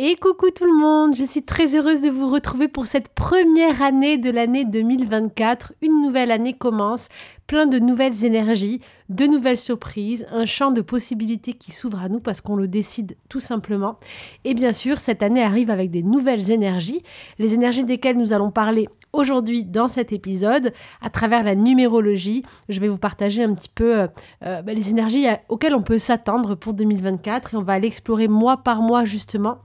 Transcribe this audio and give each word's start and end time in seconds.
Et 0.00 0.14
coucou 0.14 0.50
tout 0.54 0.64
le 0.64 0.78
monde, 0.78 1.16
je 1.16 1.24
suis 1.24 1.42
très 1.42 1.74
heureuse 1.74 2.02
de 2.02 2.08
vous 2.08 2.28
retrouver 2.28 2.68
pour 2.68 2.86
cette 2.86 3.08
première 3.08 3.82
année 3.82 4.16
de 4.16 4.30
l'année 4.30 4.64
2024. 4.64 5.72
Une 5.82 6.00
nouvelle 6.00 6.30
année 6.30 6.52
commence, 6.52 7.08
plein 7.48 7.66
de 7.66 7.80
nouvelles 7.80 8.24
énergies, 8.24 8.80
de 9.08 9.26
nouvelles 9.26 9.58
surprises, 9.58 10.24
un 10.30 10.44
champ 10.44 10.70
de 10.70 10.82
possibilités 10.82 11.54
qui 11.54 11.72
s'ouvre 11.72 12.00
à 12.00 12.08
nous 12.08 12.20
parce 12.20 12.40
qu'on 12.40 12.54
le 12.54 12.68
décide 12.68 13.16
tout 13.28 13.40
simplement. 13.40 13.98
Et 14.44 14.54
bien 14.54 14.72
sûr, 14.72 15.00
cette 15.00 15.24
année 15.24 15.42
arrive 15.42 15.68
avec 15.68 15.90
des 15.90 16.04
nouvelles 16.04 16.52
énergies, 16.52 17.02
les 17.40 17.54
énergies 17.54 17.82
desquelles 17.82 18.18
nous 18.18 18.32
allons 18.32 18.52
parler 18.52 18.88
aujourd'hui 19.12 19.64
dans 19.64 19.88
cet 19.88 20.12
épisode 20.12 20.72
à 21.02 21.10
travers 21.10 21.42
la 21.42 21.56
numérologie. 21.56 22.44
Je 22.68 22.78
vais 22.78 22.86
vous 22.86 22.98
partager 22.98 23.42
un 23.42 23.52
petit 23.52 23.70
peu 23.74 24.02
euh, 24.02 24.06
euh, 24.44 24.62
bah, 24.62 24.74
les 24.74 24.90
énergies 24.90 25.26
auxquelles 25.48 25.74
on 25.74 25.82
peut 25.82 25.98
s'attendre 25.98 26.54
pour 26.54 26.74
2024 26.74 27.54
et 27.54 27.56
on 27.56 27.62
va 27.62 27.80
l'explorer 27.80 28.28
mois 28.28 28.58
par 28.58 28.80
mois 28.80 29.04
justement 29.04 29.58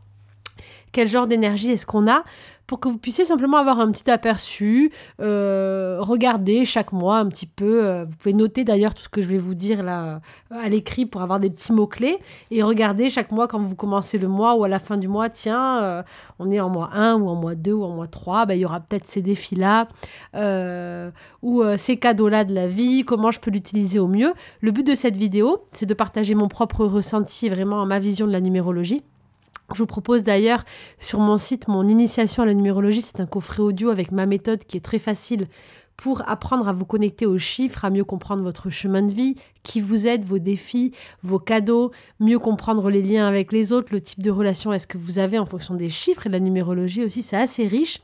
quel 0.93 1.07
genre 1.09 1.27
d'énergie 1.27 1.71
est-ce 1.71 1.85
qu'on 1.85 2.07
a, 2.07 2.23
pour 2.67 2.79
que 2.79 2.87
vous 2.87 2.97
puissiez 2.97 3.25
simplement 3.25 3.57
avoir 3.57 3.79
un 3.79 3.91
petit 3.91 4.09
aperçu, 4.09 4.91
euh, 5.21 5.97
regarder 5.99 6.65
chaque 6.65 6.91
mois 6.91 7.17
un 7.17 7.27
petit 7.27 7.45
peu. 7.45 7.85
Euh, 7.85 8.05
vous 8.05 8.15
pouvez 8.15 8.33
noter 8.33 8.63
d'ailleurs 8.63 8.93
tout 8.93 9.03
ce 9.03 9.09
que 9.09 9.21
je 9.21 9.27
vais 9.27 9.37
vous 9.37 9.53
dire 9.53 9.83
là 9.83 10.03
euh, 10.05 10.19
à 10.49 10.69
l'écrit 10.69 11.05
pour 11.05 11.21
avoir 11.21 11.39
des 11.39 11.49
petits 11.49 11.73
mots-clés 11.73 12.19
et 12.51 12.63
regarder 12.63 13.09
chaque 13.09 13.31
mois 13.31 13.47
quand 13.47 13.59
vous 13.59 13.75
commencez 13.75 14.17
le 14.17 14.27
mois 14.27 14.55
ou 14.55 14.63
à 14.63 14.67
la 14.67 14.79
fin 14.79 14.97
du 14.97 15.07
mois, 15.07 15.29
tiens, 15.29 16.03
on 16.39 16.51
est 16.51 16.59
en 16.59 16.69
mois 16.69 16.89
1 16.93 17.15
ou 17.15 17.27
en 17.27 17.35
mois 17.35 17.55
2 17.55 17.73
ou 17.73 17.83
en 17.83 17.89
mois 17.89 18.07
3, 18.07 18.45
ben, 18.45 18.53
il 18.53 18.61
y 18.61 18.65
aura 18.65 18.79
peut-être 18.79 19.07
ces 19.07 19.21
défis-là 19.21 19.87
ou 21.41 21.63
ces 21.77 21.97
cadeaux-là 21.97 22.45
de 22.45 22.53
la 22.53 22.67
vie, 22.67 23.03
comment 23.03 23.31
je 23.31 23.39
peux 23.39 23.51
l'utiliser 23.51 23.99
au 23.99 24.07
mieux. 24.07 24.33
Le 24.61 24.71
but 24.71 24.85
de 24.85 24.95
cette 24.95 25.17
vidéo, 25.17 25.65
c'est 25.73 25.85
de 25.85 25.93
partager 25.93 26.35
mon 26.35 26.47
propre 26.47 26.85
ressenti, 26.85 27.49
vraiment 27.49 27.85
ma 27.85 27.99
vision 27.99 28.27
de 28.27 28.31
la 28.31 28.41
numérologie 28.41 29.03
je 29.73 29.79
vous 29.79 29.85
propose 29.85 30.23
d'ailleurs 30.23 30.65
sur 30.99 31.19
mon 31.19 31.37
site 31.37 31.67
mon 31.67 31.87
initiation 31.87 32.43
à 32.43 32.45
la 32.45 32.53
numérologie, 32.53 33.01
c'est 33.01 33.19
un 33.19 33.25
coffret 33.25 33.61
audio 33.61 33.89
avec 33.89 34.11
ma 34.11 34.25
méthode 34.25 34.65
qui 34.65 34.77
est 34.77 34.81
très 34.81 34.99
facile 34.99 35.47
pour 35.95 36.27
apprendre 36.27 36.67
à 36.67 36.73
vous 36.73 36.85
connecter 36.85 37.25
aux 37.25 37.37
chiffres, 37.37 37.85
à 37.85 37.89
mieux 37.89 38.03
comprendre 38.03 38.43
votre 38.43 38.69
chemin 38.69 39.03
de 39.03 39.11
vie, 39.11 39.35
qui 39.61 39.79
vous 39.79 40.07
êtes, 40.07 40.25
vos 40.25 40.39
défis, 40.39 40.91
vos 41.21 41.39
cadeaux, 41.39 41.91
mieux 42.19 42.39
comprendre 42.39 42.89
les 42.89 43.01
liens 43.01 43.27
avec 43.27 43.51
les 43.51 43.71
autres, 43.71 43.89
le 43.91 44.01
type 44.01 44.21
de 44.21 44.31
relation 44.31 44.73
est-ce 44.73 44.87
que 44.87 44.97
vous 44.97 45.19
avez 45.19 45.37
en 45.37 45.45
fonction 45.45 45.75
des 45.75 45.89
chiffres 45.89 46.25
et 46.25 46.29
de 46.29 46.33
la 46.33 46.39
numérologie 46.39 47.03
aussi, 47.03 47.21
c'est 47.21 47.37
assez 47.37 47.67
riche. 47.67 48.01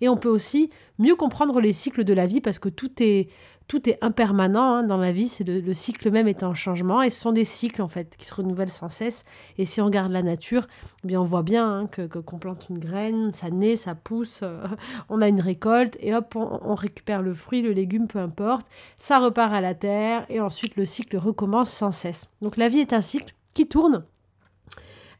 Et 0.00 0.08
on 0.08 0.16
peut 0.16 0.28
aussi 0.28 0.70
mieux 0.98 1.16
comprendre 1.16 1.60
les 1.60 1.72
cycles 1.72 2.04
de 2.04 2.14
la 2.14 2.26
vie 2.26 2.40
parce 2.40 2.58
que 2.58 2.68
tout 2.68 2.90
est 3.02 3.28
tout 3.72 3.88
est 3.88 3.96
impermanent 4.02 4.74
hein, 4.74 4.82
dans 4.82 4.98
la 4.98 5.12
vie, 5.12 5.28
c'est 5.28 5.48
le, 5.48 5.72
cycle 5.72 6.10
même 6.10 6.28
est 6.28 6.42
en 6.42 6.52
changement 6.52 7.00
et 7.00 7.08
ce 7.08 7.18
sont 7.18 7.32
des 7.32 7.46
cycles 7.46 7.80
en 7.80 7.88
fait 7.88 8.18
qui 8.18 8.26
se 8.26 8.34
renouvellent 8.34 8.68
sans 8.68 8.90
cesse. 8.90 9.24
Et 9.56 9.64
si 9.64 9.80
on 9.80 9.86
regarde 9.86 10.12
la 10.12 10.22
nature, 10.22 10.66
eh 11.02 11.06
bien 11.06 11.22
on 11.22 11.24
voit 11.24 11.42
bien 11.42 11.66
hein, 11.66 11.86
que 11.86 12.02
qu'on 12.02 12.36
plante 12.36 12.66
une 12.68 12.78
graine, 12.78 13.32
ça 13.32 13.48
naît, 13.48 13.76
ça 13.76 13.94
pousse, 13.94 14.40
euh, 14.42 14.62
on 15.08 15.22
a 15.22 15.28
une 15.28 15.40
récolte 15.40 15.96
et 16.00 16.14
hop 16.14 16.36
on, 16.36 16.74
récupère 16.74 17.22
le 17.22 17.32
fruit, 17.32 17.62
le 17.62 17.72
légume, 17.72 18.08
peu 18.08 18.18
importe, 18.18 18.66
ça 18.98 19.18
repart 19.20 19.54
à 19.54 19.62
la 19.62 19.74
terre 19.74 20.26
et 20.28 20.38
ensuite 20.38 20.76
le 20.76 20.84
cycle 20.84 21.16
recommence 21.16 21.70
sans 21.70 21.92
cesse. 21.92 22.28
Donc 22.42 22.58
la 22.58 22.68
vie 22.68 22.80
est 22.80 22.92
un 22.92 23.00
cycle 23.00 23.34
qui 23.54 23.68
tourne 23.68 24.04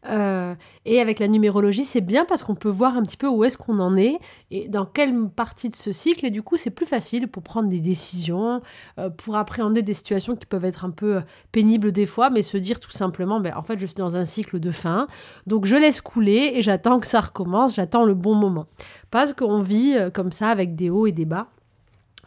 euh, 0.08 0.54
et 0.84 1.00
avec 1.00 1.20
la 1.20 1.28
numérologie, 1.28 1.84
c'est 1.84 2.00
bien 2.00 2.24
parce 2.24 2.42
qu'on 2.42 2.54
peut 2.54 2.68
voir 2.68 2.96
un 2.96 3.02
petit 3.02 3.16
peu 3.16 3.28
où 3.28 3.44
est-ce 3.44 3.56
qu'on 3.56 3.78
en 3.78 3.96
est 3.96 4.18
et 4.50 4.68
dans 4.68 4.84
quelle 4.84 5.28
partie 5.28 5.68
de 5.68 5.76
ce 5.76 5.92
cycle. 5.92 6.26
Et 6.26 6.30
du 6.30 6.42
coup, 6.42 6.56
c'est 6.56 6.70
plus 6.70 6.86
facile 6.86 7.28
pour 7.28 7.42
prendre 7.42 7.68
des 7.68 7.80
décisions, 7.80 8.60
euh, 8.98 9.10
pour 9.10 9.36
appréhender 9.36 9.82
des 9.82 9.92
situations 9.92 10.34
qui 10.34 10.46
peuvent 10.46 10.64
être 10.64 10.84
un 10.84 10.90
peu 10.90 11.16
euh, 11.16 11.20
pénibles 11.52 11.92
des 11.92 12.06
fois, 12.06 12.30
mais 12.30 12.42
se 12.42 12.56
dire 12.56 12.80
tout 12.80 12.90
simplement, 12.90 13.40
ben, 13.40 13.54
en 13.56 13.62
fait, 13.62 13.78
je 13.78 13.86
suis 13.86 13.96
dans 13.96 14.16
un 14.16 14.24
cycle 14.24 14.58
de 14.58 14.70
fin, 14.70 15.06
donc 15.46 15.66
je 15.66 15.76
laisse 15.76 16.00
couler 16.00 16.52
et 16.54 16.62
j'attends 16.62 16.98
que 16.98 17.06
ça 17.06 17.20
recommence, 17.20 17.76
j'attends 17.76 18.04
le 18.04 18.14
bon 18.14 18.34
moment. 18.34 18.66
Parce 19.10 19.32
qu'on 19.32 19.60
vit 19.60 19.96
comme 20.14 20.32
ça 20.32 20.48
avec 20.48 20.74
des 20.74 20.90
hauts 20.90 21.06
et 21.06 21.12
des 21.12 21.26
bas. 21.26 21.48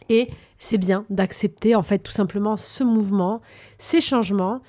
Et 0.08 0.28
c'est 0.58 0.78
bien 0.78 1.04
d'accepter 1.10 1.74
en 1.74 1.82
fait 1.82 1.98
tout 1.98 2.12
simplement 2.12 2.56
ce 2.56 2.84
mouvement, 2.84 3.42
ces 3.78 4.00
changements, 4.00 4.60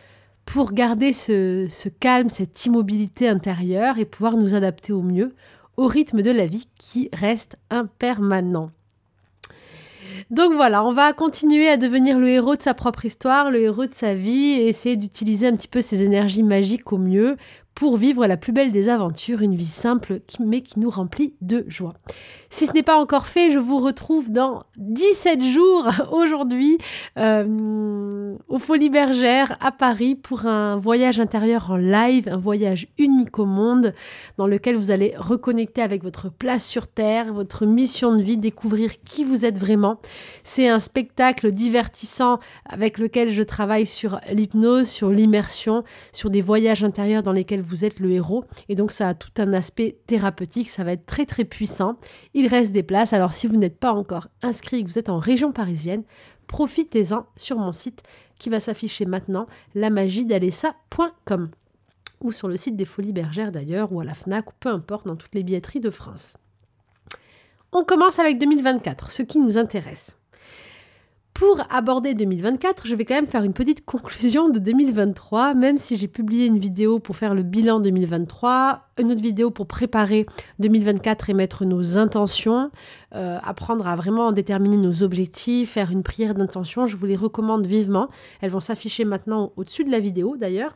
pour 0.48 0.72
garder 0.72 1.12
ce, 1.12 1.90
calme, 2.00 2.30
cette 2.30 2.66
immobilité 2.66 3.28
intérieure 3.28 4.00
et 4.00 4.06
pouvoir 4.06 4.38
nous 4.38 4.56
adapter 4.56 4.94
au 4.94 5.02
mieux 5.02 5.36
au 5.76 5.88
rythme 5.88 6.22
de 6.22 6.32
la 6.32 6.48
vie 6.48 6.68
qui 6.80 7.10
reste 7.14 7.58
impermanent. 7.70 8.72
Donc 10.32 10.54
voilà, 10.54 10.86
on 10.86 10.94
va 10.94 11.12
continuer 11.12 11.68
à 11.68 11.78
devenir 11.78 12.18
le 12.18 12.30
héros 12.30 12.56
de 12.56 12.62
sa 12.62 12.74
propre 12.74 13.06
histoire, 13.06 13.52
le 13.52 13.62
héros 13.62 13.86
de 13.86 13.94
sa 13.94 14.16
vie 14.16 14.54
et 14.54 14.70
essayer 14.70 14.96
d'utiliser 14.96 15.48
un 15.48 15.56
petit 15.56 15.68
peu 15.68 15.82
ces 15.82 16.04
énergies 16.04 16.44
magiques 16.44 16.94
au 16.94 16.98
mieux 16.98 17.36
pour 17.78 17.96
vivre 17.98 18.26
la 18.26 18.38
plus 18.38 18.54
belle 18.54 18.72
des 18.72 18.90
aventures, 18.90 19.44
une 19.44 19.56
vie 19.56 19.64
simple 19.64 20.22
mais 20.40 20.62
qui 20.62 20.80
nous 20.80 20.90
remplit 20.90 21.36
de 21.42 21.64
joie. 21.68 21.94
Si 22.50 22.66
ce 22.66 22.72
n'est 22.72 22.82
pas 22.82 22.98
encore 22.98 23.28
fait, 23.28 23.52
je 23.52 23.60
vous 23.60 23.78
retrouve 23.78 24.32
dans 24.32 24.64
17 24.78 25.44
jours 25.44 25.88
aujourd'hui 26.12 26.80
euh, 27.20 28.36
aux 28.48 28.58
Folies 28.58 28.90
Bergères 28.90 29.58
à 29.60 29.72
Paris 29.72 30.16
pour 30.16 30.48
un 30.48 30.78
voyage 30.78 31.20
intérieur 31.20 31.70
en 31.70 31.78
live, 31.78 32.28
un 32.28 32.38
voyage 32.38 32.88
unique 32.98 33.38
au 33.38 33.46
monde 33.46 33.94
dans 34.40 34.48
lequel 34.48 34.76
vous 34.76 34.90
allez 34.90 35.14
reconnecter 35.16 35.84
avec 35.84 36.02
votre 36.02 36.32
place 36.32 36.66
sur 36.66 36.88
Terre, 36.88 37.32
votre 37.32 37.68
mission 37.68 38.16
de 38.16 38.24
vie, 38.24 38.38
découvrir 38.38 39.04
qui 39.04 39.24
vous 39.24 39.46
êtes 39.46 39.60
vraiment. 39.60 40.00
C'est 40.44 40.68
un 40.68 40.80
spectacle 40.80 41.52
divertissant 41.52 42.40
avec 42.66 42.98
lequel 42.98 43.30
je 43.30 43.44
travaille 43.44 43.86
sur 43.86 44.20
l'hypnose, 44.32 44.88
sur 44.88 45.10
l'immersion, 45.10 45.84
sur 46.12 46.32
des 46.32 46.42
voyages 46.42 46.84
intérieurs 46.84 47.22
dans 47.22 47.34
lesquels 47.34 47.67
vous 47.68 47.86
êtes 47.86 48.00
le 48.00 48.12
héros. 48.12 48.46
Et 48.70 48.76
donc 48.76 48.92
ça 48.92 49.10
a 49.10 49.14
tout 49.14 49.32
un 49.38 49.54
aspect 49.54 50.00
thérapeutique, 50.08 50.70
ça 50.70 50.84
va 50.84 50.94
être 50.94 51.06
très 51.06 51.26
très 51.26 51.46
puissant. 51.46 51.98
Il 52.34 52.48
reste 52.48 52.72
des 52.72 52.84
places, 52.84 53.14
alors 53.14 53.34
si 53.34 53.48
vous 53.48 53.58
n'êtes 53.58 53.80
pas 53.80 53.94
encore 53.94 54.28
inscrit 54.42 54.84
que 54.84 54.90
vous 54.90 55.00
êtes 55.00 55.10
en 55.10 55.20
région 55.20 55.52
parisienne, 55.52 56.04
profitez-en 56.48 57.26
sur 57.36 57.58
mon 57.58 57.72
site 57.72 58.04
qui 58.40 58.50
va 58.50 58.60
s'afficher 58.60 59.06
maintenant, 59.06 59.48
lamagidalessa.com 59.76 61.50
ou 62.22 62.32
sur 62.32 62.48
le 62.48 62.58
site 62.58 62.76
des 62.76 62.86
Folies 62.86 63.14
Bergères 63.14 63.52
d'ailleurs, 63.52 63.92
ou 63.92 64.00
à 64.00 64.04
la 64.04 64.14
FNAC, 64.14 64.50
ou 64.50 64.54
peu 64.60 64.70
importe, 64.70 65.06
dans 65.06 65.16
toutes 65.16 65.36
les 65.36 65.44
billetteries 65.44 65.80
de 65.80 65.90
France. 65.90 66.38
On 67.72 67.84
commence 67.84 68.20
avec 68.20 68.40
2024, 68.40 69.12
ce 69.12 69.24
qui 69.24 69.40
nous 69.40 69.58
intéresse. 69.58 70.17
Pour 71.38 71.62
aborder 71.70 72.16
2024, 72.16 72.88
je 72.88 72.96
vais 72.96 73.06
quand 73.06 73.14
même 73.14 73.28
faire 73.28 73.44
une 73.44 73.54
petite 73.54 73.86
conclusion 73.86 74.50
de 74.50 74.58
2023, 74.58 75.54
même 75.54 75.78
si 75.78 75.96
j'ai 75.96 76.08
publié 76.08 76.48
une 76.48 76.58
vidéo 76.58 76.98
pour 76.98 77.16
faire 77.16 77.36
le 77.36 77.44
bilan 77.44 77.80
2023, 77.80 78.88
une 78.98 79.12
autre 79.12 79.22
vidéo 79.22 79.52
pour 79.52 79.68
préparer 79.68 80.26
2024 80.58 81.30
et 81.30 81.36
mettre 81.36 81.64
nos 81.64 82.00
intentions, 82.00 82.72
euh, 83.14 83.38
apprendre 83.44 83.88
à 83.88 83.96
vraiment 83.96 84.32
déterminer 84.32 84.78
nos 84.78 85.04
objectifs, 85.04 85.74
faire 85.74 85.92
une 85.92 86.02
prière 86.02 86.34
d'intention. 86.34 86.88
Je 86.88 86.98
vous 86.98 87.06
les 87.06 87.16
recommande 87.16 87.68
vivement. 87.68 88.10
Elles 88.42 88.50
vont 88.50 88.60
s'afficher 88.60 89.06
maintenant 89.06 89.54
au-dessus 89.58 89.84
de 89.84 89.92
la 89.92 90.00
vidéo 90.00 90.38
d'ailleurs. 90.38 90.76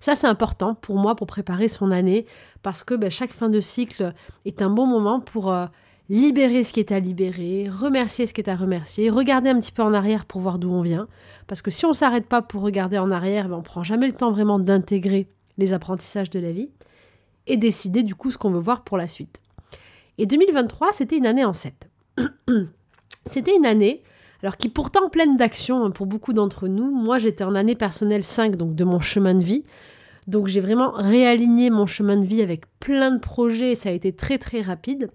Ça, 0.00 0.16
c'est 0.16 0.26
important 0.26 0.74
pour 0.74 0.96
moi 0.96 1.16
pour 1.16 1.26
préparer 1.26 1.68
son 1.68 1.90
année 1.90 2.24
parce 2.62 2.82
que 2.82 2.94
ben, 2.94 3.10
chaque 3.10 3.28
fin 3.28 3.50
de 3.50 3.60
cycle 3.60 4.14
est 4.46 4.62
un 4.62 4.70
bon 4.70 4.86
moment 4.86 5.20
pour... 5.20 5.52
Euh, 5.52 5.66
libérer 6.10 6.64
ce 6.64 6.72
qui 6.72 6.80
est 6.80 6.90
à 6.90 6.98
libérer, 6.98 7.68
remercier 7.70 8.26
ce 8.26 8.34
qui 8.34 8.40
est 8.40 8.50
à 8.50 8.56
remercier, 8.56 9.08
regarder 9.10 9.48
un 9.48 9.58
petit 9.58 9.70
peu 9.70 9.82
en 9.82 9.94
arrière 9.94 10.26
pour 10.26 10.40
voir 10.40 10.58
d'où 10.58 10.68
on 10.68 10.82
vient. 10.82 11.06
Parce 11.46 11.62
que 11.62 11.70
si 11.70 11.86
on 11.86 11.90
ne 11.90 11.94
s'arrête 11.94 12.26
pas 12.26 12.42
pour 12.42 12.62
regarder 12.62 12.98
en 12.98 13.12
arrière, 13.12 13.48
ben 13.48 13.54
on 13.54 13.58
ne 13.58 13.62
prend 13.62 13.84
jamais 13.84 14.08
le 14.08 14.12
temps 14.12 14.32
vraiment 14.32 14.58
d'intégrer 14.58 15.28
les 15.56 15.72
apprentissages 15.72 16.28
de 16.28 16.40
la 16.40 16.50
vie 16.50 16.68
et 17.46 17.56
décider 17.56 18.02
du 18.02 18.16
coup 18.16 18.32
ce 18.32 18.38
qu'on 18.38 18.50
veut 18.50 18.58
voir 18.58 18.82
pour 18.82 18.98
la 18.98 19.06
suite. 19.06 19.40
Et 20.18 20.26
2023, 20.26 20.88
c'était 20.92 21.16
une 21.16 21.26
année 21.26 21.44
en 21.44 21.52
7. 21.52 21.88
c'était 23.26 23.54
une 23.54 23.64
année 23.64 24.02
alors 24.42 24.56
qui 24.56 24.68
pourtant 24.68 25.10
pleine 25.10 25.36
d'action 25.36 25.84
hein, 25.84 25.90
pour 25.92 26.06
beaucoup 26.06 26.32
d'entre 26.32 26.66
nous. 26.66 26.90
Moi, 26.90 27.18
j'étais 27.18 27.44
en 27.44 27.54
année 27.54 27.76
personnelle 27.76 28.24
5, 28.24 28.56
donc 28.56 28.74
de 28.74 28.84
mon 28.84 28.98
chemin 28.98 29.34
de 29.34 29.44
vie. 29.44 29.64
Donc 30.30 30.46
j'ai 30.46 30.60
vraiment 30.60 30.92
réaligné 30.92 31.70
mon 31.70 31.86
chemin 31.86 32.16
de 32.16 32.24
vie 32.24 32.40
avec 32.40 32.62
plein 32.78 33.10
de 33.10 33.18
projets, 33.18 33.74
ça 33.74 33.88
a 33.88 33.92
été 33.92 34.12
très 34.12 34.38
très 34.38 34.60
rapide. 34.60 35.10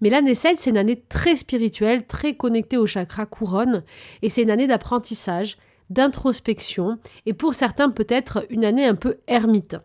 Mais 0.00 0.08
l'année 0.08 0.34
7, 0.34 0.58
c'est 0.58 0.70
une 0.70 0.78
année 0.78 1.04
très 1.06 1.36
spirituelle, 1.36 2.06
très 2.06 2.34
connectée 2.34 2.78
au 2.78 2.86
chakra 2.86 3.26
couronne, 3.26 3.82
et 4.22 4.30
c'est 4.30 4.40
une 4.40 4.50
année 4.50 4.66
d'apprentissage, 4.66 5.58
d'introspection, 5.90 6.98
et 7.26 7.34
pour 7.34 7.52
certains 7.52 7.90
peut-être 7.90 8.46
une 8.48 8.64
année 8.64 8.86
un 8.86 8.94
peu 8.94 9.18
ermite. 9.26 9.76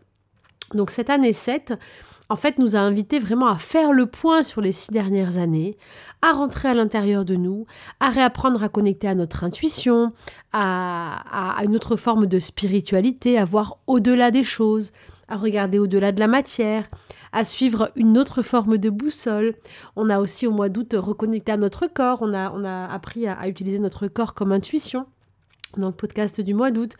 Donc 0.72 0.90
cette 0.90 1.10
année 1.10 1.34
7, 1.34 1.74
en 2.30 2.36
fait, 2.36 2.58
nous 2.58 2.76
a 2.76 2.78
invités 2.78 3.18
vraiment 3.18 3.48
à 3.48 3.58
faire 3.58 3.92
le 3.92 4.06
point 4.06 4.42
sur 4.44 4.60
les 4.60 4.70
six 4.70 4.92
dernières 4.92 5.36
années, 5.36 5.76
à 6.22 6.30
rentrer 6.30 6.68
à 6.68 6.74
l'intérieur 6.74 7.24
de 7.24 7.34
nous, 7.34 7.66
à 7.98 8.10
réapprendre 8.10 8.62
à 8.62 8.68
connecter 8.68 9.08
à 9.08 9.16
notre 9.16 9.42
intuition, 9.42 10.12
à, 10.52 11.56
une 11.64 11.74
autre 11.74 11.96
forme 11.96 12.28
de 12.28 12.38
spiritualité, 12.38 13.36
à 13.36 13.44
voir 13.44 13.78
au-delà 13.88 14.30
des 14.30 14.44
choses, 14.44 14.92
à 15.26 15.36
regarder 15.36 15.80
au-delà 15.80 16.12
de 16.12 16.20
la 16.20 16.28
matière, 16.28 16.86
à 17.32 17.44
suivre 17.44 17.90
une 17.96 18.16
autre 18.16 18.42
forme 18.42 18.78
de 18.78 18.90
boussole. 18.90 19.54
On 19.96 20.08
a 20.08 20.20
aussi 20.20 20.46
au 20.46 20.52
mois 20.52 20.68
d'août 20.68 20.94
reconnecté 20.96 21.50
à 21.50 21.56
notre 21.56 21.88
corps, 21.88 22.18
on 22.22 22.32
a 22.32 22.86
appris 22.86 23.26
à 23.26 23.48
utiliser 23.48 23.80
notre 23.80 24.06
corps 24.06 24.34
comme 24.34 24.52
intuition. 24.52 25.06
Dans 25.76 25.88
le 25.88 25.94
podcast 25.94 26.40
du 26.40 26.54
mois 26.54 26.70
d'août. 26.70 26.94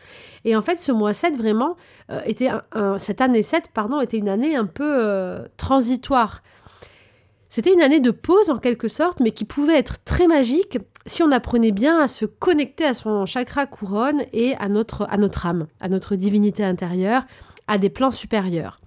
Et 0.44 0.56
en 0.56 0.62
fait, 0.62 0.78
ce 0.78 0.92
mois 0.92 1.12
7, 1.12 1.36
vraiment, 1.36 1.76
euh, 2.10 2.20
était 2.26 2.50
cette 2.98 3.20
année 3.20 3.42
7, 3.42 3.70
pardon, 3.72 4.00
était 4.00 4.18
une 4.18 4.28
année 4.28 4.56
un 4.56 4.66
peu 4.66 4.84
euh, 4.88 5.44
transitoire. 5.56 6.42
C'était 7.48 7.72
une 7.72 7.82
année 7.82 7.98
de 7.98 8.12
pause 8.12 8.48
en 8.48 8.58
quelque 8.58 8.86
sorte, 8.86 9.18
mais 9.20 9.32
qui 9.32 9.44
pouvait 9.44 9.76
être 9.76 10.04
très 10.04 10.28
magique 10.28 10.78
si 11.06 11.22
on 11.24 11.32
apprenait 11.32 11.72
bien 11.72 11.98
à 11.98 12.06
se 12.06 12.24
connecter 12.24 12.84
à 12.84 12.94
son 12.94 13.26
chakra 13.26 13.66
couronne 13.66 14.22
et 14.32 14.54
à 14.56 14.68
notre, 14.68 15.06
à 15.10 15.16
notre 15.16 15.46
âme, 15.46 15.66
à 15.80 15.88
notre 15.88 16.14
divinité 16.14 16.62
intérieure, 16.62 17.24
à 17.66 17.78
des 17.78 17.90
plans 17.90 18.12
supérieurs. 18.12 18.80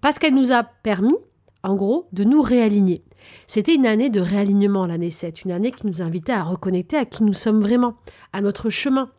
Parce 0.00 0.20
qu'elle 0.20 0.34
nous 0.34 0.52
a 0.52 0.62
permis, 0.62 1.16
en 1.64 1.74
gros, 1.74 2.06
de 2.12 2.22
nous 2.22 2.42
réaligner. 2.42 3.02
C'était 3.48 3.74
une 3.74 3.86
année 3.86 4.10
de 4.10 4.20
réalignement, 4.20 4.86
l'année 4.86 5.10
7, 5.10 5.42
une 5.44 5.50
année 5.50 5.72
qui 5.72 5.86
nous 5.86 6.02
invitait 6.02 6.32
à 6.32 6.44
reconnecter 6.44 6.96
à 6.96 7.04
qui 7.06 7.24
nous 7.24 7.34
sommes 7.34 7.60
vraiment, 7.60 7.96
à 8.32 8.40
notre 8.40 8.70
chemin, 8.70 9.10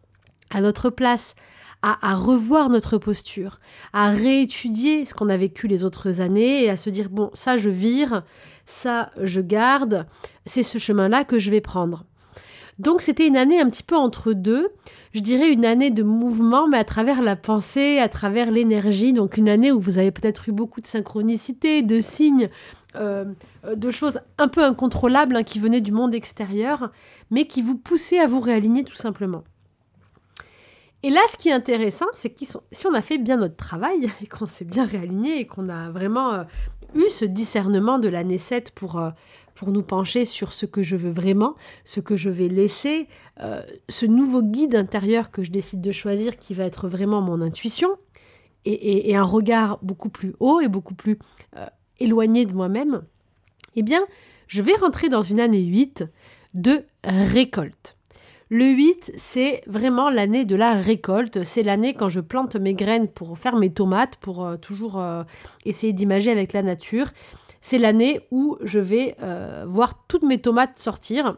à 0.49 0.61
notre 0.61 0.89
place, 0.89 1.35
à, 1.81 2.15
revoir 2.15 2.69
notre 2.69 2.97
posture, 2.97 3.59
à 3.93 4.09
réétudier 4.09 5.05
ce 5.05 5.13
qu'on 5.13 5.29
a 5.29 5.37
vécu 5.37 5.67
les 5.67 5.83
autres 5.85 6.21
années 6.21 6.63
et 6.63 6.69
à 6.69 6.77
se 6.77 6.89
dire 6.89 7.09
bon, 7.09 7.29
ça 7.33 7.55
je 7.57 7.69
vire, 7.69 8.23
ça 8.65 9.11
je 9.21 9.41
garde, 9.41 10.05
c'est 10.45 10.63
ce 10.63 10.79
chemin-là 10.79 11.23
que 11.23 11.39
je 11.39 11.51
vais 11.51 11.61
prendre. 11.61 12.03
Donc 12.79 13.01
c'était 13.01 13.25
une 13.25 13.37
année 13.37 13.59
un 13.59 13.69
petit 13.69 13.83
peu 13.83 13.95
entre 13.95 14.33
deux, 14.33 14.69
je 15.13 15.21
dirais 15.21 15.51
une 15.51 15.65
année 15.65 15.89
de 15.89 16.03
mouvement, 16.03 16.67
mais 16.67 16.77
à 16.77 16.83
travers 16.83 17.21
la 17.23 17.35
pensée, 17.35 17.97
à 17.97 18.09
travers 18.09 18.51
l'énergie, 18.51 19.13
donc 19.13 19.37
une 19.37 19.49
année 19.49 19.71
où 19.71 19.79
vous 19.79 19.97
avez 19.97 20.11
peut-être 20.11 20.49
eu 20.49 20.51
beaucoup 20.51 20.81
de 20.81 20.87
synchronicité, 20.87 21.81
de 21.81 21.99
signes, 22.01 22.49
euh, 22.95 23.25
de 23.75 23.91
choses 23.91 24.19
un 24.37 24.47
peu 24.47 24.63
incontrôlables 24.63 25.35
hein, 25.35 25.43
qui 25.43 25.59
venaient 25.59 25.81
du 25.81 25.91
monde 25.91 26.13
extérieur, 26.13 26.91
mais 27.31 27.45
qui 27.45 27.63
vous 27.63 27.77
poussaient 27.77 28.19
à 28.19 28.27
vous 28.27 28.39
réaligner 28.39 28.83
tout 28.83 28.95
simplement. 28.95 29.43
Et 31.03 31.09
là, 31.09 31.21
ce 31.29 31.37
qui 31.37 31.49
est 31.49 31.53
intéressant, 31.53 32.07
c'est 32.13 32.31
que 32.31 32.43
si 32.71 32.87
on 32.87 32.93
a 32.93 33.01
fait 33.01 33.17
bien 33.17 33.37
notre 33.37 33.55
travail 33.55 34.09
et 34.21 34.27
qu'on 34.27 34.47
s'est 34.47 34.65
bien 34.65 34.85
réaligné 34.85 35.39
et 35.39 35.47
qu'on 35.47 35.69
a 35.69 35.89
vraiment 35.91 36.33
euh, 36.33 36.43
eu 36.95 37.07
ce 37.09 37.25
discernement 37.25 37.99
de 37.99 38.07
l'année 38.07 38.37
7 38.37 38.71
pour, 38.71 38.99
euh, 38.99 39.11
pour 39.55 39.69
nous 39.69 39.83
pencher 39.83 40.25
sur 40.25 40.53
ce 40.53 40.65
que 40.65 40.81
je 40.81 40.95
veux 40.95 41.11
vraiment, 41.11 41.55
ce 41.85 41.99
que 41.99 42.15
je 42.15 42.29
vais 42.29 42.47
laisser, 42.47 43.07
euh, 43.41 43.61
ce 43.89 44.05
nouveau 44.05 44.41
guide 44.41 44.75
intérieur 44.75 45.29
que 45.31 45.43
je 45.43 45.51
décide 45.51 45.81
de 45.81 45.91
choisir 45.91 46.37
qui 46.37 46.53
va 46.53 46.65
être 46.65 46.87
vraiment 46.87 47.21
mon 47.21 47.41
intuition 47.41 47.89
et, 48.65 49.11
et 49.11 49.15
un 49.15 49.23
regard 49.23 49.79
beaucoup 49.81 50.09
plus 50.09 50.33
haut 50.39 50.59
et 50.59 50.67
beaucoup 50.67 50.95
plus 50.95 51.17
éloigné 51.99 52.45
de 52.45 52.53
moi-même, 52.53 53.03
eh 53.75 53.81
bien, 53.81 54.05
je 54.47 54.61
vais 54.61 54.73
rentrer 54.73 55.07
dans 55.07 55.21
une 55.21 55.39
année 55.39 55.63
8 55.63 56.03
de 56.53 56.83
récolte. 57.05 57.96
Le 58.49 58.65
8, 58.65 59.11
c'est 59.17 59.61
vraiment 59.67 60.09
l'année 60.09 60.45
de 60.45 60.55
la 60.55 60.73
récolte. 60.73 61.43
C'est 61.43 61.63
l'année 61.63 61.93
quand 61.93 62.07
je 62.07 62.21
plante 62.21 62.55
mes 62.55 62.73
graines 62.73 63.09
pour 63.09 63.37
faire 63.37 63.57
mes 63.57 63.73
tomates, 63.73 64.15
pour 64.17 64.45
euh, 64.45 64.55
toujours 64.55 64.99
euh, 64.99 65.23
essayer 65.65 65.91
d'imager 65.91 66.31
avec 66.31 66.53
la 66.53 66.63
nature. 66.63 67.11
C'est 67.59 67.77
l'année 67.77 68.21
où 68.31 68.57
je 68.61 68.79
vais 68.79 69.15
euh, 69.21 69.65
voir 69.67 70.05
toutes 70.07 70.23
mes 70.23 70.37
tomates 70.37 70.79
sortir 70.79 71.37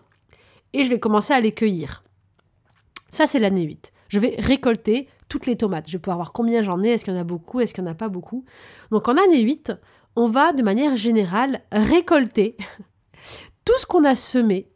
et 0.74 0.84
je 0.84 0.90
vais 0.90 1.00
commencer 1.00 1.34
à 1.34 1.42
les 1.42 1.52
cueillir. 1.52 2.04
Ça, 3.10 3.26
c'est 3.26 3.40
l'année 3.40 3.64
8. 3.64 3.92
Je 4.10 4.20
vais 4.20 4.36
récolter 4.38 5.08
toutes 5.30 5.48
les 5.48 5.56
tomates. 5.56 5.88
Je 5.88 5.94
vais 5.94 6.00
pouvoir 6.00 6.18
voir 6.18 6.32
combien 6.32 6.62
j'en 6.62 6.84
ai, 6.84 6.90
est-ce 6.90 7.06
qu'il 7.06 7.14
y 7.14 7.18
en 7.18 7.22
a 7.22 7.24
beaucoup, 7.24 7.60
est-ce 7.60 7.74
qu'il 7.74 7.84
n'y 7.84 7.90
en 7.90 7.94
a 7.94 7.96
pas 7.96 8.10
beaucoup? 8.10 8.46
Donc 8.92 9.08
en 9.08 9.18
année 9.18 9.42
8, 9.42 9.74
on 10.16 10.28
va 10.28 10.54
de 10.54 10.62
manière 10.62 10.96
générale 10.96 11.62
récolter 11.72 12.56
tout 13.66 13.78
ce 13.80 13.88
qu'on 13.88 14.04
a 14.04 14.14
semé 14.14 14.69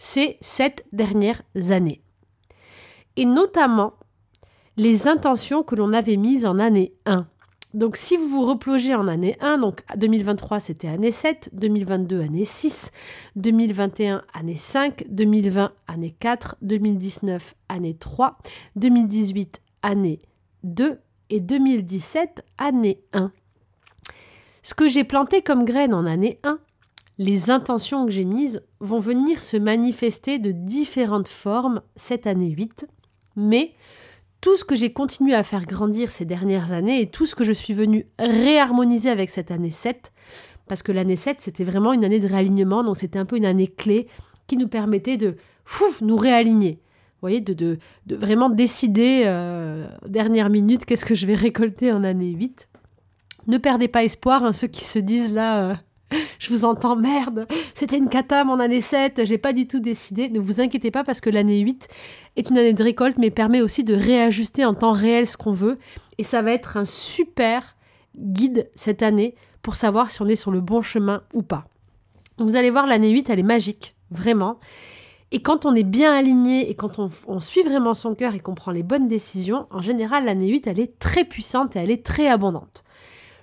ces 0.00 0.38
sept 0.40 0.84
dernières 0.92 1.42
années. 1.70 2.02
Et 3.16 3.26
notamment 3.26 3.94
les 4.76 5.06
intentions 5.06 5.62
que 5.62 5.76
l'on 5.76 5.92
avait 5.92 6.16
mises 6.16 6.46
en 6.46 6.58
année 6.58 6.94
1. 7.06 7.28
Donc 7.74 7.96
si 7.96 8.16
vous 8.16 8.26
vous 8.26 8.44
replongez 8.44 8.94
en 8.96 9.06
année 9.06 9.36
1, 9.40 9.58
donc 9.58 9.82
2023 9.94 10.58
c'était 10.58 10.88
année 10.88 11.12
7, 11.12 11.50
2022 11.52 12.20
année 12.20 12.44
6, 12.44 12.90
2021 13.36 14.24
année 14.32 14.56
5, 14.56 15.04
2020 15.08 15.72
année 15.86 16.16
4, 16.18 16.56
2019 16.62 17.54
année 17.68 17.94
3, 17.94 18.38
2018 18.74 19.60
année 19.82 20.20
2 20.64 20.98
et 21.28 21.40
2017 21.40 22.44
année 22.58 23.02
1. 23.12 23.30
Ce 24.62 24.74
que 24.74 24.88
j'ai 24.88 25.04
planté 25.04 25.42
comme 25.42 25.64
graine 25.64 25.94
en 25.94 26.06
année 26.06 26.40
1, 26.42 26.58
les 27.20 27.50
intentions 27.50 28.06
que 28.06 28.10
j'ai 28.10 28.24
mises 28.24 28.62
vont 28.80 28.98
venir 28.98 29.42
se 29.42 29.58
manifester 29.58 30.38
de 30.38 30.52
différentes 30.52 31.28
formes 31.28 31.82
cette 31.94 32.26
année 32.26 32.48
8, 32.48 32.86
mais 33.36 33.74
tout 34.40 34.56
ce 34.56 34.64
que 34.64 34.74
j'ai 34.74 34.94
continué 34.94 35.34
à 35.34 35.42
faire 35.42 35.66
grandir 35.66 36.10
ces 36.10 36.24
dernières 36.24 36.72
années 36.72 37.02
et 37.02 37.10
tout 37.10 37.26
ce 37.26 37.34
que 37.34 37.44
je 37.44 37.52
suis 37.52 37.74
venu 37.74 38.06
réharmoniser 38.18 39.10
avec 39.10 39.28
cette 39.28 39.50
année 39.50 39.70
7, 39.70 40.14
parce 40.66 40.82
que 40.82 40.92
l'année 40.92 41.14
7 41.14 41.42
c'était 41.42 41.62
vraiment 41.62 41.92
une 41.92 42.06
année 42.06 42.20
de 42.20 42.26
réalignement, 42.26 42.82
donc 42.82 42.96
c'était 42.96 43.18
un 43.18 43.26
peu 43.26 43.36
une 43.36 43.44
année 43.44 43.68
clé 43.68 44.08
qui 44.46 44.56
nous 44.56 44.68
permettait 44.68 45.18
de 45.18 45.36
nous 46.00 46.16
réaligner. 46.16 46.80
Vous 47.20 47.28
voyez, 47.28 47.42
de, 47.42 47.78
vraiment 48.08 48.48
décider, 48.48 49.24
euh, 49.26 49.86
dernière 50.06 50.48
minute, 50.48 50.86
qu'est-ce 50.86 51.04
que 51.04 51.14
je 51.14 51.26
vais 51.26 51.34
récolter 51.34 51.92
en 51.92 52.02
année 52.02 52.30
8. 52.30 52.70
Ne 53.46 53.58
perdez 53.58 53.88
pas 53.88 54.04
espoir, 54.04 54.42
hein, 54.42 54.54
ceux 54.54 54.68
qui 54.68 54.86
se 54.86 54.98
disent 54.98 55.34
là, 55.34 55.70
euh, 55.72 55.74
je 56.38 56.50
vous 56.50 56.64
entends, 56.64 56.96
merde, 56.96 57.46
c'était 57.74 57.98
une 57.98 58.08
cata 58.08 58.44
mon 58.44 58.60
année 58.60 58.80
7, 58.80 59.24
j'ai 59.24 59.38
pas 59.38 59.52
du 59.52 59.66
tout 59.66 59.80
décidé. 59.80 60.28
Ne 60.28 60.40
vous 60.40 60.60
inquiétez 60.60 60.90
pas 60.90 61.04
parce 61.04 61.20
que 61.20 61.30
l'année 61.30 61.60
8 61.60 61.88
est 62.36 62.50
une 62.50 62.58
année 62.58 62.72
de 62.72 62.82
récolte, 62.82 63.18
mais 63.18 63.30
permet 63.30 63.60
aussi 63.60 63.84
de 63.84 63.94
réajuster 63.94 64.64
en 64.64 64.74
temps 64.74 64.92
réel 64.92 65.26
ce 65.26 65.36
qu'on 65.36 65.52
veut. 65.52 65.78
Et 66.18 66.24
ça 66.24 66.42
va 66.42 66.52
être 66.52 66.76
un 66.76 66.84
super 66.84 67.76
guide 68.16 68.68
cette 68.74 69.02
année 69.02 69.34
pour 69.62 69.74
savoir 69.74 70.10
si 70.10 70.22
on 70.22 70.26
est 70.26 70.36
sur 70.36 70.50
le 70.50 70.60
bon 70.60 70.82
chemin 70.82 71.22
ou 71.32 71.42
pas. 71.42 71.66
vous 72.38 72.56
allez 72.56 72.70
voir, 72.70 72.86
l'année 72.86 73.10
8, 73.10 73.30
elle 73.30 73.38
est 73.38 73.44
magique, 73.44 73.94
vraiment. 74.10 74.58
Et 75.32 75.42
quand 75.42 75.64
on 75.64 75.74
est 75.74 75.84
bien 75.84 76.12
aligné 76.12 76.70
et 76.70 76.74
quand 76.74 76.98
on, 76.98 77.40
suit 77.40 77.62
vraiment 77.62 77.94
son 77.94 78.14
cœur 78.14 78.34
et 78.34 78.40
qu'on 78.40 78.54
prend 78.54 78.72
les 78.72 78.82
bonnes 78.82 79.06
décisions, 79.06 79.66
en 79.70 79.80
général, 79.80 80.24
l'année 80.24 80.48
8, 80.48 80.66
elle 80.66 80.80
est 80.80 80.98
très 80.98 81.24
puissante 81.24 81.76
et 81.76 81.78
elle 81.78 81.90
est 81.90 82.04
très 82.04 82.28
abondante. 82.28 82.82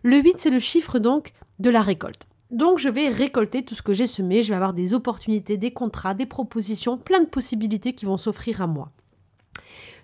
Le 0.03 0.17
8, 0.17 0.35
c'est 0.39 0.49
le 0.49 0.59
chiffre 0.59 0.99
donc 0.99 1.31
de 1.59 1.69
la 1.69 1.81
récolte. 1.81 2.27
Donc 2.51 2.79
je 2.79 2.87
vais 2.87 3.09
récolter 3.09 3.63
tout 3.63 3.75
ce 3.75 3.81
que 3.81 3.93
j'ai 3.93 4.07
semé, 4.07 4.41
je 4.41 4.49
vais 4.49 4.55
avoir 4.55 4.73
des 4.73 4.93
opportunités, 4.93 5.57
des 5.57 5.71
contrats, 5.71 6.13
des 6.13 6.25
propositions, 6.25 6.97
plein 6.97 7.19
de 7.19 7.25
possibilités 7.25 7.93
qui 7.93 8.05
vont 8.05 8.17
s'offrir 8.17 8.61
à 8.61 8.67
moi. 8.67 8.91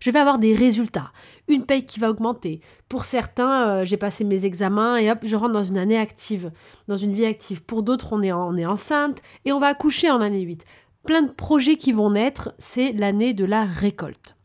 Je 0.01 0.11
vais 0.11 0.19
avoir 0.19 0.37
des 0.37 0.53
résultats, 0.53 1.13
une 1.47 1.65
paye 1.65 1.85
qui 1.85 2.01
va 2.01 2.09
augmenter. 2.09 2.59
Pour 2.89 3.05
certains, 3.05 3.69
euh, 3.69 3.85
j'ai 3.85 3.95
passé 3.95 4.25
mes 4.25 4.45
examens 4.45 4.97
et 4.97 5.09
hop, 5.09 5.19
je 5.23 5.37
rentre 5.37 5.53
dans 5.53 5.63
une 5.63 5.77
année 5.77 5.97
active, 5.97 6.51
dans 6.89 6.97
une 6.97 7.13
vie 7.13 7.25
active. 7.25 7.63
Pour 7.63 7.83
d'autres, 7.83 8.11
on 8.11 8.21
est, 8.21 8.33
on 8.33 8.57
est 8.57 8.65
enceinte 8.65 9.21
et 9.45 9.53
on 9.53 9.59
va 9.59 9.67
accoucher 9.67 10.11
en 10.11 10.19
année 10.19 10.41
8. 10.41 10.65
Plein 11.05 11.21
de 11.21 11.31
projets 11.31 11.77
qui 11.77 11.93
vont 11.93 12.11
naître, 12.11 12.53
c'est 12.59 12.91
l'année 12.91 13.33
de 13.33 13.45
la 13.45 13.63
récolte. 13.63 14.35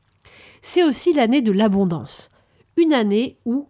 C'est 0.63 0.85
aussi 0.85 1.13
l'année 1.13 1.43
de 1.43 1.51
l'abondance. 1.51 2.31
Une 2.77 2.93
année 2.93 3.39
où 3.45 3.69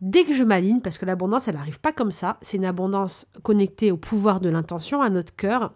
Dès 0.00 0.24
que 0.24 0.34
je 0.34 0.44
m'aligne, 0.44 0.80
parce 0.80 0.98
que 0.98 1.06
l'abondance, 1.06 1.48
elle 1.48 1.54
n'arrive 1.54 1.80
pas 1.80 1.92
comme 1.92 2.10
ça, 2.10 2.36
c'est 2.42 2.58
une 2.58 2.66
abondance 2.66 3.26
connectée 3.42 3.90
au 3.90 3.96
pouvoir 3.96 4.40
de 4.40 4.50
l'intention, 4.50 5.00
à 5.00 5.08
notre 5.08 5.34
cœur. 5.34 5.72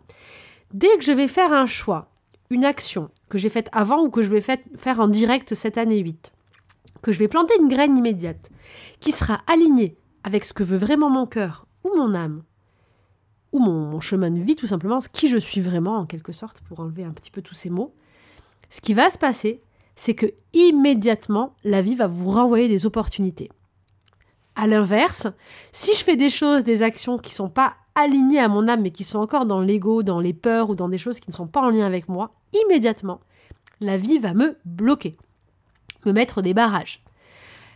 Dès 0.75 0.95
que 0.99 1.05
je 1.05 1.13
vais 1.13 1.29
faire 1.29 1.53
un 1.53 1.67
choix, 1.67 2.11
une 2.51 2.65
action 2.65 3.11
que 3.29 3.39
j'ai 3.39 3.49
faite 3.49 3.69
avant 3.73 4.05
ou 4.05 4.11
que 4.11 4.23
je 4.23 4.31
vais 4.31 4.41
faire 4.41 5.01
en 5.01 5.09
direct 5.09 5.55
cette 5.55 5.79
année 5.79 5.99
8, 5.99 6.33
que 7.01 7.13
je 7.13 7.19
vais 7.19 7.29
planter 7.29 7.55
une 7.61 7.69
graine 7.69 7.97
immédiate, 7.97 8.51
qui 9.01 9.13
sera 9.13 9.41
alignée 9.47 9.97
avec 10.23 10.45
ce 10.45 10.53
que 10.53 10.65
veut 10.65 10.77
vraiment 10.77 11.09
mon 11.09 11.27
cœur 11.27 11.67
ou 11.85 11.97
mon 11.97 12.15
âme, 12.15 12.43
ou 13.53 13.59
mon, 13.59 13.99
chemin 14.01 14.31
de 14.31 14.41
vie 14.41 14.55
tout 14.55 14.67
simplement, 14.67 15.01
ce 15.01 15.09
qui 15.09 15.29
je 15.29 15.39
suis 15.39 15.61
vraiment 15.61 15.97
en 15.97 16.07
quelque 16.07 16.33
sorte, 16.33 16.61
pour 16.61 16.81
enlever 16.81 17.05
un 17.05 17.13
petit 17.13 17.31
peu 17.31 17.43
tous 17.43 17.55
ces 17.55 17.71
mots, 17.71 17.95
ce 18.69 18.81
qui 18.81 18.95
va 18.95 19.11
se 19.11 19.19
passer, 19.19 19.63
c'est 19.97 20.15
que 20.15 20.27
immédiatement, 20.53 21.55
la 21.65 21.83
vie 21.83 21.97
va 21.97 22.07
vous 22.07 22.31
renvoyer 22.31 22.69
des 22.69 22.87
opportunités. 22.87 23.51
À 24.61 24.67
l'inverse, 24.67 25.27
si 25.73 25.95
je 25.95 26.05
fais 26.05 26.17
des 26.17 26.29
choses, 26.29 26.65
des 26.65 26.83
actions 26.83 27.17
qui 27.17 27.31
ne 27.31 27.35
sont 27.37 27.49
pas 27.49 27.77
alignées 27.95 28.41
à 28.41 28.49
mon 28.49 28.69
âme, 28.69 28.83
mais 28.83 28.91
qui 28.91 29.05
sont 29.05 29.19
encore 29.19 29.47
dans 29.47 29.63
l'ego, 29.63 30.03
dans 30.03 30.21
les 30.21 30.35
peurs 30.35 30.69
ou 30.69 30.77
dans 30.77 30.91
des 30.91 30.99
choses 30.99 31.19
qui 31.19 31.31
ne 31.31 31.35
sont 31.35 31.47
pas 31.47 31.63
en 31.63 31.71
lien 31.71 31.87
avec 31.87 32.11
moi, 32.11 32.35
immédiatement, 32.53 33.21
la 33.81 33.97
vie 33.97 34.19
va 34.19 34.35
me 34.35 34.59
bloquer, 34.67 35.17
me 36.05 36.13
mettre 36.13 36.43
des 36.43 36.53
barrages. 36.53 37.03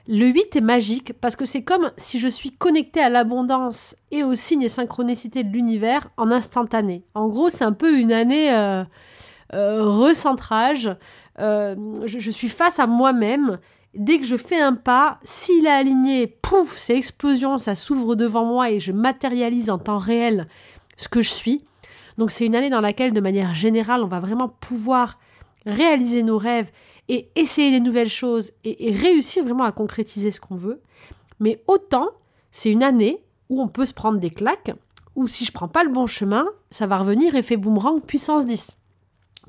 Le 0.09 0.26
8 0.26 0.57
est 0.57 0.61
magique 0.61 1.14
parce 1.23 1.37
que 1.37 1.47
c'est 1.47 1.62
comme 1.62 1.91
si 1.97 2.19
je 2.19 2.29
suis 2.29 2.53
connecté 2.53 3.00
à 3.00 3.09
l'abondance 3.09 3.97
et 4.11 4.23
aux 4.23 4.35
signes 4.35 4.64
et 4.64 4.69
synchronicité 4.69 5.43
de 5.43 5.50
l'univers 5.50 6.11
en 6.19 6.31
instantané. 6.31 7.03
En 7.14 7.29
gros, 7.29 7.49
c'est 7.49 7.64
un 7.64 7.73
peu 7.73 7.99
une 7.99 8.12
année 8.12 8.53
euh, 8.53 8.85
euh, 9.55 9.83
recentrage. 9.83 10.95
Euh, 11.41 11.75
je, 12.05 12.31
suis 12.31 12.50
face 12.50 12.79
à 12.79 12.87
moi-même 12.87 13.59
dès 13.97 14.19
que 14.19 14.27
je 14.27 14.37
fais 14.37 14.61
un 14.61 14.75
pas, 14.75 15.19
s'il 15.25 15.67
est 15.67 15.71
aligné, 15.71 16.27
pouf, 16.27 16.77
c'est 16.77 16.97
explosion, 16.97 17.59
ça 17.59 17.75
s'ouvre 17.75 18.15
devant 18.15 18.45
moi 18.45 18.71
et 18.71 18.81
je 18.81 18.93
matérialise 18.93 19.71
en 19.71 19.79
temps 19.79 19.99
réel 19.99 20.49
ce 20.97 21.09
que 21.09 21.23
je 21.23 21.31
suis. 21.31 21.65
Donc 22.19 22.31
c'est 22.31 22.47
une 22.47 22.55
année 22.55 22.71
dans 22.71 22.81
laquelle, 22.81 23.13
de 23.13 23.21
manière 23.21 23.55
générale, 23.55 24.03
on 24.03 24.09
va 24.09 24.21
vraiment 24.21 24.49
pouvoir 24.49 25.19
réaliser 25.67 26.23
nos 26.23 26.39
rêves 26.39 26.71
et 27.09 27.29
essayer 27.35 27.71
des 27.71 27.81
nouvelles 27.81 28.09
choses 28.09 28.53
et, 28.65 28.93
réussir 28.93 29.45
vraiment 29.45 29.65
à 29.65 29.73
concrétiser 29.73 30.31
ce 30.31 30.41
qu'on 30.41 30.57
veut. 30.57 30.81
Mais 31.41 31.63
autant, 31.67 32.11
c'est 32.51 32.71
une 32.71 32.83
année 32.83 33.23
où 33.51 33.61
on 33.61 33.69
peut 33.69 33.85
se 33.85 33.95
prendre 33.95 34.19
des 34.19 34.31
claques, 34.31 34.73
ou 35.17 35.29
si 35.29 35.45
je 35.45 35.53
prends 35.53 35.69
pas 35.69 35.85
le 35.85 35.91
bon 35.91 36.07
chemin, 36.07 36.47
ça 36.71 36.87
va 36.87 36.99
revenir 36.99 37.35
effet 37.35 37.57
boomerang 37.57 38.01
puissance 38.01 38.47
10. 38.47 38.77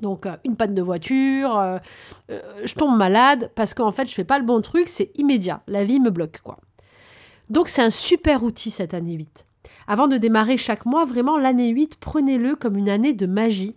Donc 0.00 0.26
euh, 0.26 0.36
une 0.44 0.56
panne 0.56 0.74
de 0.74 0.82
voiture, 0.82 1.56
euh, 1.56 1.78
euh, 2.30 2.40
je 2.64 2.74
tombe 2.74 2.96
malade 2.96 3.50
parce 3.54 3.74
qu'en 3.74 3.92
fait 3.92 4.08
je 4.08 4.14
fais 4.14 4.24
pas 4.24 4.38
le 4.38 4.44
bon 4.44 4.60
truc, 4.60 4.88
c'est 4.88 5.10
immédiat, 5.16 5.62
la 5.66 5.84
vie 5.84 6.00
me 6.00 6.10
bloque 6.10 6.40
quoi. 6.42 6.58
Donc 7.48 7.68
c'est 7.68 7.82
un 7.82 7.90
super 7.90 8.42
outil 8.42 8.70
cette 8.70 8.94
année 8.94 9.14
8. 9.14 9.46
Avant 9.86 10.08
de 10.08 10.16
démarrer 10.16 10.56
chaque 10.56 10.84
mois, 10.84 11.04
vraiment 11.04 11.38
l'année 11.38 11.68
8, 11.68 11.96
prenez-le 12.00 12.56
comme 12.56 12.76
une 12.76 12.88
année 12.88 13.12
de 13.12 13.26
magie 13.26 13.76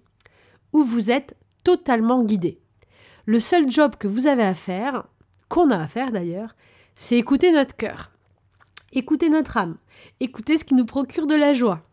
où 0.74 0.84
vous 0.84 1.12
êtes 1.12 1.36
totalement 1.64 2.24
guidé. 2.24 2.60
Le 3.26 3.40
seul 3.40 3.70
job 3.70 3.96
que 3.98 4.08
vous 4.08 4.28
avez 4.28 4.44
à 4.44 4.56
faire, 4.56 5.06
qu'on 5.50 5.70
a 5.70 5.78
à 5.78 5.88
faire 5.88 6.12
d'ailleurs, 6.12 6.56
c'est 6.96 7.18
écouter 7.18 7.52
notre 7.52 7.76
cœur, 7.76 8.12
écouter 8.92 9.30
notre 9.30 9.58
âme, 9.58 9.78
écouter 10.20 10.58
ce 10.58 10.66
qui 10.66 10.74
nous 10.74 10.86
procure 10.86 11.28
de 11.28 11.36
la 11.36 11.54
joie, 11.54 11.84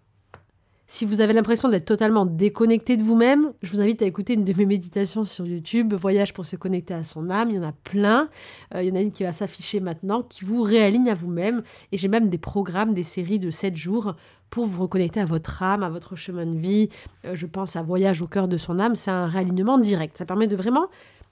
si 0.88 1.05
vous 1.05 1.21
avez 1.21 1.33
l'impression 1.33 1.69
d'être 1.69 1.85
totalement 1.85 2.26
déconnecté 2.26 2.97
de 2.97 3.02
vous-même, 3.02 3.52
je 3.61 3.73
vous 3.73 3.81
invite 3.81 4.02
à 4.02 4.07
écouter 4.07 4.35
une 4.35 4.45
de 4.45 4.52
mes 4.57 4.66
méditations 4.66 5.25
sur 5.25 5.45
YouTube, 5.45 5.95
Voyage 5.95 6.33
pour 6.33 6.47
se 6.47 6.55
connecter 6.55 6.95
à 6.95 7.02
son 7.02 7.28
âme. 7.28 7.50
Il 7.50 7.57
y 7.57 7.59
en 7.59 7.64
a 7.64 7.73
plein. 7.73 8.28
Euh, 8.73 8.85
il 8.85 8.88
y 8.88 8.93
en 8.93 8.95
a 8.95 9.00
une 9.00 9.11
qui 9.11 9.25
va 9.25 9.33
s'afficher 9.33 9.81
maintenant, 9.81 10.23
qui 10.23 10.45
vous 10.45 10.62
réaligne 10.62 11.11
à 11.11 11.14
vous-même. 11.14 11.64
Et 11.90 11.97
j'ai 11.97 12.07
même 12.07 12.28
des 12.28 12.38
programmes, 12.38 12.95
des 12.95 13.02
séries 13.02 13.40
de 13.40 13.50
7 13.50 13.76
jours 13.76 14.14
pour 14.49 14.66
vous 14.66 14.81
reconnecter 14.83 15.19
à 15.19 15.25
votre 15.25 15.61
âme, 15.61 15.83
à 15.83 15.88
votre 15.88 16.14
chemin 16.14 16.47
de 16.47 16.57
vie. 16.57 16.88
Euh, 17.25 17.35
je 17.35 17.47
pense 17.47 17.75
à 17.75 17.83
Voyage 17.83 18.23
au 18.23 18.28
cœur 18.28 18.47
de 18.47 18.57
son 18.57 18.78
âme. 18.78 18.95
C'est 18.95 19.11
un 19.11 19.26
réalignement 19.26 19.78
direct. 19.78 20.16
Ça 20.16 20.25
permet 20.25 20.47
de 20.47 20.55
vraiment 20.55 20.87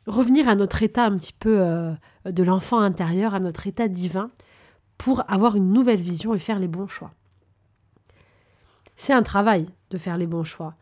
revenir 0.08 0.48
à 0.48 0.56
notre 0.56 0.82
état 0.82 1.04
un 1.04 1.16
petit 1.16 1.32
peu 1.32 1.60
euh, 1.60 1.92
de 2.28 2.42
l'enfant 2.42 2.80
intérieur, 2.80 3.34
à 3.34 3.40
notre 3.40 3.68
état 3.68 3.86
divin, 3.86 4.30
pour 4.98 5.22
avoir 5.30 5.54
une 5.54 5.72
nouvelle 5.72 6.00
vision 6.00 6.34
et 6.34 6.40
faire 6.40 6.58
les 6.58 6.68
bons 6.68 6.88
choix. 6.88 7.12
C'est 8.96 9.12
un 9.12 9.22
travail 9.22 9.66
de 9.90 9.98
faire 9.98 10.16
les 10.16 10.26
bons 10.26 10.44
choix. 10.44 10.74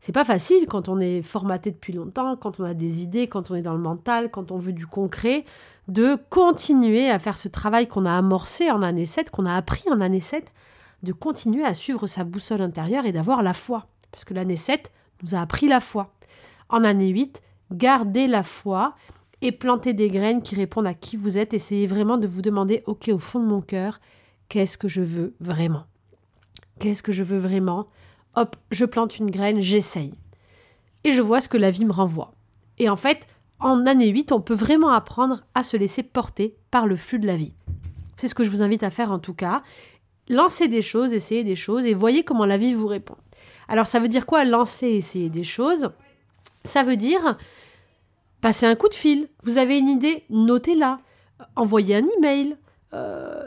C'est 0.00 0.12
pas 0.12 0.24
facile 0.24 0.66
quand 0.66 0.88
on 0.88 0.98
est 0.98 1.20
formaté 1.20 1.70
depuis 1.70 1.92
longtemps, 1.92 2.34
quand 2.36 2.58
on 2.58 2.64
a 2.64 2.72
des 2.72 3.02
idées, 3.02 3.26
quand 3.26 3.50
on 3.50 3.54
est 3.54 3.62
dans 3.62 3.74
le 3.74 3.80
mental, 3.80 4.30
quand 4.30 4.50
on 4.50 4.58
veut 4.58 4.72
du 4.72 4.86
concret, 4.86 5.44
de 5.88 6.16
continuer 6.30 7.10
à 7.10 7.18
faire 7.18 7.36
ce 7.36 7.48
travail 7.48 7.86
qu'on 7.86 8.06
a 8.06 8.16
amorcé 8.16 8.70
en 8.70 8.82
année 8.82 9.04
7, 9.04 9.30
qu'on 9.30 9.44
a 9.44 9.54
appris 9.54 9.90
en 9.90 10.00
année 10.00 10.20
7, 10.20 10.52
de 11.02 11.12
continuer 11.12 11.64
à 11.64 11.74
suivre 11.74 12.06
sa 12.06 12.24
boussole 12.24 12.62
intérieure 12.62 13.04
et 13.04 13.12
d'avoir 13.12 13.42
la 13.42 13.52
foi. 13.52 13.88
Parce 14.10 14.24
que 14.24 14.32
l'année 14.32 14.56
7 14.56 14.90
nous 15.22 15.34
a 15.34 15.40
appris 15.40 15.68
la 15.68 15.80
foi. 15.80 16.14
En 16.70 16.82
année 16.82 17.08
8, 17.08 17.42
gardez 17.70 18.26
la 18.26 18.42
foi 18.42 18.94
et 19.42 19.52
plantez 19.52 19.92
des 19.92 20.08
graines 20.08 20.42
qui 20.42 20.54
répondent 20.54 20.86
à 20.86 20.94
qui 20.94 21.16
vous 21.16 21.38
êtes. 21.38 21.52
Essayez 21.52 21.86
vraiment 21.86 22.16
de 22.16 22.26
vous 22.26 22.42
demander, 22.42 22.82
ok, 22.86 23.10
au 23.12 23.18
fond 23.18 23.40
de 23.40 23.46
mon 23.46 23.60
cœur, 23.60 24.00
qu'est-ce 24.48 24.78
que 24.78 24.88
je 24.88 25.02
veux 25.02 25.34
vraiment? 25.40 25.84
Qu'est-ce 26.80 27.02
que 27.02 27.12
je 27.12 27.22
veux 27.22 27.38
vraiment? 27.38 27.88
Hop, 28.36 28.56
je 28.70 28.86
plante 28.86 29.18
une 29.18 29.30
graine, 29.30 29.60
j'essaye. 29.60 30.14
Et 31.04 31.12
je 31.12 31.20
vois 31.20 31.42
ce 31.42 31.48
que 31.48 31.58
la 31.58 31.70
vie 31.70 31.84
me 31.84 31.92
renvoie. 31.92 32.32
Et 32.78 32.88
en 32.88 32.96
fait, 32.96 33.26
en 33.58 33.86
année 33.86 34.08
8, 34.08 34.32
on 34.32 34.40
peut 34.40 34.54
vraiment 34.54 34.90
apprendre 34.90 35.42
à 35.54 35.62
se 35.62 35.76
laisser 35.76 36.02
porter 36.02 36.56
par 36.70 36.86
le 36.86 36.96
flux 36.96 37.18
de 37.18 37.26
la 37.26 37.36
vie. 37.36 37.52
C'est 38.16 38.28
ce 38.28 38.34
que 38.34 38.44
je 38.44 38.50
vous 38.50 38.62
invite 38.62 38.82
à 38.82 38.90
faire 38.90 39.12
en 39.12 39.18
tout 39.18 39.34
cas. 39.34 39.62
Lancez 40.30 40.68
des 40.68 40.80
choses, 40.80 41.12
essayez 41.12 41.44
des 41.44 41.54
choses 41.54 41.86
et 41.86 41.92
voyez 41.92 42.24
comment 42.24 42.46
la 42.46 42.56
vie 42.56 42.72
vous 42.72 42.86
répond. 42.86 43.16
Alors 43.68 43.86
ça 43.86 44.00
veut 44.00 44.08
dire 44.08 44.24
quoi 44.24 44.44
lancer, 44.44 44.88
essayer 44.88 45.28
des 45.28 45.44
choses? 45.44 45.90
Ça 46.64 46.82
veut 46.82 46.96
dire 46.96 47.36
passer 48.40 48.64
un 48.64 48.74
coup 48.74 48.88
de 48.88 48.94
fil. 48.94 49.28
Vous 49.42 49.58
avez 49.58 49.78
une 49.78 49.88
idée, 49.88 50.24
notez-la. 50.30 50.98
Envoyez 51.56 51.96
un 51.96 52.06
email. 52.18 52.56
Euh, 52.94 53.44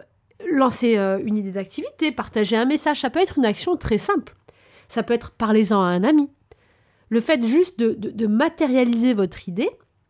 lancer 0.51 0.97
euh, 0.97 1.19
une 1.23 1.37
idée 1.37 1.51
d'activité, 1.51 2.11
partager 2.11 2.55
un 2.55 2.65
message, 2.65 3.01
ça 3.01 3.09
peut 3.09 3.19
être 3.19 3.37
une 3.37 3.45
action 3.45 3.77
très 3.77 3.97
simple. 3.97 4.35
Ça 4.87 5.03
peut 5.03 5.13
être 5.13 5.31
parlez-en 5.31 5.81
à 5.81 5.87
un 5.87 6.03
ami. 6.03 6.29
Le 7.09 7.21
fait 7.21 7.45
juste 7.45 7.79
de, 7.79 8.27
matérialiser 8.27 9.13
votre 9.13 9.47
idée, 9.47 9.69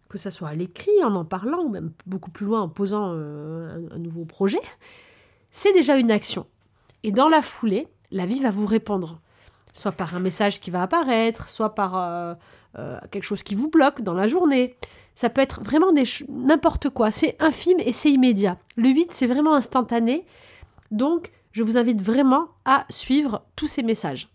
que 0.09 0.17
ce 0.17 0.29
soit 0.29 0.49
à 0.49 0.55
l'écrit, 0.55 1.03
en 1.03 1.15
en 1.15 1.25
parlant, 1.25 1.63
ou 1.63 1.69
même 1.69 1.91
beaucoup 2.05 2.31
plus 2.31 2.45
loin 2.45 2.61
en 2.61 2.69
posant 2.69 3.11
euh, 3.13 3.87
un, 3.91 3.99
nouveau 3.99 4.25
projet, 4.25 4.61
c'est 5.51 5.73
déjà 5.73 5.97
une 5.97 6.11
action. 6.11 6.45
Et 7.03 7.11
dans 7.11 7.27
la 7.27 7.41
foulée, 7.41 7.87
la 8.11 8.25
vie 8.25 8.39
va 8.39 8.51
vous 8.51 8.65
répondre. 8.65 9.19
Soit 9.73 9.91
par 9.91 10.15
un 10.15 10.19
message 10.19 10.61
qui 10.61 10.71
va 10.71 10.83
apparaître, 10.83 11.49
soit 11.49 11.73
par 11.75 11.95
euh, 11.95 12.97
quelque 13.11 13.23
chose 13.23 13.43
qui 13.43 13.55
vous 13.55 13.69
bloque 13.69 14.01
dans 14.01 14.13
la 14.13 14.27
journée. 14.27 14.77
Ça 15.15 15.29
peut 15.29 15.41
être 15.41 15.61
vraiment 15.63 15.91
n'importe 16.29 16.89
quoi. 16.89 17.11
C'est 17.11 17.35
infime 17.39 17.79
et 17.79 17.91
c'est 17.91 18.11
immédiat. 18.11 18.57
Le 18.75 18.89
8, 18.89 19.11
c'est 19.11 19.27
vraiment 19.27 19.53
instantané. 19.53 20.25
Donc, 20.91 21.31
je 21.51 21.63
vous 21.63 21.77
invite 21.77 22.01
vraiment 22.01 22.47
à 22.65 22.85
suivre 22.89 23.45
tous 23.55 23.67
ces 23.67 23.83
messages. 23.83 24.29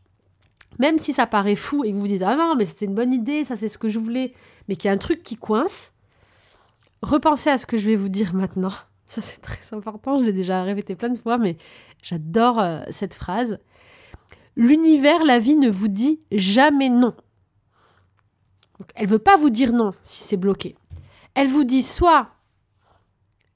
Même 0.79 0.99
si 0.99 1.13
ça 1.13 1.27
paraît 1.27 1.57
fou 1.57 1.85
et 1.85 1.93
que 1.93 1.97
vous 1.97 2.07
dites 2.07 2.23
Ah 2.23 2.37
non, 2.37 2.55
mais 2.57 2.65
c'était 2.65 2.85
une 2.85 2.95
bonne 2.95 3.13
idée, 3.13 3.45
ça 3.45 3.57
c'est 3.57 3.69
ce 3.69 3.79
que 3.79 3.89
je 3.89 3.99
voulais, 3.99 4.33
mais 4.69 4.77
qu'il 4.77 4.89
y 4.89 4.91
a 4.91 4.95
un 4.95 4.99
truc 4.99 5.23
qui 5.23 5.37
coince, 5.37 5.93
repensez 7.03 7.51
à 7.51 7.57
ce 7.57 7.67
que 7.67 7.77
je 7.77 7.87
vais 7.87 7.97
vous 7.97 8.09
dire 8.09 8.35
maintenant. 8.35 8.73
Ça 9.07 9.23
c'est 9.23 9.41
très 9.41 9.75
important, 9.75 10.19
je 10.19 10.25
l'ai 10.25 10.35
déjà 10.35 10.63
répété 10.63 10.95
plein 10.95 11.09
de 11.09 11.17
fois, 11.17 11.39
mais 11.39 11.57
j'adore 12.03 12.61
euh, 12.61 12.81
cette 12.91 13.15
phrase. 13.15 13.59
L'univers, 14.55 15.25
la 15.25 15.39
vie 15.39 15.57
ne 15.57 15.71
vous 15.71 15.89
dit 15.89 16.21
jamais 16.31 16.91
non. 16.91 17.15
Elle 18.95 19.07
ne 19.07 19.11
veut 19.11 19.19
pas 19.19 19.37
vous 19.37 19.51
dire 19.51 19.73
non 19.73 19.93
si 20.03 20.23
c'est 20.23 20.37
bloqué. 20.37 20.77
Elle 21.35 21.49
vous 21.49 21.65
dit 21.65 21.83
soit 21.83 22.31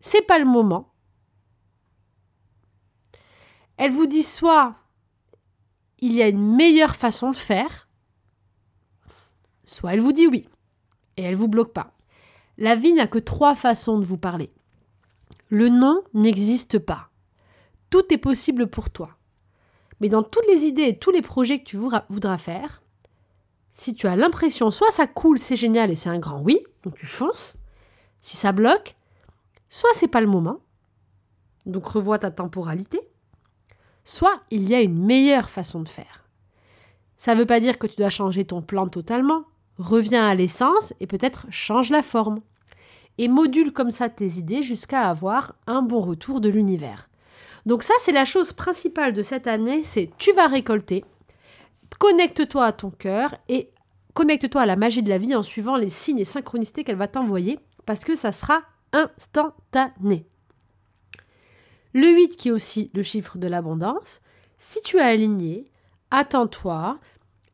c'est 0.00 0.22
pas 0.22 0.38
le 0.38 0.44
moment. 0.44 0.92
Elle 3.76 3.92
vous 3.92 4.06
dit 4.06 4.22
soit 4.22 4.74
il 5.98 6.12
y 6.12 6.22
a 6.22 6.28
une 6.28 6.56
meilleure 6.56 6.96
façon 6.96 7.30
de 7.30 7.36
faire, 7.36 7.88
soit 9.64 9.94
elle 9.94 10.00
vous 10.00 10.12
dit 10.12 10.26
oui 10.26 10.48
et 11.16 11.22
elle 11.22 11.36
vous 11.36 11.48
bloque 11.48 11.72
pas. 11.72 11.94
La 12.58 12.74
vie 12.74 12.92
n'a 12.92 13.06
que 13.06 13.18
trois 13.18 13.54
façons 13.54 13.98
de 13.98 14.04
vous 14.04 14.18
parler. 14.18 14.52
Le 15.48 15.68
non 15.68 16.02
n'existe 16.14 16.78
pas. 16.78 17.10
Tout 17.90 18.12
est 18.12 18.18
possible 18.18 18.68
pour 18.68 18.90
toi. 18.90 19.16
Mais 20.00 20.08
dans 20.08 20.22
toutes 20.22 20.46
les 20.48 20.64
idées 20.64 20.88
et 20.88 20.98
tous 20.98 21.10
les 21.10 21.22
projets 21.22 21.60
que 21.60 21.64
tu 21.64 21.76
voudras 21.76 22.38
faire, 22.38 22.81
si 23.72 23.94
tu 23.94 24.06
as 24.06 24.16
l'impression, 24.16 24.70
soit 24.70 24.90
ça 24.90 25.06
coule, 25.06 25.38
c'est 25.38 25.56
génial 25.56 25.90
et 25.90 25.96
c'est 25.96 26.10
un 26.10 26.18
grand 26.18 26.40
oui, 26.40 26.60
donc 26.84 26.94
tu 26.94 27.06
fonces. 27.06 27.56
Si 28.20 28.36
ça 28.36 28.52
bloque, 28.52 28.94
soit 29.70 29.90
c'est 29.94 30.08
pas 30.08 30.20
le 30.20 30.26
moment, 30.26 30.60
donc 31.64 31.86
revois 31.86 32.18
ta 32.18 32.30
temporalité, 32.30 33.00
soit 34.04 34.40
il 34.50 34.68
y 34.68 34.74
a 34.74 34.80
une 34.82 35.02
meilleure 35.04 35.48
façon 35.48 35.80
de 35.80 35.88
faire. 35.88 36.24
Ça 37.16 37.34
ne 37.34 37.40
veut 37.40 37.46
pas 37.46 37.60
dire 37.60 37.78
que 37.78 37.86
tu 37.86 37.96
dois 37.96 38.10
changer 38.10 38.44
ton 38.44 38.62
plan 38.62 38.88
totalement. 38.88 39.44
Reviens 39.78 40.26
à 40.26 40.34
l'essence 40.34 40.92
et 41.00 41.06
peut-être 41.06 41.46
change 41.50 41.90
la 41.90 42.02
forme. 42.02 42.40
Et 43.16 43.28
module 43.28 43.72
comme 43.72 43.90
ça 43.90 44.08
tes 44.08 44.38
idées 44.38 44.62
jusqu'à 44.62 45.08
avoir 45.08 45.54
un 45.66 45.82
bon 45.82 46.00
retour 46.00 46.40
de 46.40 46.48
l'univers. 46.48 47.08
Donc 47.64 47.84
ça, 47.84 47.94
c'est 48.00 48.12
la 48.12 48.24
chose 48.24 48.52
principale 48.52 49.12
de 49.12 49.22
cette 49.22 49.46
année, 49.46 49.82
c'est 49.82 50.10
tu 50.18 50.32
vas 50.32 50.48
récolter, 50.48 51.04
Connecte-toi 51.98 52.64
à 52.64 52.72
ton 52.72 52.90
cœur 52.90 53.34
et 53.48 53.70
connecte-toi 54.14 54.62
à 54.62 54.66
la 54.66 54.76
magie 54.76 55.02
de 55.02 55.08
la 55.08 55.18
vie 55.18 55.34
en 55.34 55.42
suivant 55.42 55.76
les 55.76 55.88
signes 55.88 56.18
et 56.18 56.24
synchronicités 56.24 56.84
qu'elle 56.84 56.96
va 56.96 57.08
t'envoyer 57.08 57.58
parce 57.86 58.04
que 58.04 58.14
ça 58.14 58.32
sera 58.32 58.62
instantané. 58.92 60.26
Le 61.94 62.08
8 62.08 62.36
qui 62.36 62.48
est 62.48 62.52
aussi 62.52 62.90
le 62.94 63.02
chiffre 63.02 63.38
de 63.38 63.46
l'abondance, 63.46 64.20
si 64.56 64.80
tu 64.82 64.96
es 64.98 65.02
aligné, 65.02 65.70
attends-toi 66.10 66.98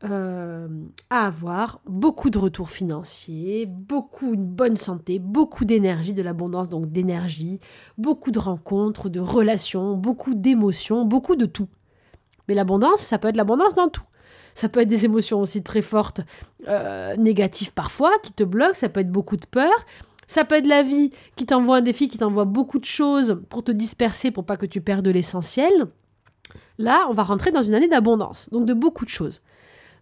euh, 0.05 0.69
à 1.11 1.27
avoir 1.27 1.81
beaucoup 1.87 2.31
de 2.31 2.39
retours 2.39 2.71
financiers, 2.71 3.67
beaucoup 3.67 4.35
une 4.35 4.47
bonne 4.47 4.77
santé, 4.77 5.19
beaucoup 5.19 5.65
d'énergie, 5.65 6.15
de 6.15 6.23
l'abondance 6.23 6.69
donc 6.69 6.87
d'énergie, 6.87 7.59
beaucoup 7.97 8.31
de 8.31 8.39
rencontres, 8.39 9.09
de 9.09 9.19
relations, 9.19 9.97
beaucoup 9.97 10.35
d'émotions, 10.35 11.05
beaucoup 11.05 11.35
de 11.35 11.47
tout. 11.47 11.69
Mais 12.47 12.55
l'abondance, 12.55 13.01
ça 13.01 13.19
peut 13.19 13.29
être 13.29 13.37
l'abondance 13.37 13.75
dans 13.75 13.89
tout. 13.89 14.05
Ça 14.59 14.69
peut 14.69 14.81
être 14.81 14.89
des 14.89 15.05
émotions 15.05 15.41
aussi 15.41 15.63
très 15.63 15.83
fortes, 15.83 16.21
euh, 16.67 17.15
négatives 17.15 17.73
parfois, 17.73 18.11
qui 18.25 18.33
te 18.33 18.43
bloquent. 18.43 18.75
Ça 18.75 18.89
peut 18.89 18.99
être 18.99 19.13
beaucoup 19.13 19.37
de 19.37 19.47
peur. 19.47 19.71
Ça 20.27 20.45
peut 20.45 20.57
être 20.57 20.67
la 20.67 20.83
vie 20.83 21.13
qui 21.37 21.47
t'envoie 21.47 21.77
un 21.77 21.81
défi, 21.81 22.09
qui 22.09 22.19
t'envoie 22.19 22.45
beaucoup 22.45 22.81
de 22.81 22.85
choses 22.85 23.41
pour 23.51 23.63
te 23.63 23.71
disperser, 23.71 24.33
pour 24.33 24.45
pas 24.45 24.57
que 24.57 24.67
tu 24.67 24.81
perdes 24.81 25.07
l'essentiel. 25.07 25.87
Là, 26.77 27.07
on 27.09 27.13
va 27.13 27.23
rentrer 27.23 27.53
dans 27.53 27.63
une 27.63 27.77
année 27.77 27.87
d'abondance, 27.87 28.49
donc 28.51 28.67
de 28.67 28.75
beaucoup 28.75 29.05
de 29.05 29.11
choses. 29.11 29.43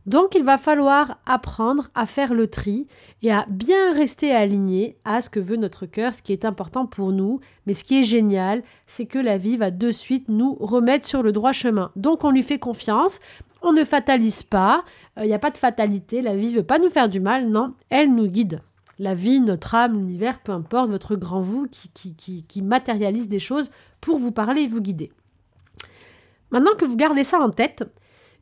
Donc 0.07 0.35
il 0.35 0.43
va 0.43 0.57
falloir 0.57 1.19
apprendre 1.27 1.91
à 1.95 2.07
faire 2.07 2.33
le 2.33 2.47
tri 2.47 2.87
et 3.23 3.33
à 3.33 3.45
bien 3.51 3.93
rester 3.93 4.33
aligné 4.33 4.97
à 5.05 5.21
ce 5.21 5.29
que 5.29 5.41
veut 5.41 5.57
notre 5.57 5.85
cœur, 5.85 6.15
ce 6.15 6.23
qui 6.23 6.33
est 6.33 6.47
important 6.47 6.87
pour 6.87 7.13
nous. 7.13 7.41
Mais 7.67 7.75
ce 7.75 7.85
qui 7.85 8.01
est 8.01 8.05
génial, 8.05 8.63
c'est 8.87 9.07
que 9.07 9.19
la 9.19 9.37
vie 9.37 9.59
va 9.59 9.71
de 9.71 9.91
suite 9.91 10.29
nous 10.29 10.55
remettre 10.61 11.07
sur 11.07 11.23
le 11.23 11.33
droit 11.33 11.53
chemin. 11.53 11.91
Donc 11.97 12.25
on 12.25 12.31
lui 12.31 12.45
fait 12.45 12.61
confiance, 12.61 13.21
on 13.67 13.73
ne 13.73 13.85
fatalise 13.85 14.43
pas, 14.43 14.85
il 15.17 15.25
euh, 15.25 15.27
n'y 15.27 15.35
a 15.35 15.39
pas 15.39 15.51
de 15.51 15.59
fatalité, 15.59 16.23
la 16.23 16.37
vie 16.37 16.51
ne 16.51 16.57
veut 16.57 16.63
pas 16.63 16.79
nous 16.79 16.91
faire 16.91 17.09
du 17.09 17.21
mal, 17.21 17.49
non, 17.49 17.75
elle 17.91 18.15
nous 18.15 18.29
guide. 18.29 18.63
la 18.99 19.15
vie, 19.15 19.41
notre 19.41 19.75
âme, 19.75 19.95
l'univers, 19.95 20.41
peu 20.41 20.53
importe, 20.53 20.89
votre 20.89 21.17
grand 21.17 21.41
vous 21.41 21.67
qui, 21.67 21.91
qui, 21.91 22.45
qui, 22.45 22.63
matérialise 22.63 23.29
des 23.29 23.39
choses 23.39 23.71
pour 24.01 24.19
vous 24.19 24.33
parler 24.33 24.63
et 24.63 24.69
vous 24.69 24.81
guider. 24.81 25.13
Maintenant 26.51 26.75
que 26.79 26.87
vous 26.87 26.97
gardez 26.97 27.25
ça 27.25 27.39
en 27.39 27.51
tête, 27.51 27.85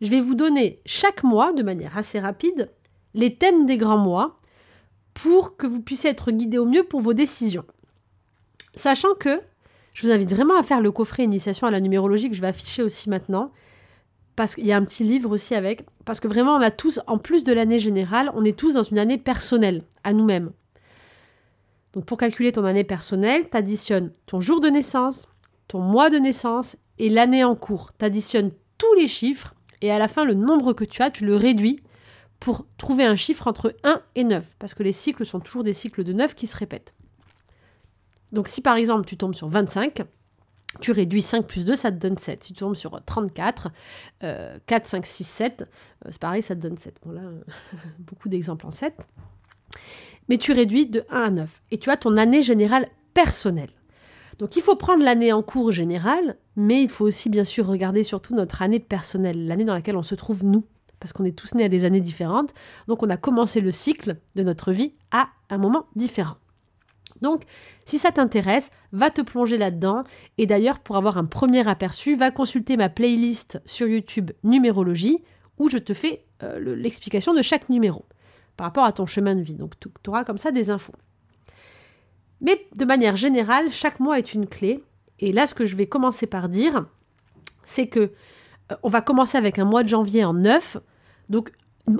je 0.00 0.10
vais 0.10 0.20
vous 0.20 0.34
donner 0.34 0.80
chaque 0.86 1.24
mois, 1.24 1.52
de 1.52 1.62
manière 1.62 1.98
assez 1.98 2.20
rapide, 2.20 2.70
les 3.14 3.34
thèmes 3.34 3.66
des 3.66 3.76
grands 3.76 3.98
mois 3.98 4.36
pour 5.14 5.56
que 5.56 5.66
vous 5.66 5.80
puissiez 5.80 6.10
être 6.10 6.30
guidé 6.30 6.58
au 6.58 6.66
mieux 6.66 6.84
pour 6.84 7.00
vos 7.00 7.14
décisions. 7.14 7.64
Sachant 8.76 9.14
que 9.14 9.40
je 9.92 10.06
vous 10.06 10.12
invite 10.12 10.32
vraiment 10.32 10.58
à 10.58 10.62
faire 10.62 10.80
le 10.80 10.90
coffret 10.90 11.24
Initiation 11.24 11.68
à 11.68 11.70
la 11.70 11.80
numérologie 11.80 12.28
que 12.28 12.36
je 12.36 12.40
vais 12.40 12.48
afficher 12.48 12.82
aussi 12.82 13.08
maintenant. 13.08 13.52
Parce 14.36 14.54
qu'il 14.54 14.66
y 14.66 14.72
a 14.72 14.76
un 14.76 14.84
petit 14.84 15.04
livre 15.04 15.30
aussi 15.30 15.54
avec. 15.54 15.84
Parce 16.04 16.20
que 16.20 16.28
vraiment, 16.28 16.56
on 16.56 16.60
a 16.60 16.70
tous, 16.70 17.00
en 17.06 17.18
plus 17.18 17.44
de 17.44 17.52
l'année 17.52 17.78
générale, 17.78 18.30
on 18.34 18.44
est 18.44 18.58
tous 18.58 18.74
dans 18.74 18.82
une 18.82 18.98
année 18.98 19.18
personnelle, 19.18 19.82
à 20.02 20.12
nous-mêmes. 20.12 20.52
Donc 21.92 22.06
pour 22.06 22.18
calculer 22.18 22.50
ton 22.50 22.64
année 22.64 22.82
personnelle, 22.82 23.48
tu 23.48 23.56
additionnes 23.56 24.12
ton 24.26 24.40
jour 24.40 24.60
de 24.60 24.68
naissance, 24.68 25.28
ton 25.68 25.78
mois 25.78 26.10
de 26.10 26.18
naissance 26.18 26.76
et 26.98 27.08
l'année 27.08 27.44
en 27.44 27.54
cours. 27.54 27.92
Tu 27.98 28.04
additionnes 28.04 28.50
tous 28.78 28.94
les 28.94 29.06
chiffres 29.06 29.54
et 29.80 29.90
à 29.90 29.98
la 29.98 30.08
fin, 30.08 30.24
le 30.24 30.34
nombre 30.34 30.72
que 30.72 30.84
tu 30.84 31.02
as, 31.02 31.10
tu 31.10 31.24
le 31.24 31.36
réduis 31.36 31.82
pour 32.40 32.66
trouver 32.78 33.04
un 33.04 33.16
chiffre 33.16 33.46
entre 33.46 33.76
1 33.84 34.00
et 34.14 34.24
9. 34.24 34.56
Parce 34.58 34.74
que 34.74 34.82
les 34.82 34.92
cycles 34.92 35.24
sont 35.24 35.40
toujours 35.40 35.62
des 35.62 35.72
cycles 35.72 36.04
de 36.04 36.12
9 36.12 36.34
qui 36.34 36.46
se 36.46 36.56
répètent. 36.56 36.94
Donc 38.32 38.48
si 38.48 38.60
par 38.60 38.76
exemple 38.76 39.06
tu 39.06 39.16
tombes 39.16 39.34
sur 39.34 39.48
25, 39.48 40.02
tu 40.80 40.92
réduis 40.92 41.22
5 41.22 41.46
plus 41.46 41.64
2, 41.64 41.74
ça 41.74 41.90
te 41.90 41.96
donne 41.96 42.18
7. 42.18 42.44
Si 42.44 42.52
tu 42.52 42.60
tombes 42.60 42.74
sur 42.76 43.00
34, 43.04 43.70
4, 44.20 44.86
5, 44.86 45.06
6, 45.06 45.24
7, 45.24 45.64
c'est 46.10 46.18
pareil, 46.18 46.42
ça 46.42 46.54
te 46.54 46.60
donne 46.60 46.76
7. 46.76 47.00
Bon 47.04 47.12
là, 47.12 47.22
beaucoup 47.98 48.28
d'exemples 48.28 48.66
en 48.66 48.70
7. 48.70 49.06
Mais 50.28 50.38
tu 50.38 50.52
réduis 50.52 50.86
de 50.86 51.04
1 51.10 51.20
à 51.20 51.30
9. 51.30 51.62
Et 51.70 51.78
tu 51.78 51.90
as 51.90 51.96
ton 51.96 52.16
année 52.16 52.42
générale 52.42 52.86
personnelle. 53.12 53.70
Donc 54.38 54.56
il 54.56 54.62
faut 54.62 54.76
prendre 54.76 55.04
l'année 55.04 55.32
en 55.32 55.42
cours 55.42 55.72
générale, 55.72 56.36
mais 56.56 56.82
il 56.82 56.88
faut 56.88 57.04
aussi 57.04 57.28
bien 57.28 57.44
sûr 57.44 57.66
regarder 57.66 58.02
surtout 58.02 58.34
notre 58.34 58.62
année 58.62 58.80
personnelle, 58.80 59.46
l'année 59.46 59.64
dans 59.64 59.74
laquelle 59.74 59.96
on 59.96 60.02
se 60.02 60.14
trouve 60.14 60.44
nous, 60.44 60.64
parce 60.98 61.12
qu'on 61.12 61.24
est 61.24 61.36
tous 61.36 61.54
nés 61.54 61.64
à 61.64 61.68
des 61.68 61.84
années 61.84 62.00
différentes. 62.00 62.52
Donc 62.88 63.02
on 63.02 63.10
a 63.10 63.16
commencé 63.16 63.60
le 63.60 63.70
cycle 63.70 64.16
de 64.34 64.42
notre 64.42 64.72
vie 64.72 64.94
à 65.12 65.28
un 65.50 65.58
moment 65.58 65.86
différent. 65.94 66.36
Donc, 67.20 67.42
si 67.84 67.98
ça 67.98 68.12
t'intéresse, 68.12 68.70
va 68.92 69.10
te 69.10 69.22
plonger 69.22 69.56
là-dedans. 69.56 70.04
Et 70.38 70.46
d'ailleurs, 70.46 70.80
pour 70.80 70.96
avoir 70.96 71.18
un 71.18 71.24
premier 71.24 71.66
aperçu, 71.68 72.16
va 72.16 72.30
consulter 72.30 72.76
ma 72.76 72.88
playlist 72.88 73.60
sur 73.66 73.86
YouTube 73.86 74.30
Numérologie, 74.42 75.22
où 75.58 75.68
je 75.68 75.78
te 75.78 75.94
fais 75.94 76.24
euh, 76.42 76.58
l'explication 76.76 77.34
de 77.34 77.42
chaque 77.42 77.68
numéro 77.68 78.04
par 78.56 78.66
rapport 78.66 78.84
à 78.84 78.92
ton 78.92 79.06
chemin 79.06 79.34
de 79.34 79.40
vie. 79.40 79.54
Donc, 79.54 79.72
tu 79.80 79.88
auras 80.10 80.24
comme 80.24 80.38
ça 80.38 80.50
des 80.50 80.70
infos. 80.70 80.94
Mais 82.40 82.66
de 82.76 82.84
manière 82.84 83.16
générale, 83.16 83.70
chaque 83.70 84.00
mois 84.00 84.18
est 84.18 84.34
une 84.34 84.46
clé. 84.46 84.84
Et 85.20 85.32
là, 85.32 85.46
ce 85.46 85.54
que 85.54 85.64
je 85.64 85.76
vais 85.76 85.86
commencer 85.86 86.26
par 86.26 86.48
dire, 86.48 86.86
c'est 87.64 87.86
que 87.86 88.12
euh, 88.72 88.76
on 88.82 88.88
va 88.88 89.00
commencer 89.00 89.38
avec 89.38 89.58
un 89.58 89.64
mois 89.64 89.82
de 89.82 89.88
janvier 89.88 90.24
en 90.24 90.34
9. 90.34 90.78
Donc, 91.30 91.52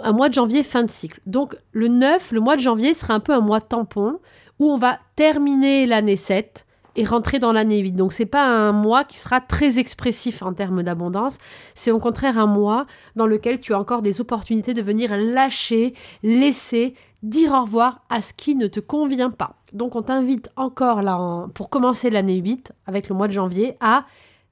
un 0.03 0.13
mois 0.13 0.29
de 0.29 0.35
janvier 0.35 0.63
fin 0.63 0.83
de 0.83 0.91
cycle. 0.91 1.21
Donc, 1.27 1.57
le 1.73 1.89
9, 1.89 2.33
le 2.33 2.41
mois 2.41 2.57
de 2.57 2.61
janvier 2.61 2.95
sera 2.95 3.15
un 3.15 3.21
peu 3.21 3.33
un 3.33 3.41
mois 3.41 3.61
tampon 3.61 4.21
où 4.59 4.71
on 4.71 4.77
va 4.77 4.99
terminer 5.17 5.87
l'année 5.87 6.17
7 6.17 6.67
et 6.97 7.05
rentrer 7.05 7.39
dans 7.39 7.53
l'année 7.53 7.79
8. 7.81 7.93
Donc 7.93 8.13
c'est 8.13 8.27
pas 8.27 8.45
un 8.45 8.73
mois 8.73 9.05
qui 9.05 9.19
sera 9.19 9.41
très 9.41 9.79
expressif 9.79 10.43
en 10.43 10.53
termes 10.53 10.83
d'abondance, 10.83 11.39
c'est 11.75 11.91
au 11.91 11.99
contraire 11.99 12.39
un 12.39 12.47
mois 12.47 12.87
dans 13.17 13.27
lequel 13.27 13.61
tu 13.61 13.75
as 13.75 13.79
encore 13.79 14.03
des 14.03 14.21
opportunités 14.21 14.75
de 14.75 14.83
venir 14.83 15.17
lâcher, 15.17 15.95
laisser, 16.23 16.95
dire 17.23 17.53
au 17.53 17.63
revoir 17.63 18.03
à 18.11 18.21
ce 18.21 18.33
qui 18.33 18.55
ne 18.55 18.67
te 18.67 18.81
convient 18.81 19.31
pas. 19.31 19.57
Donc 19.73 19.97
on 19.97 20.03
t'invite 20.03 20.51
encore 20.57 21.03
là 21.03 21.49
pour 21.55 21.69
commencer 21.69 22.11
l'année 22.11 22.37
8 22.37 22.73
avec 22.87 23.09
le 23.09 23.15
mois 23.15 23.29
de 23.29 23.33
janvier 23.33 23.77
à 23.81 24.05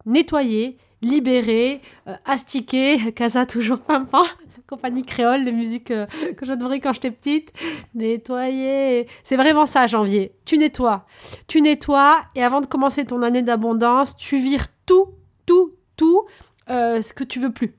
nettoyer, 0.04 0.76
libérer, 1.00 1.80
euh, 2.08 2.14
astiquer, 2.24 3.12
casa 3.14 3.46
toujours 3.46 3.78
pimpant, 3.78 4.24
compagnie 4.72 5.02
créole, 5.02 5.42
les 5.42 5.52
musiques 5.52 5.90
euh, 5.90 6.06
que 6.36 6.46
j'adorais 6.46 6.80
quand 6.80 6.94
j'étais 6.94 7.10
petite. 7.10 7.52
Nettoyer. 7.94 9.06
C'est 9.22 9.36
vraiment 9.36 9.66
ça, 9.66 9.86
janvier. 9.86 10.32
Tu 10.46 10.56
nettoies. 10.56 11.04
Tu 11.46 11.60
nettoies 11.60 12.22
et 12.34 12.42
avant 12.42 12.62
de 12.62 12.66
commencer 12.66 13.04
ton 13.04 13.20
année 13.20 13.42
d'abondance, 13.42 14.16
tu 14.16 14.38
vires 14.38 14.68
tout, 14.86 15.08
tout, 15.44 15.74
tout 15.96 16.24
euh, 16.70 17.02
ce 17.02 17.12
que 17.12 17.22
tu 17.22 17.38
veux 17.38 17.52
plus. 17.52 17.74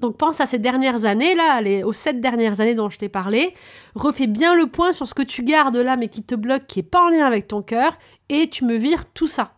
Donc 0.00 0.16
pense 0.16 0.40
à 0.40 0.46
ces 0.46 0.58
dernières 0.58 1.06
années 1.06 1.34
là, 1.34 1.60
les, 1.60 1.82
aux 1.82 1.92
sept 1.92 2.20
dernières 2.20 2.60
années 2.60 2.74
dont 2.76 2.88
je 2.88 2.98
t'ai 2.98 3.08
parlé. 3.08 3.54
Refais 3.96 4.28
bien 4.28 4.54
le 4.54 4.66
point 4.66 4.92
sur 4.92 5.08
ce 5.08 5.14
que 5.14 5.22
tu 5.22 5.42
gardes 5.42 5.76
là 5.76 5.96
mais 5.96 6.08
qui 6.08 6.22
te 6.22 6.36
bloque, 6.36 6.66
qui 6.66 6.80
est 6.80 6.84
pas 6.84 7.00
en 7.00 7.08
lien 7.08 7.26
avec 7.26 7.48
ton 7.48 7.62
cœur, 7.62 7.96
et 8.28 8.48
tu 8.48 8.64
me 8.64 8.76
vires 8.76 9.06
tout 9.12 9.26
ça. 9.26 9.54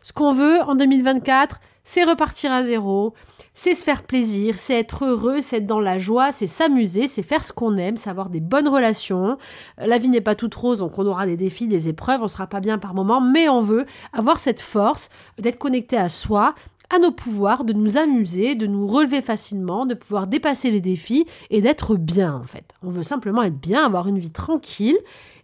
Ce 0.00 0.12
qu'on 0.12 0.32
veut 0.32 0.60
en 0.62 0.74
2024, 0.74 1.60
c'est 1.84 2.04
repartir 2.04 2.52
à 2.52 2.62
zéro, 2.64 3.14
c'est 3.54 3.74
se 3.74 3.84
faire 3.84 4.04
plaisir, 4.04 4.56
c'est 4.56 4.78
être 4.78 5.04
heureux, 5.04 5.40
c'est 5.40 5.58
être 5.58 5.66
dans 5.66 5.80
la 5.80 5.98
joie, 5.98 6.32
c'est 6.32 6.46
s'amuser, 6.46 7.06
c'est 7.06 7.22
faire 7.22 7.44
ce 7.44 7.52
qu'on 7.52 7.76
aime, 7.76 7.96
c'est 7.96 8.10
avoir 8.10 8.30
des 8.30 8.40
bonnes 8.40 8.68
relations. 8.68 9.36
Euh, 9.80 9.86
la 9.86 9.98
vie 9.98 10.08
n'est 10.08 10.22
pas 10.22 10.34
toute 10.34 10.54
rose, 10.54 10.78
donc 10.78 10.98
on 10.98 11.06
aura 11.06 11.26
des 11.26 11.36
défis, 11.36 11.68
des 11.68 11.88
épreuves, 11.88 12.22
on 12.22 12.28
sera 12.28 12.46
pas 12.46 12.60
bien 12.60 12.78
par 12.78 12.94
moment, 12.94 13.20
mais 13.20 13.48
on 13.48 13.60
veut 13.60 13.86
avoir 14.12 14.40
cette 14.40 14.60
force 14.60 15.10
d'être 15.38 15.58
connecté 15.58 15.96
à 15.96 16.08
soi, 16.08 16.54
à 16.88 16.98
nos 16.98 17.12
pouvoirs, 17.12 17.64
de 17.64 17.72
nous 17.72 17.96
amuser, 17.96 18.54
de 18.54 18.66
nous 18.66 18.86
relever 18.86 19.20
facilement, 19.20 19.86
de 19.86 19.94
pouvoir 19.94 20.26
dépasser 20.26 20.70
les 20.70 20.80
défis 20.80 21.26
et 21.50 21.60
d'être 21.60 21.96
bien 21.96 22.34
en 22.34 22.44
fait. 22.44 22.74
On 22.82 22.90
veut 22.90 23.02
simplement 23.02 23.42
être 23.42 23.58
bien, 23.58 23.84
avoir 23.84 24.08
une 24.08 24.18
vie 24.18 24.32
tranquille 24.32 24.98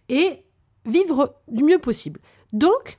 et 0.09 0.43
vivre 0.85 1.35
du 1.47 1.63
mieux 1.63 1.79
possible. 1.79 2.19
Donc, 2.53 2.97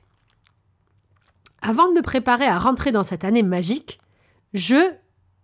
avant 1.61 1.87
de 1.89 1.93
me 1.93 2.01
préparer 2.01 2.45
à 2.45 2.57
rentrer 2.57 2.91
dans 2.91 3.03
cette 3.03 3.23
année 3.23 3.43
magique, 3.43 3.99
je 4.53 4.95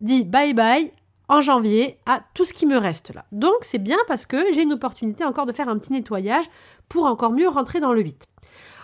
dis 0.01 0.23
bye 0.23 0.53
bye 0.53 0.91
en 1.29 1.41
janvier 1.41 1.99
à 2.05 2.21
tout 2.33 2.45
ce 2.45 2.53
qui 2.53 2.65
me 2.65 2.77
reste 2.77 3.13
là. 3.13 3.25
Donc 3.31 3.57
c'est 3.61 3.79
bien 3.79 3.97
parce 4.07 4.25
que 4.25 4.51
j'ai 4.53 4.63
une 4.63 4.73
opportunité 4.73 5.23
encore 5.23 5.45
de 5.45 5.51
faire 5.51 5.69
un 5.69 5.77
petit 5.77 5.93
nettoyage 5.93 6.45
pour 6.87 7.05
encore 7.05 7.31
mieux 7.31 7.49
rentrer 7.49 7.79
dans 7.79 7.93
le 7.93 8.01
8. 8.01 8.23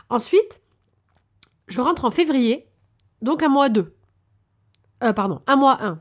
Ensuite, 0.10 0.62
je 1.67 1.82
rentre 1.82 2.06
en 2.06 2.12
février, 2.12 2.67
donc 3.21 3.43
un 3.43 3.49
mois 3.49 3.69
2. 3.69 3.95
Euh, 5.04 5.13
pardon, 5.13 5.41
un 5.47 5.56
mois 5.56 5.82
1. 5.82 5.99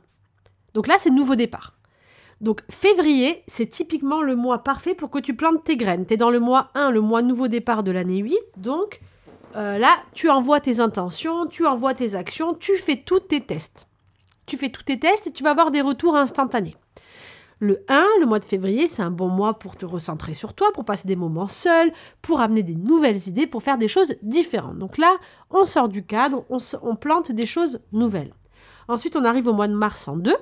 Donc 0.75 0.87
là, 0.87 0.97
c'est 0.99 1.11
nouveau 1.11 1.37
départ. 1.37 1.75
Donc 2.41 2.63
février, 2.71 3.45
c'est 3.47 3.67
typiquement 3.67 4.21
le 4.21 4.35
mois 4.35 4.65
parfait 4.65 4.97
pour 4.97 5.11
que 5.11 5.21
tu 5.21 5.37
plantes 5.37 5.63
tes 5.63 5.77
graines. 5.77 6.07
Tu 6.07 6.15
es 6.15 6.17
dans 6.17 6.31
le 6.31 6.41
mois 6.41 6.71
1, 6.75 6.91
le 6.91 7.01
mois 7.01 7.23
nouveau 7.23 7.47
départ 7.47 7.85
de 7.85 7.93
l'année 7.93 8.19
8, 8.19 8.37
donc 8.57 9.01
euh, 9.55 9.79
là, 9.79 9.97
tu 10.13 10.29
envoies 10.29 10.61
tes 10.61 10.81
intentions, 10.81 11.47
tu 11.47 11.67
envoies 11.67 11.95
tes 11.95 12.17
actions, 12.17 12.55
tu 12.55 12.77
fais 12.79 12.97
tous 12.97 13.21
tes 13.21 13.41
tests. 13.41 13.87
Tu 14.47 14.57
fais 14.57 14.71
tous 14.71 14.83
tes 14.83 14.99
tests 14.99 15.27
et 15.27 15.33
tu 15.33 15.43
vas 15.43 15.51
avoir 15.51 15.71
des 15.71 15.81
retours 15.81 16.17
instantanés. 16.17 16.77
Le 17.63 17.85
1, 17.89 18.05
le 18.19 18.27
mois 18.27 18.41
de 18.41 18.45
février, 18.45 18.89
c'est 18.89 19.03
un 19.03 19.13
bon 19.13 19.29
mois 19.29 19.61
pour 19.61 19.77
te 19.77 19.87
recentrer 19.87 20.35
sur 20.35 20.53
toi, 20.53 20.73
pour 20.73 20.85
passer 20.85 21.07
des 21.07 21.15
moments 21.15 21.47
seuls, 21.47 21.93
pour 22.21 22.41
amener 22.41 22.65
des 22.65 22.75
nouvelles 22.75 23.29
idées, 23.29 23.47
pour 23.47 23.63
faire 23.63 23.79
des 23.79 23.87
choses 23.87 24.17
différentes. 24.21 24.79
Donc 24.79 24.99
là, 24.99 25.17
on 25.49 25.65
sort 25.65 25.89
du 25.89 26.05
cadre, 26.05 26.45
on, 26.51 26.97
plante 26.97 27.31
des 27.31 27.47
choses 27.47 27.79
nouvelles. 27.93 28.35
Ensuite, 28.89 29.15
on 29.15 29.25
arrive 29.25 29.47
au 29.47 29.53
mois 29.53 29.69
de 29.69 29.75
mars 29.75 30.09
en 30.09 30.17
2. 30.17 30.35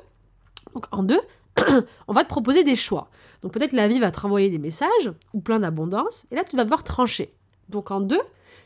Donc 0.73 0.87
en 0.93 1.03
2, 1.03 1.21
on 2.09 2.15
va 2.15 2.25
te 2.25 2.29
proposer 2.29 2.65
des 2.65 2.75
choix. 2.75 3.11
Donc 3.43 3.53
peut-être 3.53 3.75
la 3.75 3.87
vie 3.87 4.01
va 4.01 4.11
te 4.11 4.21
renvoyer 4.21 4.49
des 4.49 4.59
messages 4.59 5.13
ou 5.35 5.41
plein 5.41 5.59
d'abondance, 5.59 6.25
et 6.31 6.37
là 6.37 6.45
tu 6.45 6.57
vas 6.57 6.65
devoir 6.65 6.85
trancher. 6.85 7.35
Donc 7.69 7.91
en 7.91 8.01
2, 8.01 8.19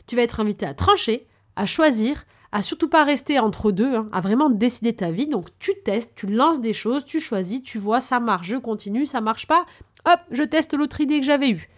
tu 0.07 0.15
vas 0.15 0.21
être 0.21 0.39
invité 0.39 0.65
à 0.65 0.73
trancher, 0.73 1.27
à 1.57 1.65
choisir, 1.65 2.23
à 2.55 2.61
surtout 2.61 2.87
pas 2.87 3.03
rester 3.03 3.37
entre 3.37 3.73
deux, 3.73 3.95
hein, 3.95 4.07
à 4.13 4.21
vraiment 4.21 4.49
décider 4.49 4.93
ta 4.93 5.11
vie. 5.11 5.27
Donc 5.27 5.47
tu 5.59 5.73
testes, 5.83 6.13
tu 6.15 6.25
lances 6.25 6.61
des 6.61 6.71
choses, 6.71 7.03
tu 7.03 7.19
choisis, 7.19 7.61
tu 7.61 7.77
vois, 7.77 7.99
ça 7.99 8.21
marche, 8.21 8.47
je 8.47 8.55
continue, 8.55 9.05
ça 9.05 9.19
marche 9.19 9.45
pas, 9.45 9.65
hop, 10.05 10.21
je 10.31 10.41
teste 10.41 10.73
l'autre 10.73 11.01
idée 11.01 11.19
que 11.19 11.25
j'avais 11.25 11.49
eue. 11.49 11.69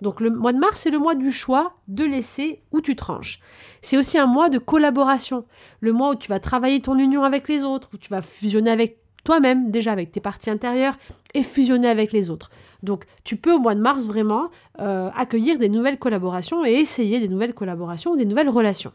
Donc 0.00 0.22
le 0.22 0.30
mois 0.30 0.54
de 0.54 0.58
mars, 0.58 0.80
c'est 0.80 0.90
le 0.90 0.98
mois 0.98 1.14
du 1.14 1.30
choix 1.30 1.74
de 1.86 2.04
laisser 2.04 2.62
où 2.72 2.80
tu 2.80 2.96
tranches. 2.96 3.40
C'est 3.82 3.98
aussi 3.98 4.16
un 4.16 4.24
mois 4.24 4.48
de 4.48 4.56
collaboration, 4.56 5.44
le 5.80 5.92
mois 5.92 6.12
où 6.12 6.14
tu 6.14 6.30
vas 6.30 6.40
travailler 6.40 6.80
ton 6.80 6.96
union 6.96 7.24
avec 7.24 7.46
les 7.46 7.62
autres, 7.62 7.90
où 7.92 7.98
tu 7.98 8.08
vas 8.08 8.22
fusionner 8.22 8.70
avec 8.70 8.96
toi-même, 9.24 9.70
déjà 9.70 9.92
avec 9.92 10.12
tes 10.12 10.20
parties 10.20 10.48
intérieures, 10.48 10.96
et 11.34 11.42
fusionner 11.42 11.90
avec 11.90 12.10
les 12.10 12.30
autres. 12.30 12.48
Donc 12.82 13.04
tu 13.22 13.36
peux 13.36 13.52
au 13.52 13.58
mois 13.58 13.74
de 13.74 13.82
mars 13.82 14.06
vraiment 14.06 14.48
euh, 14.80 15.10
accueillir 15.14 15.58
des 15.58 15.68
nouvelles 15.68 15.98
collaborations 15.98 16.64
et 16.64 16.72
essayer 16.72 17.20
des 17.20 17.28
nouvelles 17.28 17.52
collaborations 17.52 18.16
des 18.16 18.24
nouvelles 18.24 18.48
relations. 18.48 18.94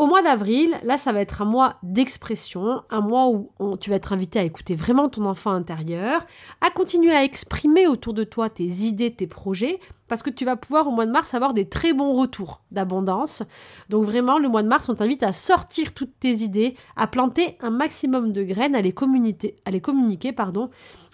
Au 0.00 0.06
mois 0.06 0.22
d'avril, 0.22 0.74
là, 0.82 0.96
ça 0.96 1.12
va 1.12 1.20
être 1.20 1.42
un 1.42 1.44
mois 1.44 1.76
d'expression, 1.82 2.82
un 2.88 3.02
mois 3.02 3.28
où 3.28 3.50
tu 3.76 3.90
vas 3.90 3.96
être 3.96 4.14
invité 4.14 4.38
à 4.38 4.44
écouter 4.44 4.74
vraiment 4.74 5.10
ton 5.10 5.26
enfant 5.26 5.50
intérieur, 5.50 6.24
à 6.62 6.70
continuer 6.70 7.12
à 7.12 7.22
exprimer 7.22 7.86
autour 7.86 8.14
de 8.14 8.24
toi 8.24 8.48
tes 8.48 8.64
idées, 8.64 9.12
tes 9.12 9.26
projets, 9.26 9.78
parce 10.08 10.22
que 10.22 10.30
tu 10.30 10.46
vas 10.46 10.56
pouvoir 10.56 10.88
au 10.88 10.90
mois 10.90 11.04
de 11.04 11.10
mars 11.10 11.34
avoir 11.34 11.52
des 11.52 11.68
très 11.68 11.92
bons 11.92 12.14
retours 12.14 12.62
d'abondance. 12.70 13.42
Donc 13.90 14.06
vraiment, 14.06 14.38
le 14.38 14.48
mois 14.48 14.62
de 14.62 14.68
mars, 14.68 14.88
on 14.88 14.94
t'invite 14.94 15.22
à 15.22 15.32
sortir 15.32 15.92
toutes 15.92 16.18
tes 16.18 16.36
idées, 16.36 16.76
à 16.96 17.06
planter 17.06 17.58
un 17.60 17.70
maximum 17.70 18.32
de 18.32 18.42
graines, 18.42 18.74
à 18.74 18.80
les 18.80 18.92
communiquer, 18.92 19.56
à 19.66 19.70
les 19.70 19.82
communiquer 19.82 20.32
pardon, 20.32 20.70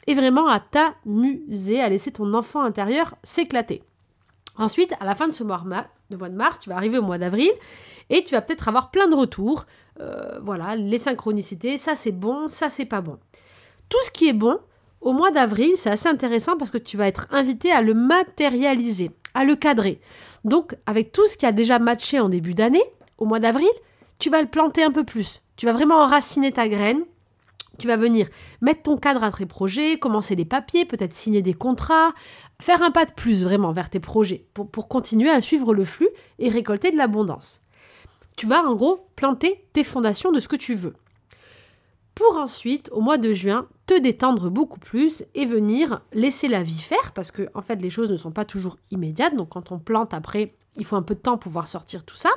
et 0.07 0.14
vraiment 0.14 0.46
à 0.46 0.61
t'amuser, 0.61 1.81
à 1.81 1.88
laisser 1.88 2.12
ton 2.12 2.33
enfant 2.35 2.62
intérieur 2.62 3.16
s'éclater. 3.25 3.83
Ensuite, 4.59 4.95
à 5.01 5.05
la 5.05 5.14
fin 5.14 5.29
de 5.29 5.33
ce 5.33 5.45
mois, 5.45 5.62
de 6.11 6.16
mars, 6.16 6.59
tu 6.61 6.71
vas 6.71 6.77
arriver 6.77 6.99
au 6.99 7.03
mois 7.03 7.19
d'avril 7.19 7.51
et 8.11 8.25
tu 8.25 8.35
vas 8.35 8.40
peut-être 8.40 8.69
avoir 8.69 8.90
plein 8.90 9.09
de 9.09 9.14
retours. 9.14 9.66
Euh, 10.01 10.38
voilà, 10.40 10.77
les 10.77 10.99
synchronicités, 10.99 11.77
ça 11.79 11.95
c'est 11.95 12.12
bon, 12.12 12.49
ça 12.49 12.69
c'est 12.69 12.85
pas 12.85 13.01
bon. 13.01 13.19
Tout 13.88 14.03
ce 14.05 14.11
qui 14.11 14.29
est 14.29 14.33
bon, 14.33 14.59
au 15.01 15.12
mois 15.12 15.31
d'avril, 15.31 15.73
c'est 15.77 15.90
assez 15.90 16.09
intéressant 16.09 16.57
parce 16.57 16.71
que 16.71 16.79
tu 16.79 16.97
vas 16.97 17.07
être 17.07 17.27
invité 17.31 17.71
à 17.71 17.83
le 17.83 17.95
matérialiser, 17.95 19.11
à 19.35 19.45
le 19.45 19.55
cadrer. 19.57 20.01
Donc, 20.45 20.77
avec 20.87 21.12
tout 21.12 21.27
ce 21.27 21.37
qui 21.37 21.47
a 21.47 21.53
déjà 21.53 21.79
matché 21.79 22.19
en 22.19 22.29
début 22.29 22.55
d'année, 22.55 22.83
au 23.19 23.25
mois 23.25 23.40
d'avril, 23.40 23.69
tu 24.19 24.31
vas 24.31 24.40
le 24.40 24.49
planter 24.49 24.83
un 24.83 24.90
peu 24.90 25.05
plus. 25.05 25.42
Tu 25.57 25.66
vas 25.66 25.73
vraiment 25.73 26.03
enraciner 26.03 26.53
ta 26.53 26.69
graine. 26.69 27.05
Tu 27.79 27.87
vas 27.87 27.97
venir 27.97 28.29
mettre 28.61 28.83
ton 28.83 28.97
cadre 28.97 29.23
à 29.23 29.31
tes 29.31 29.47
projets, 29.47 29.99
commencer 29.99 30.35
les 30.35 30.45
papiers, 30.45 30.85
peut-être 30.85 31.15
signer 31.15 31.43
des 31.43 31.55
contrats, 31.55 32.12
faire 32.61 32.83
un 32.83 32.91
pas 32.91 33.05
de 33.05 33.12
plus 33.12 33.45
vraiment 33.45 33.73
vers 33.73 33.91
tes 33.91 34.01
projets 34.01 34.47
pour, 34.55 34.71
pour 34.71 34.89
continuer 34.89 35.31
à 35.31 35.41
suivre 35.41 35.75
le 35.75 35.85
flux 35.85 36.09
et 36.39 36.49
récolter 36.49 36.91
de 36.91 36.97
l'abondance. 36.97 37.61
Tu 38.37 38.47
vas 38.47 38.62
en 38.62 38.75
gros 38.75 39.09
planter 39.17 39.67
tes 39.73 39.85
fondations 39.85 40.33
de 40.33 40.41
ce 40.41 40.49
que 40.49 40.57
tu 40.57 40.75
veux. 40.75 40.95
Pour 42.15 42.39
ensuite, 42.39 42.89
au 42.93 43.03
mois 43.03 43.19
de 43.19 43.35
juin, 43.35 43.69
te 43.87 43.99
détendre 43.99 44.51
beaucoup 44.51 44.81
plus 44.81 45.25
et 45.35 45.45
venir 45.45 46.01
laisser 46.15 46.49
la 46.49 46.62
vie 46.62 46.81
faire 46.81 47.12
parce 47.12 47.31
que 47.31 47.49
en 47.55 47.61
fait 47.61 47.77
les 47.77 47.91
choses 47.91 48.11
ne 48.11 48.17
sont 48.17 48.31
pas 48.31 48.47
toujours 48.47 48.79
immédiates. 48.91 49.37
Donc 49.37 49.51
quand 49.51 49.71
on 49.71 49.79
plante 49.79 50.15
après, 50.15 50.55
il 50.77 50.87
faut 50.87 50.97
un 50.97 51.03
peu 51.03 51.15
de 51.15 51.21
temps 51.21 51.33
pour 51.33 51.51
pouvoir 51.51 51.69
sortir 51.69 52.05
tout 52.05 52.17
ça. 52.17 52.31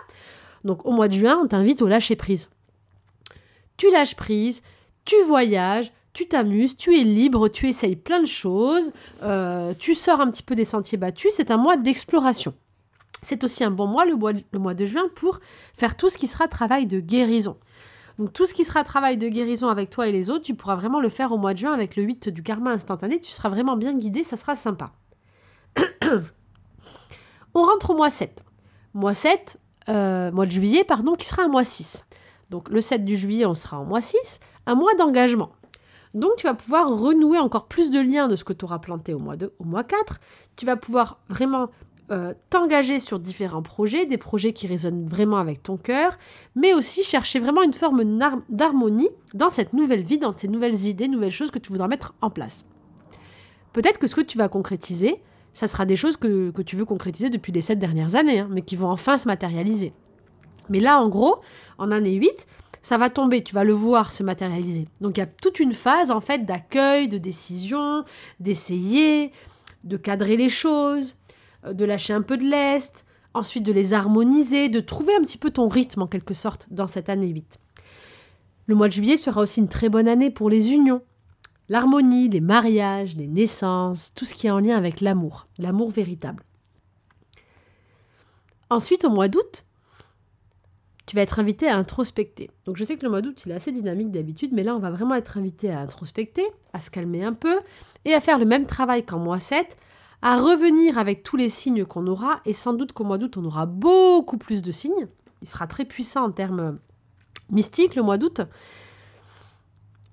Donc 0.66 0.86
au 0.86 0.92
mois 0.92 1.08
de 1.08 1.14
juin, 1.14 1.40
on 1.42 1.48
t'invite 1.48 1.82
au 1.82 1.88
lâcher 1.88 2.18
prise. 2.18 2.50
Tu 3.78 3.90
lâches 3.90 4.16
prise, 4.18 4.62
tu 5.10 5.24
voyages, 5.24 5.92
tu 6.14 6.28
t'amuses, 6.28 6.78
tu 6.78 6.96
es 6.96 7.04
libre, 7.04 7.48
tu 7.48 7.68
essayes 7.68 7.96
plein 7.96 8.20
de 8.20 8.28
choses, 8.28 8.92
euh, 9.24 9.74
tu 9.80 9.96
sors 9.96 10.22
un 10.22 10.30
petit 10.30 10.44
peu 10.44 10.54
des 10.54 10.66
sentiers 10.66 11.00
battus, 11.00 11.34
c'est 11.36 11.50
un 11.50 11.58
mois 11.58 11.78
d'exploration. 11.78 12.54
C'est 13.24 13.44
aussi 13.44 13.64
un 13.64 13.72
bon 13.72 13.88
mois, 13.88 14.06
le 14.06 14.16
mois, 14.60 14.74
de 14.76 14.86
juin, 14.86 15.10
pour 15.16 15.40
faire 15.74 15.98
tout 15.98 16.10
ce 16.10 16.18
qui 16.18 16.28
sera 16.28 16.48
travail 16.48 16.86
de 16.86 17.00
guérison. 17.00 17.58
Donc 18.20 18.34
tout 18.34 18.46
ce 18.46 18.54
qui 18.54 18.64
sera 18.64 18.84
travail 18.84 19.18
de 19.18 19.30
guérison 19.30 19.70
avec 19.70 19.90
toi 19.90 20.08
et 20.08 20.12
les 20.12 20.30
autres, 20.30 20.44
tu 20.44 20.54
pourras 20.54 20.76
vraiment 20.76 21.00
le 21.00 21.10
faire 21.10 21.32
au 21.32 21.40
mois 21.40 21.54
de 21.54 21.58
juin 21.58 21.74
avec 21.74 21.96
le 21.96 22.04
8 22.04 22.30
du 22.30 22.44
karma 22.44 22.72
instantané, 22.72 23.20
tu 23.20 23.32
seras 23.32 23.50
vraiment 23.50 23.78
bien 23.78 23.98
guidé, 23.98 24.24
ça 24.24 24.38
sera 24.38 24.56
sympa. 24.56 24.92
On 27.56 27.64
rentre 27.64 27.90
au 27.90 27.96
mois 27.96 28.12
7. 28.12 28.44
Mois 28.94 29.16
7, 29.16 29.58
euh, 29.90 30.32
mois 30.32 30.46
de 30.46 30.52
juillet, 30.52 30.84
pardon, 30.84 31.16
qui 31.16 31.26
sera 31.26 31.42
un 31.42 31.50
mois 31.50 31.64
6. 31.64 32.06
Donc 32.50 32.70
le 32.70 32.82
7 32.82 33.06
du 33.06 33.16
juillet, 33.16 33.46
on 33.46 33.54
sera 33.54 33.80
en 33.80 33.86
mois 33.86 34.02
6, 34.02 34.40
un 34.66 34.76
mois 34.76 34.94
d'engagement. 34.96 35.52
Donc 36.14 36.32
tu 36.38 36.48
vas 36.48 36.56
pouvoir 36.56 36.90
renouer 36.90 37.38
encore 37.38 37.68
plus 37.68 37.92
de 37.92 38.00
liens 38.00 38.28
de 38.28 38.36
ce 38.36 38.44
que 38.44 38.54
tu 38.54 38.66
auras 38.66 38.80
planté 38.80 39.14
au 39.14 39.20
mois 39.20 39.38
2, 39.38 39.54
au 39.60 39.64
mois 39.64 39.84
4. 39.84 40.20
Tu 40.56 40.66
vas 40.66 40.76
pouvoir 40.76 41.20
vraiment 41.30 41.70
euh, 42.12 42.34
t'engager 42.50 43.00
sur 43.00 43.20
différents 43.20 43.62
projets, 43.62 44.08
des 44.08 44.18
projets 44.18 44.52
qui 44.52 44.66
résonnent 44.66 45.06
vraiment 45.06 45.38
avec 45.38 45.62
ton 45.62 45.78
cœur, 45.78 46.18
mais 46.56 46.74
aussi 46.74 47.04
chercher 47.04 47.38
vraiment 47.38 47.62
une 47.62 47.74
forme 47.74 48.04
d'harmonie 48.50 49.10
dans 49.36 49.52
cette 49.52 49.74
nouvelle 49.74 50.02
vie, 50.02 50.18
dans 50.18 50.36
ces 50.36 50.48
nouvelles 50.48 50.88
idées, 50.88 51.08
nouvelles 51.08 51.32
choses 51.32 51.52
que 51.52 51.60
tu 51.60 51.72
voudras 51.72 51.88
mettre 51.88 52.16
en 52.22 52.32
place. 52.32 52.66
Peut-être 53.74 54.00
que 54.00 54.08
ce 54.08 54.16
que 54.16 54.22
tu 54.22 54.40
vas 54.40 54.50
concrétiser, 54.50 55.22
ça 55.54 55.68
sera 55.68 55.86
des 55.86 55.96
choses 55.96 56.18
que, 56.18 56.52
tu 56.64 56.76
veux 56.76 56.86
concrétiser 56.86 57.30
depuis 57.30 57.52
les 57.52 57.62
sept 57.62 57.78
dernières 57.78 58.16
années, 58.16 58.40
hein, 58.40 58.48
mais 58.50 58.64
qui 58.64 58.76
vont 58.76 58.90
enfin 58.90 59.20
se 59.20 59.28
matérialiser. 59.28 59.94
Mais 60.70 60.80
là, 60.80 61.02
en 61.02 61.10
gros, 61.10 61.40
en 61.78 61.92
année 61.92 62.14
8, 62.14 62.48
ça 62.82 62.98
va 62.98 63.10
tomber, 63.10 63.44
tu 63.44 63.54
vas 63.54 63.64
le 63.64 63.74
voir 63.74 64.12
se 64.12 64.24
matérialiser. 64.24 64.88
Donc 65.02 65.18
il 65.18 65.20
y 65.20 65.24
a 65.24 65.28
toute 65.28 65.60
une 65.60 65.74
phase 65.74 66.12
en 66.12 66.22
fait 66.22 66.46
d'accueil, 66.46 67.08
de 67.08 67.18
décision, 67.18 68.06
d'essayer, 68.40 69.32
de 69.84 69.98
cadrer 69.98 70.38
les 70.38 70.50
choses, 70.50 71.18
euh, 71.66 71.74
de 71.74 71.86
lâcher 71.86 72.14
un 72.14 72.22
peu 72.22 72.38
de 72.38 72.46
lest, 72.46 73.06
ensuite 73.34 73.64
de 73.64 73.72
les 73.72 73.94
harmoniser, 73.94 74.70
de 74.70 74.80
trouver 74.80 75.16
un 75.16 75.22
petit 75.22 75.38
peu 75.38 75.52
ton 75.52 75.68
rythme 75.68 76.02
en 76.02 76.08
quelque 76.08 76.34
sorte 76.34 76.68
dans 76.72 76.88
cette 76.88 77.10
année 77.10 77.28
8. 77.28 77.60
Le 78.66 78.76
mois 78.76 78.88
de 78.88 78.94
juillet 78.94 79.18
sera 79.18 79.42
aussi 79.42 79.60
une 79.60 79.68
très 79.68 79.90
bonne 79.90 80.08
année 80.08 80.30
pour 80.30 80.50
les 80.50 80.72
unions, 80.72 81.02
l'harmonie, 81.70 82.30
les 82.30 82.42
mariages, 82.42 83.16
les 83.16 83.28
naissances, 83.28 84.14
tout 84.14 84.26
ce 84.26 84.34
qui 84.34 84.48
est 84.48 84.52
en 84.52 84.60
lien 84.60 84.78
avec 84.78 85.02
l'amour, 85.02 85.46
l'amour 85.58 85.92
véritable. 85.92 86.44
Ensuite, 88.70 89.06
au 89.06 89.10
mois 89.10 89.28
d'août, 89.28 89.66
tu 91.10 91.16
vas 91.16 91.24
être 91.24 91.40
invité 91.40 91.68
à 91.68 91.76
introspecter. 91.76 92.52
Donc 92.66 92.78
je 92.78 92.84
sais 92.84 92.96
que 92.96 93.02
le 93.02 93.10
mois 93.10 93.24
d'août, 93.24 93.42
il 93.44 93.52
est 93.52 93.56
assez 93.56 93.72
dynamique 93.72 94.12
d'habitude, 94.12 94.52
mais 94.54 94.62
là, 94.62 94.76
on 94.76 94.80
va 94.80 94.92
vraiment 94.92 95.16
être 95.16 95.40
invité 95.40 95.72
à 95.72 95.80
introspecter, 95.80 96.46
à 96.72 96.80
se 96.80 96.92
calmer 96.92 97.24
un 97.24 97.34
peu, 97.34 97.60
et 98.06 98.14
à 98.14 98.22
faire 98.22 98.38
le 98.38 98.46
même 98.46 98.68
travail 98.68 99.04
qu'en 99.04 99.18
mois 99.18 99.40
7, 99.40 99.76
à 100.22 100.38
revenir 100.38 101.00
avec 101.00 101.24
tous 101.24 101.36
les 101.36 101.50
signes 101.50 101.84
qu'on 101.84 102.06
aura, 102.06 102.42
et 102.46 102.54
sans 102.54 102.74
doute 102.74 102.94
qu'au 102.94 103.06
mois 103.06 103.18
d'août, 103.18 103.38
on 103.38 103.46
aura 103.46 103.66
beaucoup 103.66 104.38
plus 104.38 104.62
de 104.62 104.72
signes. 104.72 105.08
Il 105.42 105.50
sera 105.50 105.66
très 105.66 105.84
puissant 105.84 106.26
en 106.26 106.32
termes 106.32 106.78
mystiques 107.50 107.96
le 107.96 108.04
mois 108.04 108.20
d'août. 108.20 108.42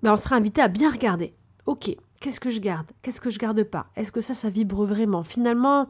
Mais 0.02 0.08
on 0.08 0.16
sera 0.16 0.36
invité 0.36 0.62
à 0.62 0.68
bien 0.68 0.90
regarder 0.90 1.34
ok, 1.66 1.94
qu'est-ce 2.20 2.40
que 2.40 2.50
je 2.50 2.60
garde? 2.60 2.86
Qu'est-ce 3.02 3.20
que 3.20 3.30
je 3.30 3.38
garde 3.38 3.62
pas? 3.64 3.88
Est-ce 3.96 4.12
que 4.12 4.20
ça, 4.20 4.34
ça 4.34 4.48
vibre 4.48 4.84
vraiment? 4.84 5.24
Finalement, 5.24 5.88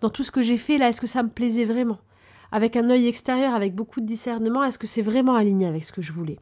dans 0.00 0.08
tout 0.08 0.22
ce 0.22 0.30
que 0.30 0.40
j'ai 0.42 0.56
fait 0.56 0.78
là, 0.78 0.88
est-ce 0.88 1.00
que 1.00 1.06
ça 1.06 1.22
me 1.22 1.28
plaisait 1.28 1.64
vraiment? 1.64 1.98
Avec 2.50 2.76
un 2.76 2.88
œil 2.88 3.06
extérieur, 3.06 3.54
avec 3.54 3.74
beaucoup 3.74 4.00
de 4.00 4.06
discernement, 4.06 4.64
est-ce 4.64 4.78
que 4.78 4.86
c'est 4.86 5.02
vraiment 5.02 5.34
aligné 5.34 5.66
avec 5.66 5.84
ce 5.84 5.92
que 5.92 6.02
je 6.02 6.12
voulais? 6.12 6.38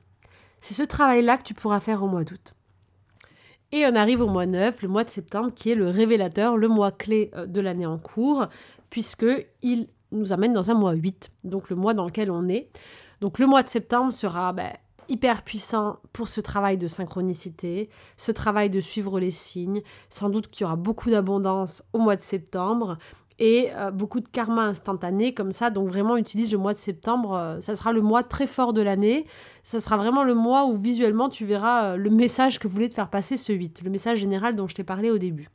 C'est 0.60 0.74
ce 0.74 0.82
travail-là 0.82 1.38
que 1.38 1.42
tu 1.42 1.54
pourras 1.54 1.80
faire 1.80 2.02
au 2.02 2.08
mois 2.08 2.24
d'août. 2.24 2.54
Et 3.72 3.84
on 3.86 3.96
arrive 3.96 4.22
au 4.22 4.28
mois 4.28 4.46
9, 4.46 4.82
le 4.82 4.88
mois 4.88 5.04
de 5.04 5.10
septembre, 5.10 5.52
qui 5.54 5.70
est 5.70 5.74
le 5.74 5.88
révélateur, 5.88 6.56
le 6.56 6.68
mois 6.68 6.92
clé 6.92 7.30
euh, 7.34 7.46
de 7.46 7.60
l'année 7.60 7.86
en 7.86 7.98
cours, 7.98 8.46
puisque 8.90 9.26
il 9.62 9.88
nous 10.12 10.32
amène 10.32 10.52
dans 10.52 10.70
un 10.70 10.74
mois 10.74 10.92
8, 10.92 11.32
donc 11.44 11.68
le 11.68 11.76
mois 11.76 11.94
dans 11.94 12.06
lequel 12.06 12.30
on 12.30 12.48
est. 12.48 12.70
Donc 13.20 13.38
le 13.38 13.46
mois 13.46 13.62
de 13.62 13.68
septembre 13.68 14.12
sera 14.12 14.52
ben, 14.52 14.72
hyper 15.08 15.42
puissant 15.42 15.98
pour 16.12 16.28
ce 16.28 16.40
travail 16.40 16.78
de 16.78 16.86
synchronicité, 16.86 17.90
ce 18.16 18.30
travail 18.30 18.70
de 18.70 18.80
suivre 18.80 19.18
les 19.18 19.30
signes. 19.30 19.82
Sans 20.10 20.28
doute 20.28 20.48
qu'il 20.48 20.62
y 20.62 20.64
aura 20.64 20.76
beaucoup 20.76 21.10
d'abondance 21.10 21.82
au 21.92 21.98
mois 21.98 22.16
de 22.16 22.22
septembre 22.22 22.98
et 23.38 23.70
euh, 23.74 23.90
beaucoup 23.90 24.20
de 24.20 24.28
karma 24.28 24.62
instantané 24.62 25.34
comme 25.34 25.52
ça. 25.52 25.70
Donc 25.70 25.88
vraiment 25.88 26.16
utilise 26.16 26.52
le 26.52 26.58
mois 26.58 26.72
de 26.72 26.78
septembre. 26.78 27.34
Euh, 27.34 27.60
ça 27.60 27.74
sera 27.74 27.92
le 27.92 28.00
mois 28.00 28.22
très 28.22 28.46
fort 28.46 28.72
de 28.72 28.82
l'année. 28.82 29.26
Ça 29.62 29.80
sera 29.80 29.96
vraiment 29.96 30.24
le 30.24 30.34
mois 30.34 30.66
où 30.66 30.76
visuellement 30.76 31.28
tu 31.28 31.44
verras 31.44 31.92
euh, 31.92 31.96
le 31.96 32.10
message 32.10 32.58
que 32.58 32.68
voulait 32.68 32.88
te 32.88 32.94
faire 32.94 33.10
passer 33.10 33.36
ce 33.36 33.52
8, 33.52 33.82
le 33.82 33.90
message 33.90 34.18
général 34.18 34.56
dont 34.56 34.66
je 34.68 34.74
t'ai 34.74 34.84
parlé 34.84 35.10
au 35.10 35.18
début. 35.18 35.50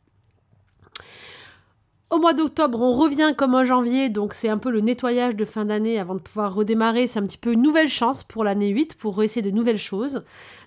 Au 2.11 2.19
mois 2.19 2.33
d'octobre, 2.33 2.81
on 2.81 2.91
revient 2.91 3.33
comme 3.37 3.55
en 3.55 3.63
janvier, 3.63 4.09
donc 4.09 4.33
c'est 4.33 4.49
un 4.49 4.57
peu 4.57 4.69
le 4.69 4.81
nettoyage 4.81 5.33
de 5.37 5.45
fin 5.45 5.63
d'année 5.63 5.97
avant 5.97 6.13
de 6.13 6.19
pouvoir 6.19 6.53
redémarrer. 6.53 7.07
C'est 7.07 7.19
un 7.19 7.23
petit 7.23 7.37
peu 7.37 7.53
une 7.53 7.61
nouvelle 7.61 7.87
chance 7.87 8.25
pour 8.25 8.43
l'année 8.43 8.67
8 8.67 8.95
pour 8.95 9.23
essayer 9.23 9.41
de 9.41 9.49
nouvelles 9.49 9.77
choses. 9.77 10.21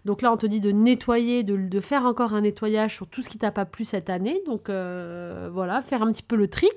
Donc 0.07 0.23
là, 0.23 0.33
on 0.33 0.39
te 0.39 0.47
dit 0.47 0.61
de 0.61 0.73
nettoyer, 0.73 1.43
de, 1.43 1.81
faire 1.81 2.07
encore 2.07 2.33
un 2.33 2.41
nettoyage 2.41 2.97
sur 2.97 3.07
tout 3.07 3.21
ce 3.21 3.29
qui 3.29 3.37
t'a 3.37 3.51
pas 3.51 3.67
plu 3.67 3.85
cette 3.85 4.09
année. 4.09 4.41
Donc 4.47 4.71
euh, 4.71 5.51
voilà, 5.53 5.83
faire 5.83 6.03
un 6.03 6.11
petit 6.13 6.23
peu 6.23 6.35
le 6.35 6.49
tri. 6.49 6.71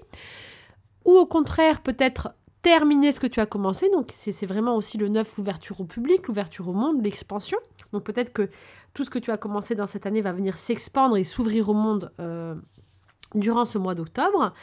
Ou 1.06 1.14
au 1.14 1.26
contraire, 1.26 1.80
peut-être 1.80 2.32
terminer 2.62 3.14
ce 3.14 3.22
que 3.22 3.28
tu 3.28 3.40
as 3.40 3.46
commencé. 3.46 3.90
Donc 3.90 4.10
c'est 4.14 4.46
vraiment 4.46 4.76
aussi 4.76 4.98
le 4.98 5.08
neuf, 5.08 5.38
l'ouverture 5.38 5.80
au 5.80 5.86
public, 5.86 6.28
l'ouverture 6.28 6.68
au 6.68 6.74
monde, 6.74 7.06
l'expansion. 7.06 7.58
Donc 7.94 8.04
peut-être 8.04 8.34
que 8.34 8.50
tout 8.94 9.06
ce 9.06 9.10
que 9.10 9.20
tu 9.20 9.32
as 9.32 9.38
commencé 9.38 9.76
dans 9.76 9.86
cette 9.86 10.06
année 10.06 10.20
va 10.20 10.34
venir 10.34 10.58
s'expandre 10.58 11.16
et 11.16 11.24
s'ouvrir 11.24 11.70
au 11.70 11.74
monde. 11.74 12.12
Euh, 12.20 12.56
durant 13.36 13.66
ce 13.66 13.78
mois 13.78 13.96
d'octobre. 13.96 14.54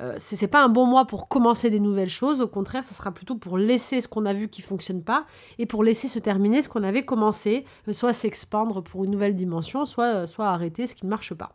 Euh, 0.00 0.14
ce 0.18 0.40
n'est 0.40 0.48
pas 0.48 0.62
un 0.62 0.68
bon 0.68 0.86
mois 0.86 1.04
pour 1.04 1.28
commencer 1.28 1.68
des 1.68 1.80
nouvelles 1.80 2.08
choses, 2.08 2.40
au 2.40 2.48
contraire, 2.48 2.84
ce 2.84 2.94
sera 2.94 3.10
plutôt 3.10 3.34
pour 3.34 3.58
laisser 3.58 4.00
ce 4.00 4.08
qu'on 4.08 4.24
a 4.24 4.32
vu 4.32 4.48
qui 4.48 4.62
fonctionne 4.62 5.02
pas 5.02 5.26
et 5.58 5.66
pour 5.66 5.84
laisser 5.84 6.08
se 6.08 6.18
terminer 6.18 6.62
ce 6.62 6.68
qu'on 6.68 6.84
avait 6.84 7.04
commencé, 7.04 7.64
euh, 7.86 7.92
soit 7.92 8.12
s'expandre 8.12 8.80
pour 8.80 9.04
une 9.04 9.10
nouvelle 9.10 9.34
dimension, 9.34 9.84
soit, 9.84 10.22
euh, 10.22 10.26
soit 10.26 10.46
arrêter 10.46 10.86
ce 10.86 10.94
qui 10.94 11.04
ne 11.04 11.10
marche 11.10 11.34
pas. 11.34 11.52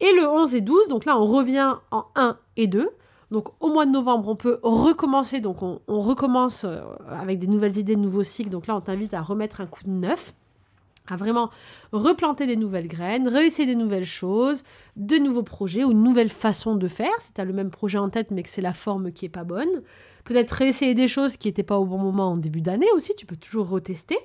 Et 0.00 0.12
le 0.12 0.26
11 0.28 0.54
et 0.54 0.60
12, 0.60 0.88
donc 0.88 1.04
là 1.04 1.18
on 1.18 1.26
revient 1.26 1.74
en 1.90 2.06
1 2.16 2.38
et 2.56 2.66
2. 2.66 2.90
Donc 3.30 3.48
au 3.60 3.68
mois 3.68 3.86
de 3.86 3.90
novembre, 3.90 4.28
on 4.28 4.36
peut 4.36 4.60
recommencer, 4.62 5.40
donc 5.40 5.62
on, 5.62 5.80
on 5.88 6.00
recommence 6.00 6.64
avec 7.08 7.38
des 7.38 7.48
nouvelles 7.48 7.76
idées, 7.76 7.96
de 7.96 8.00
nouveaux 8.00 8.22
cycles. 8.22 8.50
Donc 8.50 8.66
là 8.66 8.76
on 8.76 8.80
t'invite 8.80 9.14
à 9.14 9.20
remettre 9.20 9.60
un 9.60 9.66
coup 9.66 9.82
de 9.84 9.90
neuf 9.90 10.32
à 11.08 11.16
vraiment 11.16 11.50
replanter 11.92 12.46
des 12.46 12.56
nouvelles 12.56 12.88
graines, 12.88 13.28
réessayer 13.28 13.66
des 13.66 13.74
nouvelles 13.74 14.06
choses, 14.06 14.64
de 14.96 15.16
nouveaux 15.16 15.42
projets 15.42 15.84
ou 15.84 15.92
une 15.92 16.02
nouvelle 16.02 16.30
façon 16.30 16.76
de 16.76 16.88
faire, 16.88 17.12
si 17.20 17.32
tu 17.32 17.40
as 17.40 17.44
le 17.44 17.52
même 17.52 17.70
projet 17.70 17.98
en 17.98 18.08
tête 18.08 18.30
mais 18.30 18.42
que 18.42 18.48
c'est 18.48 18.62
la 18.62 18.72
forme 18.72 19.12
qui 19.12 19.24
est 19.24 19.30
pas 19.30 19.44
bonne. 19.44 19.82
Peut-être 20.24 20.52
réessayer 20.52 20.94
des 20.94 21.08
choses 21.08 21.36
qui 21.36 21.48
n'étaient 21.48 21.62
pas 21.62 21.78
au 21.78 21.84
bon 21.84 21.98
moment 21.98 22.32
en 22.32 22.36
début 22.36 22.60
d'année 22.60 22.90
aussi, 22.94 23.14
tu 23.16 23.26
peux 23.26 23.36
toujours 23.36 23.68
retester. 23.68 24.16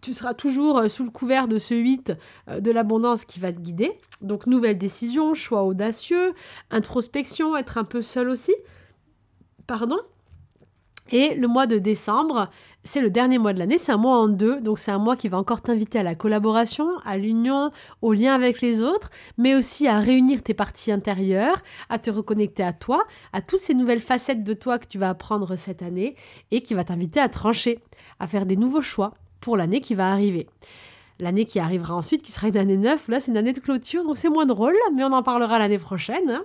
Tu 0.00 0.12
seras 0.12 0.34
toujours 0.34 0.78
euh, 0.78 0.88
sous 0.88 1.04
le 1.04 1.10
couvert 1.10 1.48
de 1.48 1.56
ce 1.56 1.74
8 1.74 2.12
euh, 2.50 2.60
de 2.60 2.70
l'abondance 2.70 3.24
qui 3.24 3.40
va 3.40 3.52
te 3.52 3.58
guider. 3.58 3.90
Donc 4.20 4.46
nouvelles 4.46 4.76
décisions, 4.76 5.32
choix 5.32 5.62
audacieux, 5.62 6.34
introspection, 6.70 7.56
être 7.56 7.78
un 7.78 7.84
peu 7.84 8.02
seul 8.02 8.28
aussi. 8.28 8.54
Pardon? 9.66 9.98
Et 11.12 11.34
le 11.34 11.48
mois 11.48 11.66
de 11.66 11.78
décembre, 11.78 12.48
c'est 12.82 13.00
le 13.00 13.10
dernier 13.10 13.38
mois 13.38 13.52
de 13.52 13.58
l'année, 13.58 13.76
c'est 13.78 13.92
un 13.92 13.98
mois 13.98 14.16
en 14.16 14.28
deux, 14.28 14.60
donc 14.60 14.78
c'est 14.78 14.90
un 14.90 14.98
mois 14.98 15.16
qui 15.16 15.28
va 15.28 15.36
encore 15.36 15.60
t'inviter 15.60 15.98
à 15.98 16.02
la 16.02 16.14
collaboration, 16.14 16.88
à 17.04 17.18
l'union, 17.18 17.72
au 18.00 18.12
lien 18.14 18.34
avec 18.34 18.60
les 18.62 18.80
autres, 18.80 19.10
mais 19.36 19.54
aussi 19.54 19.86
à 19.86 19.98
réunir 19.98 20.42
tes 20.42 20.54
parties 20.54 20.92
intérieures, 20.92 21.62
à 21.90 21.98
te 21.98 22.10
reconnecter 22.10 22.62
à 22.62 22.72
toi, 22.72 23.04
à 23.32 23.42
toutes 23.42 23.60
ces 23.60 23.74
nouvelles 23.74 24.00
facettes 24.00 24.44
de 24.44 24.54
toi 24.54 24.78
que 24.78 24.86
tu 24.86 24.98
vas 24.98 25.10
apprendre 25.10 25.56
cette 25.56 25.82
année 25.82 26.16
et 26.50 26.62
qui 26.62 26.74
va 26.74 26.84
t'inviter 26.84 27.20
à 27.20 27.28
trancher, 27.28 27.80
à 28.18 28.26
faire 28.26 28.46
des 28.46 28.56
nouveaux 28.56 28.82
choix 28.82 29.12
pour 29.40 29.56
l'année 29.58 29.82
qui 29.82 29.94
va 29.94 30.10
arriver. 30.10 30.46
L'année 31.20 31.44
qui 31.44 31.60
arrivera 31.60 31.94
ensuite, 31.94 32.22
qui 32.22 32.32
sera 32.32 32.48
une 32.48 32.56
année 32.56 32.76
neuve, 32.76 33.02
là 33.08 33.20
c'est 33.20 33.30
une 33.30 33.36
année 33.36 33.52
de 33.52 33.60
clôture, 33.60 34.04
donc 34.04 34.16
c'est 34.16 34.28
moins 34.28 34.46
drôle, 34.46 34.74
mais 34.94 35.04
on 35.04 35.12
en 35.12 35.22
parlera 35.22 35.58
l'année 35.58 35.78
prochaine. 35.78 36.40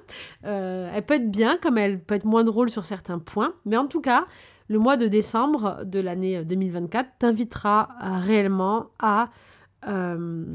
Euh, 0.46 0.92
elle 0.94 1.04
peut 1.04 1.16
être 1.16 1.32
bien, 1.32 1.58
comme 1.58 1.78
elle 1.78 2.00
peut 2.00 2.16
être 2.16 2.26
moins 2.26 2.44
drôle 2.44 2.70
sur 2.70 2.86
certains 2.86 3.18
points, 3.18 3.54
mais 3.66 3.78
en 3.78 3.88
tout 3.88 4.02
cas, 4.02 4.26
le 4.68 4.78
mois 4.78 4.96
de 4.96 5.08
décembre 5.08 5.84
de 5.86 6.00
l'année 6.00 6.44
2024 6.46 7.10
t'invitera 7.18 7.90
réellement 8.00 8.92
à 9.00 9.30
euh, 9.88 10.46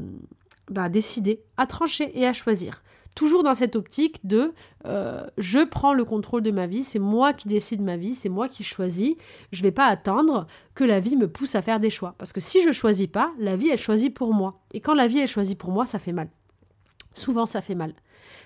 bah, 0.69 0.89
décider, 0.89 1.43
à 1.57 1.67
trancher 1.67 2.17
et 2.17 2.25
à 2.25 2.33
choisir. 2.33 2.81
Toujours 3.15 3.43
dans 3.43 3.55
cette 3.55 3.77
optique 3.77 4.25
de 4.25 4.53
euh, 4.85 5.25
je 5.37 5.63
prends 5.63 5.93
le 5.93 6.03
contrôle 6.03 6.43
de 6.43 6.51
ma 6.51 6.67
vie, 6.67 6.83
c'est 6.83 6.99
moi 6.99 7.33
qui 7.33 7.47
décide 7.47 7.81
ma 7.81 7.95
vie, 7.95 8.13
c'est 8.13 8.29
moi 8.29 8.49
qui 8.49 8.63
choisis. 8.63 9.15
Je 9.51 9.61
ne 9.61 9.63
vais 9.63 9.71
pas 9.71 9.85
attendre 9.85 10.47
que 10.75 10.83
la 10.83 10.99
vie 10.99 11.15
me 11.15 11.29
pousse 11.29 11.55
à 11.55 11.61
faire 11.61 11.79
des 11.79 11.89
choix. 11.89 12.15
Parce 12.17 12.33
que 12.33 12.41
si 12.41 12.61
je 12.61 12.67
ne 12.67 12.73
choisis 12.73 13.07
pas, 13.07 13.33
la 13.39 13.55
vie, 13.55 13.69
elle 13.69 13.79
choisit 13.79 14.13
pour 14.13 14.33
moi. 14.33 14.59
Et 14.73 14.81
quand 14.81 14.93
la 14.93 15.07
vie, 15.07 15.19
elle 15.19 15.29
choisit 15.29 15.57
pour 15.57 15.71
moi, 15.71 15.85
ça 15.85 15.97
fait 15.97 16.11
mal. 16.11 16.29
Souvent, 17.13 17.45
ça 17.45 17.61
fait 17.61 17.75
mal. 17.75 17.93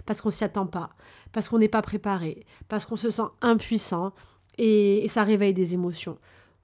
Parce 0.05 0.21
qu'on 0.21 0.29
s'y 0.29 0.43
attend 0.43 0.67
pas, 0.67 0.91
parce 1.31 1.49
qu'on 1.49 1.57
n'est 1.57 1.67
pas 1.67 1.81
préparé, 1.81 2.45
parce 2.67 2.85
qu'on 2.85 2.95
se 2.95 3.09
sent 3.09 3.23
impuissant, 3.41 4.13
et, 4.59 5.07
ça 5.07 5.23
réveille 5.23 5.53
des 5.53 5.73
émotions. 5.73 6.17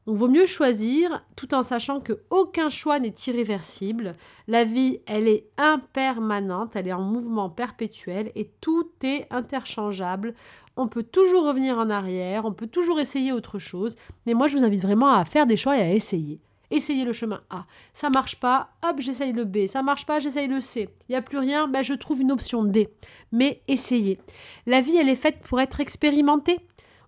Donc 0.05 0.17
vaut 0.17 0.27
mieux 0.27 0.45
choisir 0.45 1.25
tout 1.35 1.53
en 1.55 1.63
sachant 1.63 1.99
que 1.99 2.21
aucun 2.29 2.69
choix 2.69 2.99
n'est 2.99 3.13
irréversible. 3.25 4.13
La 4.47 4.63
vie, 4.63 4.99
elle 5.07 5.27
est 5.27 5.47
impermanente, 5.57 6.75
elle 6.75 6.87
est 6.87 6.93
en 6.93 7.01
mouvement 7.01 7.49
perpétuel 7.49 8.31
et 8.35 8.51
tout 8.61 8.89
est 9.03 9.25
interchangeable. 9.31 10.35
On 10.77 10.87
peut 10.87 11.03
toujours 11.03 11.47
revenir 11.47 11.77
en 11.79 11.89
arrière, 11.89 12.45
on 12.45 12.53
peut 12.53 12.67
toujours 12.67 12.99
essayer 12.99 13.31
autre 13.31 13.57
chose, 13.57 13.95
mais 14.25 14.33
moi 14.33 14.47
je 14.47 14.57
vous 14.57 14.63
invite 14.63 14.81
vraiment 14.81 15.11
à 15.11 15.25
faire 15.25 15.47
des 15.47 15.57
choix 15.57 15.77
et 15.77 15.81
à 15.81 15.93
essayer. 15.93 16.39
Essayez 16.71 17.05
le 17.05 17.13
chemin 17.13 17.41
A. 17.49 17.65
Ça 17.93 18.09
marche 18.09 18.39
pas, 18.39 18.69
hop, 18.83 18.99
j'essaye 18.99 19.33
le 19.33 19.45
B. 19.45 19.67
Ça 19.67 19.83
marche 19.83 20.05
pas, 20.05 20.19
j'essaye 20.19 20.47
le 20.47 20.59
C. 20.59 20.89
Il 21.07 21.11
n'y 21.11 21.15
a 21.15 21.21
plus 21.21 21.37
rien, 21.37 21.67
ben 21.67 21.83
je 21.83 21.93
trouve 21.93 22.21
une 22.21 22.31
option 22.31 22.63
D. 22.63 22.89
Mais 23.31 23.61
essayez. 23.67 24.19
La 24.65 24.81
vie, 24.81 24.97
elle 24.97 25.09
est 25.09 25.15
faite 25.15 25.39
pour 25.41 25.61
être 25.61 25.79
expérimentée 25.79 26.59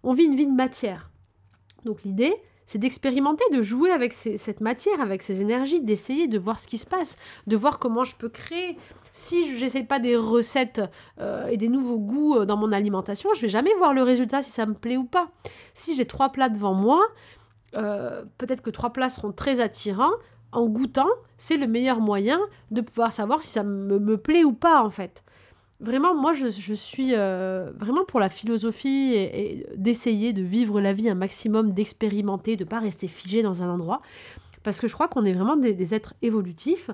on 0.03 0.13
vit 0.13 0.23
une 0.23 0.35
vie 0.35 0.45
de 0.45 0.51
matière. 0.51 1.09
Donc 1.83 2.03
l'idée, 2.03 2.33
c'est 2.67 2.77
d'expérimenter, 2.77 3.45
de 3.53 3.61
jouer 3.61 3.91
avec 3.91 4.13
cette 4.13 4.59
matière, 4.59 4.99
avec 5.01 5.23
ces 5.23 5.41
énergies, 5.41 5.81
d'essayer 5.81 6.27
de 6.27 6.37
voir 6.37 6.59
ce 6.59 6.67
qui 6.67 6.77
se 6.77 6.85
passe, 6.85 7.17
de 7.47 7.55
voir 7.55 7.79
comment 7.79 8.03
je 8.03 8.15
peux 8.15 8.27
créer. 8.27 8.77
Si 9.13 9.55
je 9.55 9.63
n'essaie 9.63 9.83
pas 9.83 9.99
des 9.99 10.17
recettes 10.17 10.81
euh, 11.19 11.47
et 11.47 11.55
des 11.55 11.69
nouveaux 11.69 11.97
goûts 11.97 12.35
euh, 12.35 12.45
dans 12.45 12.57
mon 12.57 12.73
alimentation, 12.73 13.33
je 13.33 13.41
vais 13.41 13.49
jamais 13.49 13.73
voir 13.75 13.93
le 13.93 14.03
résultat 14.03 14.41
si 14.41 14.51
ça 14.51 14.65
me 14.65 14.73
plaît 14.73 14.97
ou 14.97 15.05
pas. 15.05 15.29
Si 15.73 15.95
j'ai 15.95 16.05
trois 16.05 16.29
plats 16.29 16.49
devant 16.49 16.73
moi, 16.73 17.01
euh, 17.75 18.25
peut-être 18.37 18.61
que 18.61 18.69
trois 18.69 18.91
plats 18.91 19.09
seront 19.09 19.31
très 19.31 19.61
attirants. 19.61 20.13
En 20.51 20.65
goûtant, 20.65 21.09
c'est 21.37 21.57
le 21.57 21.67
meilleur 21.67 22.01
moyen 22.01 22.39
de 22.71 22.81
pouvoir 22.81 23.13
savoir 23.13 23.43
si 23.43 23.49
ça 23.49 23.63
me, 23.63 23.97
me 23.97 24.17
plaît 24.17 24.43
ou 24.43 24.53
pas 24.53 24.83
en 24.83 24.89
fait. 24.89 25.23
Vraiment, 25.79 26.15
moi, 26.15 26.33
je, 26.33 26.47
suis 26.73 27.13
euh, 27.13 27.71
vraiment 27.77 28.03
pour 28.03 28.19
la 28.19 28.29
philosophie 28.29 29.13
et, 29.13 29.67
d'essayer 29.75 30.33
de 30.33 30.41
vivre 30.41 30.81
la 30.81 30.91
vie 30.91 31.07
un 31.07 31.15
maximum, 31.15 31.71
d'expérimenter, 31.71 32.55
de 32.55 32.63
ne 32.63 32.69
pas 32.69 32.79
rester 32.79 33.07
figé 33.07 33.43
dans 33.43 33.61
un 33.61 33.69
endroit. 33.69 34.01
Parce 34.63 34.79
que 34.79 34.87
je 34.87 34.93
crois 34.93 35.07
qu'on 35.07 35.23
est 35.23 35.33
vraiment 35.33 35.55
des, 35.55 35.93
êtres 35.93 36.15
évolutifs 36.23 36.89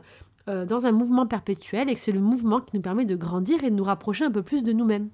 euh, 0.49 0.65
dans 0.65 0.85
un 0.85 0.91
mouvement 0.91 1.25
perpétuel 1.25 1.89
et 1.89 1.93
que 1.93 1.99
c'est 1.99 2.11
le 2.11 2.19
mouvement 2.19 2.59
qui 2.59 2.75
nous 2.75 2.81
permet 2.81 3.05
de 3.05 3.15
grandir 3.15 3.63
et 3.63 3.69
de 3.69 3.75
nous 3.75 3.85
rapprocher 3.85 4.25
un 4.25 4.31
peu 4.31 4.43
plus 4.43 4.63
de 4.63 4.73
nous-mêmes. 4.73 5.09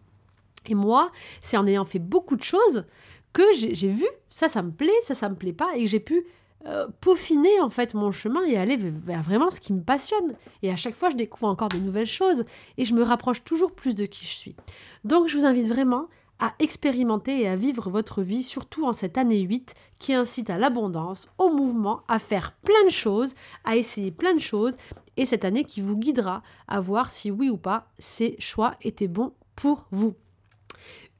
Et 0.65 0.73
moi, 0.75 1.11
c'est 1.41 1.55
en 1.55 1.67
ayant 1.67 1.85
fait 1.85 1.99
beaucoup 1.99 2.35
de 2.35 2.43
choses 2.43 2.85
que 3.33 3.43
j'ai 3.53 3.89
vu, 3.89 4.07
ça, 4.31 4.47
ça 4.47 4.63
me 4.63 4.71
plaît, 4.71 4.89
ça, 5.03 5.13
ça 5.13 5.29
me 5.29 5.35
plaît 5.35 5.53
pas, 5.53 5.69
et 5.75 5.83
que 5.83 5.89
j'ai 5.89 5.99
pu 5.99 6.25
euh, 6.65 6.87
peaufiner 6.99 7.61
en 7.61 7.69
fait 7.69 7.93
mon 7.93 8.11
chemin 8.11 8.43
et 8.43 8.57
aller 8.57 8.75
vers 8.75 9.23
vraiment 9.23 9.49
ce 9.49 9.59
qui 9.59 9.73
me 9.73 9.81
passionne. 9.81 10.35
Et 10.61 10.71
à 10.71 10.75
chaque 10.75 10.95
fois, 10.95 11.09
je 11.09 11.15
découvre 11.15 11.47
encore 11.47 11.69
de 11.69 11.77
nouvelles 11.77 12.05
choses 12.05 12.43
et 12.77 12.85
je 12.85 12.93
me 12.93 13.03
rapproche 13.03 13.43
toujours 13.43 13.71
plus 13.71 13.95
de 13.95 14.05
qui 14.05 14.25
je 14.25 14.33
suis. 14.33 14.55
Donc, 15.03 15.27
je 15.27 15.37
vous 15.37 15.45
invite 15.45 15.67
vraiment 15.67 16.07
à 16.39 16.53
expérimenter 16.59 17.41
et 17.41 17.47
à 17.47 17.55
vivre 17.55 17.89
votre 17.89 18.21
vie, 18.21 18.43
surtout 18.43 18.85
en 18.85 18.93
cette 18.93 19.17
année 19.17 19.41
8 19.41 19.73
qui 19.99 20.13
incite 20.13 20.49
à 20.49 20.57
l'abondance, 20.57 21.27
au 21.37 21.49
mouvement, 21.49 22.01
à 22.07 22.17
faire 22.17 22.53
plein 22.63 22.83
de 22.85 22.91
choses, 22.91 23.35
à 23.65 23.75
essayer 23.75 24.11
plein 24.11 24.33
de 24.33 24.39
choses, 24.39 24.77
et 25.17 25.25
cette 25.25 25.43
année 25.43 25.65
qui 25.65 25.81
vous 25.81 25.97
guidera 25.97 26.41
à 26.67 26.79
voir 26.79 27.11
si 27.11 27.29
oui 27.29 27.49
ou 27.49 27.57
pas 27.57 27.87
ces 27.99 28.35
choix 28.39 28.75
étaient 28.81 29.09
bons 29.09 29.33
pour 29.55 29.85
vous. 29.91 30.15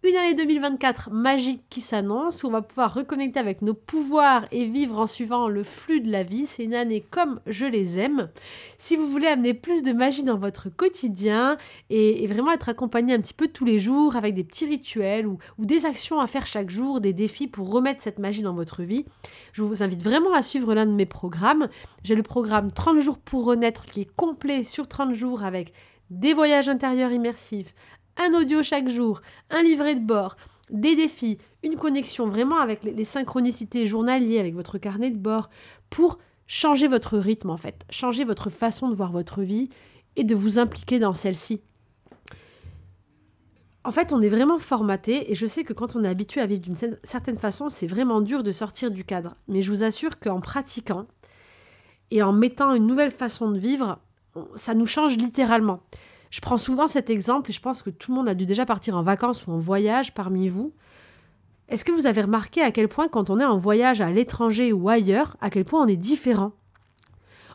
Une 0.02 0.16
année 0.16 0.34
2024 0.34 1.12
magique 1.12 1.64
qui 1.70 1.82
s'annonce, 1.82 2.44
où 2.44 2.48
on 2.48 2.52
va 2.52 2.62
pouvoir 2.62 2.94
reconnecter 2.94 3.38
avec 3.38 3.62
nos 3.62 3.74
pouvoirs 3.74 4.46
et 4.50 4.64
vivre 4.64 4.98
en 4.98 5.06
suivant 5.06 5.50
le 5.50 5.62
flux 5.62 6.00
de 6.00 6.10
la 6.10 6.24
vie. 6.24 6.46
C'est 6.46 6.64
une 6.64 6.74
année 6.74 7.02
comme 7.02 7.42
je 7.46 7.66
les 7.66 8.00
aime. 8.00 8.30
Si 8.78 8.96
vous 8.96 9.06
voulez 9.06 9.28
amener 9.28 9.54
plus 9.54 9.84
de 9.84 9.92
magie 9.92 10.24
dans 10.24 10.38
votre 10.38 10.70
quotidien 10.70 11.58
et, 11.90 12.26
vraiment 12.28 12.54
être 12.54 12.70
accompagné 12.70 13.14
un 13.14 13.20
petit 13.20 13.34
peu 13.34 13.50
tous 13.50 13.66
les 13.66 13.78
jours 13.78 14.16
avec 14.16 14.36
des 14.36 14.46
petits 14.46 14.66
rituels 14.66 15.28
ou, 15.28 15.38
des 15.58 15.86
actions 15.86 16.22
à 16.22 16.28
faire 16.28 16.46
chaque 16.46 16.70
jour, 16.70 17.02
des 17.02 17.12
défis 17.12 17.48
pour 17.48 17.70
remettre 17.70 18.02
cette 18.02 18.20
magie 18.20 18.42
dans 18.42 18.54
votre 18.54 18.84
vie, 18.84 19.04
je 19.52 19.64
vous 19.64 19.84
invite 19.84 20.02
vraiment 20.02 20.34
à 20.34 20.42
suivre 20.42 20.74
l'un 20.74 20.86
de 20.86 20.94
mes 20.94 21.06
programmes. 21.06 21.68
J'ai 22.06 22.16
le 22.16 22.24
programme 22.24 22.72
30 22.72 23.00
jours 23.00 23.18
pour 23.18 23.44
renaître 23.44 23.84
qui 23.84 24.02
est 24.02 24.16
complet 24.16 24.64
sur 24.64 24.88
30 24.88 25.14
jours 25.14 25.44
avec 25.44 25.74
des 26.10 26.34
voyages 26.34 26.70
intérieurs 26.70 27.12
immersifs, 27.12 27.76
un 28.20 28.34
audio 28.34 28.62
chaque 28.62 28.90
jour, 28.90 29.22
un 29.50 29.64
livret 29.64 29.96
de 29.96 30.06
bord, 30.06 30.36
des 30.70 30.96
défis, 30.96 31.40
une 31.64 31.78
connexion 31.78 32.28
vraiment 32.28 32.60
avec 32.60 32.84
les, 32.84 33.04
synchronicités 33.04 33.88
journalières, 33.88 34.42
avec 34.42 34.54
votre 34.54 34.78
carnet 34.78 35.10
de 35.10 35.18
bord, 35.18 35.50
pour 35.90 36.20
changer 36.46 36.88
votre 36.88 37.18
rythme 37.18 37.50
en 37.50 37.58
fait, 37.58 37.86
changer 37.90 38.24
votre 38.26 38.50
façon 38.50 38.90
de 38.90 38.96
voir 38.96 39.12
votre 39.12 39.42
vie 39.42 39.70
et 40.16 40.24
de 40.24 40.36
vous 40.36 40.60
impliquer 40.60 41.00
dans 41.00 41.14
celle-ci. 41.14 41.62
En 43.86 43.92
fait, 43.92 44.12
on 44.12 44.22
est 44.22 44.30
vraiment 44.30 44.60
formaté 44.60 45.32
et 45.32 45.36
je 45.36 45.48
sais 45.48 45.64
que 45.64 45.74
quand 45.74 45.96
on 45.96 46.04
est 46.04 46.10
habitué 46.10 46.42
à 46.42 46.46
vivre 46.46 46.62
d'une 46.62 46.76
certaine 47.04 47.38
façon, 47.38 47.70
c'est 47.70 47.88
vraiment 47.88 48.20
dur 48.20 48.44
de 48.44 48.52
sortir 48.52 48.92
du 48.92 49.06
cadre. 49.06 49.36
Mais 49.48 49.62
je 49.62 49.72
vous 49.72 49.84
assure 49.84 50.20
qu'en 50.20 50.42
pratiquant 50.42 51.08
et 52.12 52.22
en 52.22 52.34
mettant 52.34 52.74
une 52.74 52.86
nouvelle 52.86 53.12
façon 53.12 53.50
de 53.50 53.58
vivre, 53.58 54.00
ça 54.56 54.74
nous 54.74 54.86
change 54.86 55.16
littéralement. 55.16 55.82
Je 56.30 56.42
prends 56.42 56.58
souvent 56.58 56.88
cet 56.88 57.10
exemple 57.10 57.50
et 57.50 57.54
je 57.54 57.62
pense 57.62 57.82
que 57.82 57.90
tout 57.90 58.12
le 58.12 58.18
monde 58.18 58.30
a 58.30 58.36
dû 58.36 58.46
déjà 58.46 58.66
partir 58.66 58.96
en 58.96 59.02
vacances 59.02 59.48
ou 59.48 59.52
en 59.52 59.58
voyage 59.58 60.14
parmi 60.14 60.48
vous. 60.48 60.74
Est-ce 61.70 61.86
que 61.86 61.92
vous 61.92 62.08
avez 62.08 62.22
remarqué 62.22 62.62
à 62.62 62.72
quel 62.72 62.88
point 62.88 63.08
quand 63.08 63.30
on 63.30 63.40
est 63.40 63.46
en 63.46 63.58
voyage 63.58 64.02
à 64.02 64.12
l'étranger 64.12 64.74
ou 64.74 64.90
ailleurs, 64.90 65.38
à 65.42 65.50
quel 65.50 65.66
point 65.66 65.84
on 65.84 65.88
est 65.88 65.96
différent? 65.96 66.52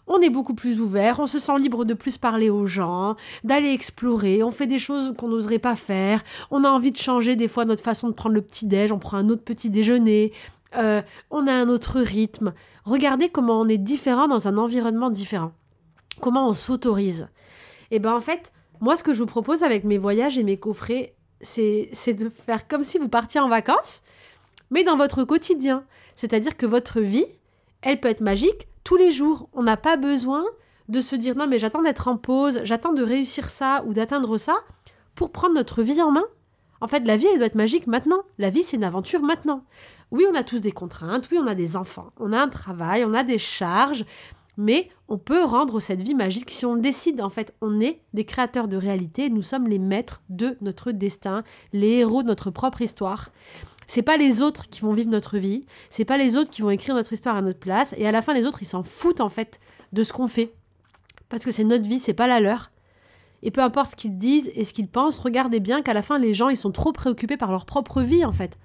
On 0.07 0.21
est 0.21 0.31
beaucoup 0.31 0.55
plus 0.55 0.81
ouvert, 0.81 1.19
on 1.19 1.27
se 1.27 1.39
sent 1.39 1.59
libre 1.59 1.85
de 1.85 1.95
plus 1.95 2.19
parler 2.19 2.51
aux 2.51 2.67
gens, 2.67 3.17
d'aller 3.43 3.73
explorer, 3.73 4.43
on 4.43 4.51
fait 4.51 4.67
des 4.67 4.79
choses 4.79 5.15
qu'on 5.17 5.29
n'oserait 5.29 5.59
pas 5.59 5.77
faire, 5.77 6.23
on 6.51 6.63
a 6.63 6.69
envie 6.69 6.93
de 6.93 6.99
changer 6.99 7.37
des 7.37 7.49
fois 7.49 7.65
notre 7.65 7.83
façon 7.83 8.09
de 8.09 8.13
prendre 8.13 8.35
le 8.35 8.43
petit-déj, 8.43 8.93
on 8.93 8.99
prend 8.99 9.17
un 9.17 9.31
autre 9.31 9.43
petit 9.43 9.71
déjeuner, 9.71 10.33
euh, 10.77 11.01
on 11.31 11.47
a 11.47 11.53
un 11.53 11.69
autre 11.69 12.01
rythme. 12.01 12.53
Regardez 12.85 13.31
comment 13.31 13.61
on 13.61 13.69
est 13.69 13.79
différent 13.79 14.29
dans 14.29 14.47
un 14.47 14.59
environnement 14.59 15.11
différent. 15.11 15.53
Comment 16.21 16.49
on 16.49 16.53
s'autorise. 16.53 17.29
Et 17.91 17.99
bien 17.99 18.15
en 18.15 18.21
fait, 18.21 18.53
moi, 18.85 18.97
ce 18.97 19.03
que 19.03 19.15
je 19.15 19.21
vous 19.21 19.27
propose 19.27 19.63
avec 19.63 19.85
mes 19.85 19.97
voyages 19.97 20.37
et 20.37 20.43
mes 20.43 20.59
coffrets, 20.59 21.15
c'est 21.41 21.89
de 22.09 22.29
faire 22.29 22.69
comme 22.69 22.85
si 22.85 22.99
vous 22.99 23.09
partiez 23.09 23.41
en 23.41 23.49
vacances, 23.49 24.03
mais 24.71 24.85
dans 24.85 24.99
votre 24.99 25.25
quotidien. 25.25 25.85
C'est-à-dire 26.17 26.55
que 26.55 26.67
votre 26.67 27.01
vie, 27.01 27.25
elle 27.81 27.99
peut 27.99 28.11
être 28.11 28.21
magique 28.21 28.69
tous 28.85 28.97
les 28.97 29.11
jours. 29.11 29.49
On 29.55 29.63
n'a 29.63 29.79
pas 29.79 29.97
besoin 29.97 30.45
de 30.91 31.01
se 31.01 31.17
dire 31.17 31.35
non 31.35 31.47
mais 31.47 31.59
j'attends 31.59 31.81
d'être 31.81 32.09
en 32.09 32.19
pause, 32.19 32.61
j'attends 32.65 32.93
de 32.93 33.03
réussir 33.03 33.49
ça 33.49 33.83
ou 33.87 33.95
d'atteindre 33.95 34.37
ça 34.37 34.59
pour 35.15 35.33
prendre 35.33 35.55
notre 35.55 35.83
vie 35.83 36.03
en 36.03 36.11
main. 36.11 36.27
En 36.83 36.87
fait, 36.87 37.07
la 37.07 37.17
vie, 37.17 37.27
elle 37.33 37.39
doit 37.39 37.47
être 37.47 37.55
magique 37.55 37.87
maintenant. 37.87 38.21
La 38.37 38.51
vie, 38.51 38.65
c'est 38.65 38.77
une 38.77 38.85
aventure 38.85 39.23
maintenant. 39.23 39.65
Oui, 40.11 40.27
on 40.31 40.35
a 40.35 40.45
tous 40.45 40.61
des 40.61 40.73
contraintes, 40.73 41.27
oui, 41.33 41.39
on 41.41 41.47
a 41.47 41.55
des 41.55 41.79
enfants, 41.79 42.13
on 42.19 42.35
a 42.35 42.39
un 42.39 42.51
travail, 42.51 43.03
on 43.07 43.15
a 43.15 43.25
des 43.25 43.39
charges, 43.39 44.05
mais 44.57 44.89
on 45.09 45.19
peut 45.19 45.45
rendre 45.45 45.81
cette 45.81 46.01
vie 46.01 46.15
magique 46.15 46.51
si 46.51 46.67
on 46.67 46.77
décide. 46.77 47.21
En 47.21 47.31
fait, 47.31 47.55
on 47.61 47.81
est 47.81 48.01
des 48.13 48.25
créateurs 48.25 48.69
de 48.69 48.77
réalité, 48.77 49.31
nous 49.31 49.43
sommes 49.43 49.67
les 49.67 49.79
maîtres 49.79 50.23
de 50.29 50.57
notre 50.61 50.93
destin, 50.93 51.45
les 51.73 51.99
héros 51.99 52.23
de 52.23 52.29
notre 52.29 52.51
propre 52.51 52.83
histoire. 52.83 53.31
C'est 53.87 54.03
pas 54.03 54.17
les 54.17 54.43
autres 54.43 54.69
qui 54.69 54.81
vont 54.81 54.93
vivre 54.93 55.11
notre 55.11 55.37
vie, 55.37 55.67
c'est 55.91 56.05
pas 56.05 56.17
les 56.17 56.37
autres 56.37 56.51
qui 56.51 56.63
vont 56.63 56.71
écrire 56.71 56.95
notre 56.95 57.13
histoire 57.13 57.37
à 57.37 57.43
notre 57.43 57.59
place, 57.59 57.95
et 57.99 58.07
à 58.07 58.13
la 58.13 58.23
fin, 58.23 58.33
les 58.33 58.47
autres, 58.47 58.63
ils 58.63 58.67
s'en 58.67 58.83
foutent 58.83 59.21
en 59.21 59.29
fait 59.29 59.61
de 59.93 60.03
ce 60.03 60.13
qu'on 60.13 60.29
fait. 60.29 60.55
Parce 61.29 61.45
que 61.45 61.51
c'est 61.51 61.65
notre 61.65 61.89
vie, 61.89 61.99
c'est 61.99 62.15
pas 62.15 62.27
la 62.27 62.41
leur. 62.41 62.71
Et 63.43 63.51
peu 63.51 63.61
importe 63.61 63.91
ce 63.91 63.97
qu'ils 63.97 64.17
disent 64.17 64.51
et 64.55 64.65
ce 64.65 64.73
qu'ils 64.73 64.89
pensent, 64.89 65.19
regardez 65.19 65.61
bien 65.61 65.83
qu'à 65.83 65.93
la 65.93 66.01
fin, 66.01 66.19
les 66.19 66.33
gens, 66.33 66.49
ils 66.49 66.57
sont 66.57 66.73
trop 66.73 66.93
préoccupés 66.93 67.37
par 67.37 67.51
leur 67.51 67.67
propre 67.67 68.01
vie 68.01 68.25
en 68.25 68.33
fait. 68.33 68.59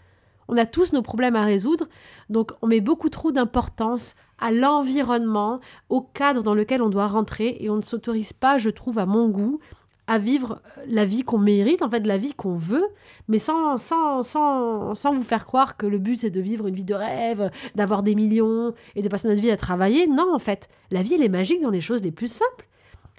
On 0.48 0.58
a 0.58 0.66
tous 0.66 0.94
nos 0.94 1.02
problèmes 1.02 1.36
à 1.36 1.44
résoudre, 1.44 1.88
donc 2.30 2.54
on 2.62 2.68
met 2.68 2.80
beaucoup 2.80 3.10
trop 3.10 3.32
d'importance 3.32 4.16
à 4.40 4.52
l'environnement, 4.52 5.60
au 5.90 6.02
cadre 6.02 6.44
dans 6.44 6.54
lequel 6.54 6.82
on 6.82 6.90
doit 6.90 7.08
rentrer, 7.08 7.58
et 7.60 7.70
on 7.70 7.78
ne 7.78 7.82
s'autorise 7.82 8.34
pas, 8.34 8.58
je 8.58 8.70
trouve, 8.70 9.00
à 9.00 9.06
mon 9.06 9.30
goût, 9.30 9.60
à 10.08 10.18
vivre 10.18 10.60
la 10.88 11.06
vie 11.06 11.22
qu'on 11.22 11.38
mérite, 11.38 11.84
en 11.84 11.90
fait, 11.90 12.08
la 12.08 12.18
vie 12.18 12.34
qu'on 12.34 12.56
veut, 12.56 12.88
mais 13.28 13.38
sans, 13.38 13.78
sans, 13.78 14.24
sans, 14.24 14.96
sans 14.96 15.14
vous 15.14 15.22
faire 15.22 15.46
croire 15.46 15.78
que 15.78 15.86
le 15.86 16.00
but 16.00 16.16
c'est 16.16 16.32
de 16.32 16.42
vivre 16.42 16.66
une 16.66 16.74
vie 16.74 16.84
de 16.84 16.96
rêve, 16.96 17.52
d'avoir 17.76 18.02
des 18.02 18.16
millions 18.16 18.74
et 18.96 19.04
de 19.04 19.08
passer 19.08 19.28
notre 19.28 19.42
vie 19.42 19.52
à 19.52 19.58
travailler. 19.58 20.08
Non, 20.08 20.34
en 20.34 20.40
fait, 20.40 20.68
la 20.90 21.04
vie 21.04 21.14
elle 21.14 21.22
est 21.22 21.30
magique 21.30 21.62
dans 21.62 21.70
les 21.70 21.80
choses 21.80 22.02
les 22.02 22.12
plus 22.12 22.32
simples. 22.32 22.68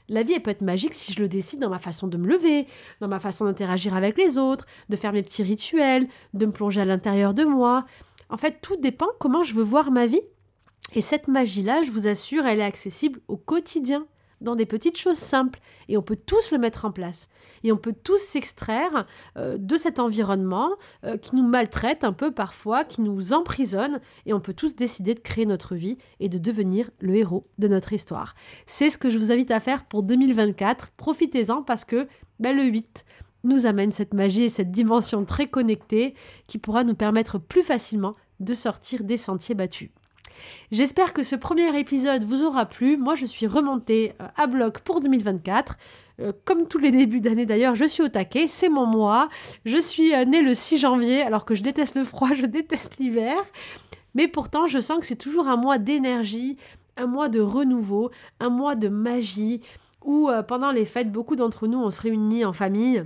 La 0.09 0.25
vie, 0.25 0.33
elle 0.33 0.43
peut 0.43 0.51
être 0.51 0.63
magique 0.63 0.97
si 0.97 1.13
je 1.13 1.21
le 1.21 1.29
décide 1.29 1.61
dans 1.61 1.71
ma 1.71 1.79
façon 1.79 2.09
de 2.09 2.17
me 2.17 2.27
lever, 2.27 2.67
dans 3.01 3.07
ma 3.07 3.21
façon 3.21 3.45
d'interagir 3.45 3.95
avec 3.95 4.19
les 4.19 4.39
autres, 4.39 4.67
de 4.89 4.97
faire 4.97 5.13
mes 5.13 5.23
petits 5.23 5.45
rituels, 5.45 6.09
de 6.35 6.47
me 6.47 6.51
plonger 6.51 6.81
à 6.81 6.85
l'intérieur 6.85 7.33
de 7.33 7.45
moi. 7.45 7.85
En 8.29 8.37
fait, 8.37 8.57
tout 8.61 8.75
dépend 8.75 9.07
comment 9.21 9.45
je 9.45 9.55
veux 9.55 9.63
voir 9.63 9.93
ma 9.93 10.07
vie. 10.07 10.23
Et 10.95 11.01
cette 11.01 11.29
magie-là, 11.29 11.83
je 11.83 11.93
vous 11.93 12.09
assure, 12.09 12.47
elle 12.47 12.61
est 12.61 12.65
accessible 12.65 13.21
au 13.29 13.37
quotidien 13.37 14.07
dans 14.41 14.57
des 14.57 14.67
petites 14.67 14.97
choses 14.97 15.19
simples 15.19 15.61
et 15.89 15.97
on 15.97 16.03
peut 16.03 16.17
tous 16.17 16.51
le 16.51 16.59
mettre 16.59 16.85
en 16.85 16.93
place. 16.93 17.29
Et 17.63 17.73
on 17.73 17.77
peut 17.77 17.93
tous 17.93 18.19
s'extraire 18.19 19.07
euh, 19.37 19.59
de 19.59 19.77
cet 19.77 19.99
environnement 19.99 20.71
euh, 21.05 21.17
qui 21.19 21.37
nous 21.37 21.47
maltraite 21.47 22.05
un 22.05 22.13
peu 22.13 22.33
parfois, 22.33 22.85
qui 22.85 23.03
nous 23.03 23.33
emprisonne 23.33 24.01
et 24.27 24.33
on 24.33 24.41
peut 24.41 24.55
tous 24.55 24.75
décider 24.75 25.15
de 25.15 25.21
créer 25.21 25.47
notre 25.47 25.75
vie 25.75 25.99
et 26.21 26.29
de 26.29 26.39
devenir 26.39 26.91
le 27.01 27.17
héros 27.17 27.47
de 27.59 27.69
notre 27.69 27.93
histoire. 27.93 28.35
C'est 28.67 28.91
ce 28.91 28.99
que 28.99 29.11
je 29.11 29.19
vous 29.19 29.33
invite 29.33 29.51
à 29.51 29.61
faire 29.61 29.85
pour 29.85 30.03
2024. 30.03 30.93
Profitez-en 30.97 31.63
parce 31.63 31.85
que 31.85 32.09
ben, 32.39 32.57
le 32.57 32.65
8 32.65 33.05
nous 33.45 33.67
amène 33.67 33.93
cette 33.93 34.15
magie 34.15 34.45
et 34.45 34.51
cette 34.51 34.71
dimension 34.71 35.25
très 35.25 35.47
connectée 35.47 36.15
qui 36.47 36.59
pourra 36.59 36.85
nous 36.85 36.95
permettre 36.95 37.39
plus 37.39 37.63
facilement 37.63 38.15
de 38.39 38.55
sortir 38.55 39.05
des 39.05 39.17
sentiers 39.17 39.55
battus. 39.55 39.91
J'espère 40.71 41.13
que 41.13 41.23
ce 41.23 41.37
premier 41.37 41.79
épisode 41.79 42.25
vous 42.25 42.43
aura 42.43 42.67
plu. 42.67 42.97
Moi, 42.97 43.15
je 43.15 43.27
suis 43.27 43.47
remontée 43.47 44.15
euh, 44.21 44.27
à 44.37 44.47
bloc 44.47 44.81
pour 44.81 45.01
2024. 45.01 45.77
Euh, 46.21 46.33
comme 46.45 46.69
tous 46.69 46.79
les 46.79 46.91
débuts 46.91 47.21
d'année 47.21 47.47
d'ailleurs, 47.47 47.75
je 47.75 47.85
suis 47.87 48.03
au 48.03 48.09
taquet, 48.09 48.47
c'est 48.47 48.69
mon 48.69 48.87
mois. 48.87 49.29
Je 49.65 49.79
suis 49.79 50.15
euh, 50.15 50.25
née 50.25 50.43
le 50.43 50.55
6 50.55 50.79
janvier, 50.79 51.23
alors 51.23 51.45
que 51.45 51.55
je 51.55 51.63
déteste 51.63 51.97
le 51.97 52.05
froid, 52.05 52.29
je 52.35 52.47
déteste 52.47 52.99
l'hiver. 52.99 53.37
Mais 54.15 54.29
pourtant, 54.29 54.67
je 54.67 54.79
sens 54.81 55.01
que 55.01 55.07
c'est 55.07 55.17
toujours 55.17 55.49
un 55.49 55.57
mois 55.57 55.79
d'énergie, 55.79 56.57
un 56.97 57.07
mois 57.07 57.29
de 57.29 57.41
renouveau, 57.41 58.11
un 58.41 58.51
mois 58.51 58.75
de 58.75 58.89
magie, 58.89 59.61
où 60.05 60.31
pendant 60.49 60.73
les 60.73 60.87
fêtes, 60.87 61.13
beaucoup 61.13 61.37
d'entre 61.37 61.67
nous, 61.67 61.79
on 61.79 61.91
se 61.91 62.01
réunit 62.01 62.45
en 62.45 62.53
famille 62.53 63.05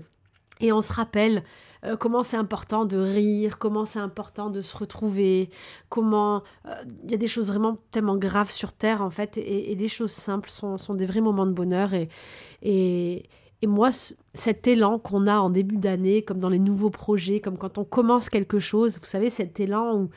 et 0.60 0.72
on 0.72 0.80
se 0.80 0.92
rappelle 0.92 1.42
euh, 1.84 1.96
comment 1.96 2.22
c'est 2.22 2.36
important 2.36 2.84
de 2.84 2.96
rire, 2.96 3.58
comment 3.58 3.84
c'est 3.84 3.98
important 3.98 4.50
de 4.50 4.62
se 4.62 4.76
retrouver, 4.76 5.50
comment 5.88 6.42
euh, 6.66 6.74
il 7.04 7.10
y 7.10 7.14
a 7.14 7.18
des 7.18 7.26
choses 7.26 7.48
vraiment 7.48 7.78
tellement 7.90 8.16
graves 8.16 8.50
sur 8.50 8.72
Terre 8.72 9.02
en 9.02 9.10
fait, 9.10 9.36
et, 9.36 9.74
des 9.76 9.88
choses 9.88 10.12
simples 10.12 10.50
sont, 10.50 10.76
des 10.94 11.06
vrais 11.06 11.20
moments 11.20 11.46
de 11.46 11.52
bonheur. 11.52 11.94
Et, 11.94 12.08
et, 12.62 13.28
et 13.62 13.66
moi, 13.66 13.88
cet 14.34 14.66
élan 14.66 14.98
qu'on 14.98 15.26
a 15.26 15.38
en 15.38 15.48
début 15.48 15.78
d'année, 15.78 16.22
comme 16.22 16.38
dans 16.38 16.50
les 16.50 16.58
nouveaux 16.58 16.90
projets, 16.90 17.40
comme 17.40 17.56
quand 17.56 17.78
on 17.78 17.84
commence 17.84 18.28
quelque 18.28 18.58
chose, 18.58 18.98
vous 18.98 19.06
savez, 19.06 19.30
cet 19.30 19.58
élan 19.58 19.96
où 19.96 20.10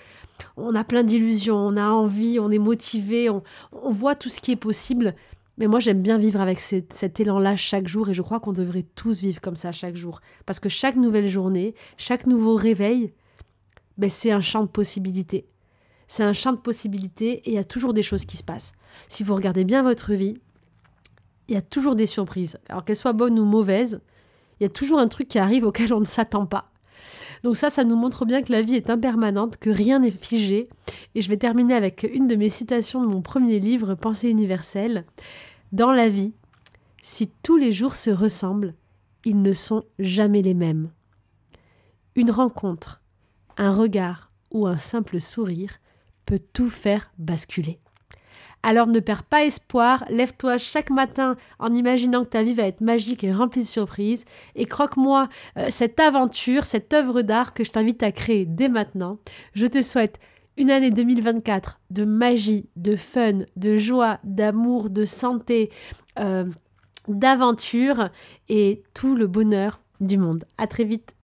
on 0.58 0.75
a 0.75 0.84
plein 0.84 1.03
d'illusions, 1.03 1.56
on 1.56 1.77
a 1.77 1.89
envie, 1.89 2.39
on 2.39 2.51
est 2.51 2.60
motivé, 2.60 3.30
on, 3.30 3.43
on 3.71 3.91
voit 3.91 4.15
tout 4.15 4.30
ce 4.30 4.41
qui 4.41 4.51
est 4.51 4.58
possible. 4.58 5.15
Mais 5.58 5.67
moi, 5.67 5.80
j'aime 5.80 6.02
bien 6.02 6.17
vivre 6.17 6.39
avec 6.39 6.60
cet, 6.60 7.20
élan-là 7.20 7.56
chaque 7.56 7.88
jour 7.88 8.10
et 8.10 8.13
je 8.13 8.22
crois 8.22 8.39
qu'on 8.39 8.54
devrait 8.54 8.86
tous 8.96 9.22
vivre 9.22 9.41
comme 9.41 9.56
ça 9.56 9.72
chaque 9.72 9.96
jour. 9.96 10.22
Parce 10.46 10.60
que 10.60 10.70
chaque 10.70 10.96
nouvelle 10.96 11.28
journée, 11.28 11.74
chaque 11.98 12.28
nouveau 12.28 12.56
réveil, 12.56 13.12
ben, 13.98 14.10
c'est 14.10 14.32
un 14.32 14.41
champ 14.41 14.62
de 14.62 14.67
possibilités. 14.67 15.48
C'est 16.08 16.24
un 16.24 16.34
champ 16.34 16.54
de 16.54 16.58
possibilités 16.58 17.41
et 17.46 17.50
il 17.50 17.54
y 17.54 17.60
a 17.60 17.63
toujours 17.63 17.93
des 17.93 18.04
choses 18.04 18.26
qui 18.26 18.38
se 18.38 18.43
passent. 18.43 18.74
Si 19.08 19.24
vous 19.24 19.36
regardez 19.36 19.65
bien 19.65 19.82
votre 19.82 20.13
vie, 20.13 20.38
il 21.48 21.56
y 21.56 21.58
a 21.58 21.62
toujours 21.62 21.96
des 21.96 22.06
surprises. 22.06 22.60
Alors 22.70 22.86
qu'elles 22.86 22.96
soient 22.96 23.13
bonnes 23.13 23.39
ou 23.39 23.46
mauvaises, 23.46 24.00
il 24.60 24.63
y 24.63 24.65
a 24.65 24.70
toujours 24.70 25.00
un 25.00 25.08
truc 25.08 25.28
qui 25.28 25.39
arrive 25.39 25.65
auquel 25.65 25.93
on 25.93 26.00
ne 26.00 26.06
s'attend 26.06 26.46
pas. 26.46 26.72
Donc 27.43 27.58
ça, 27.58 27.69
ça 27.69 27.84
nous 27.84 27.95
montre 27.95 28.26
bien 28.26 28.41
que 28.41 28.52
la 28.52 28.62
vie 28.62 28.76
est 28.76 28.89
impermanente, 28.89 29.58
que 29.58 29.69
rien 29.69 30.00
n'est 30.00 30.12
figé. 30.12 30.69
Et 31.15 31.21
je 31.21 31.30
vais 31.30 31.38
terminer 31.38 31.73
avec 31.73 32.08
une 32.12 32.28
de 32.28 32.36
mes 32.36 32.50
citations 32.50 33.02
de 33.02 33.08
mon 33.08 33.21
premier 33.21 33.60
livre, 33.60 33.95
Pensée 33.95 34.30
universelle. 34.30 35.06
Dans 35.71 35.91
la 35.91 36.10
vie, 36.10 36.34
si 37.02 37.30
tous 37.43 37.58
les 37.58 37.71
jours 37.71 37.95
se 37.95 38.10
ressemblent, 38.10 38.73
ils 39.26 39.41
ne 39.41 39.54
sont 39.54 39.84
jamais 40.00 40.41
les 40.41 40.54
mêmes. 40.54 40.89
Une 42.15 42.32
rencontre, 42.32 43.02
un 43.58 43.71
regard 43.71 44.32
ou 44.52 44.67
un 44.67 44.78
simple 44.78 45.19
sourire 45.19 45.80
peut 46.26 46.39
tout 46.54 46.69
faire 46.69 47.12
basculer. 47.17 47.80
Alors 48.67 48.88
ne 48.88 48.99
perds 48.99 49.23
pas 49.23 49.45
espoir, 49.45 50.03
lève-toi 50.10 50.58
chaque 50.58 50.89
matin 50.89 51.38
en 51.58 51.73
imaginant 51.73 52.25
que 52.25 52.32
ta 52.32 52.43
vie 52.43 52.53
va 52.53 52.63
être 52.63 52.82
magique 52.82 53.23
et 53.23 53.32
remplie 53.32 53.62
de 53.62 53.65
surprises, 53.65 54.25
et 54.56 54.65
croque-moi 54.65 55.30
euh, 55.58 55.67
cette 55.69 56.01
aventure, 56.01 56.65
cette 56.65 56.93
œuvre 56.93 57.21
d'art 57.21 57.53
que 57.53 57.63
je 57.63 57.71
t'invite 57.71 58.03
à 58.03 58.12
créer 58.12 58.45
dès 58.45 58.67
maintenant. 58.67 59.19
Je 59.53 59.67
te 59.67 59.82
souhaite 59.82 60.19
une 60.58 60.69
année 60.69 60.91
2024 60.91 61.80
de 61.91 62.03
magie, 62.03 62.67
de 62.75 62.97
fun, 62.97 63.45
de 63.56 63.77
joie, 63.77 64.19
d'amour, 64.25 64.89
de 64.89 65.06
santé, 65.06 65.71
euh, 66.19 66.43
d'aventure 67.08 68.10
et 68.49 68.84
tout 68.93 69.15
le 69.15 69.27
bonheur 69.27 69.80
du 70.01 70.17
monde. 70.17 70.43
À 70.58 70.67
très 70.67 70.84
vite. 70.84 71.16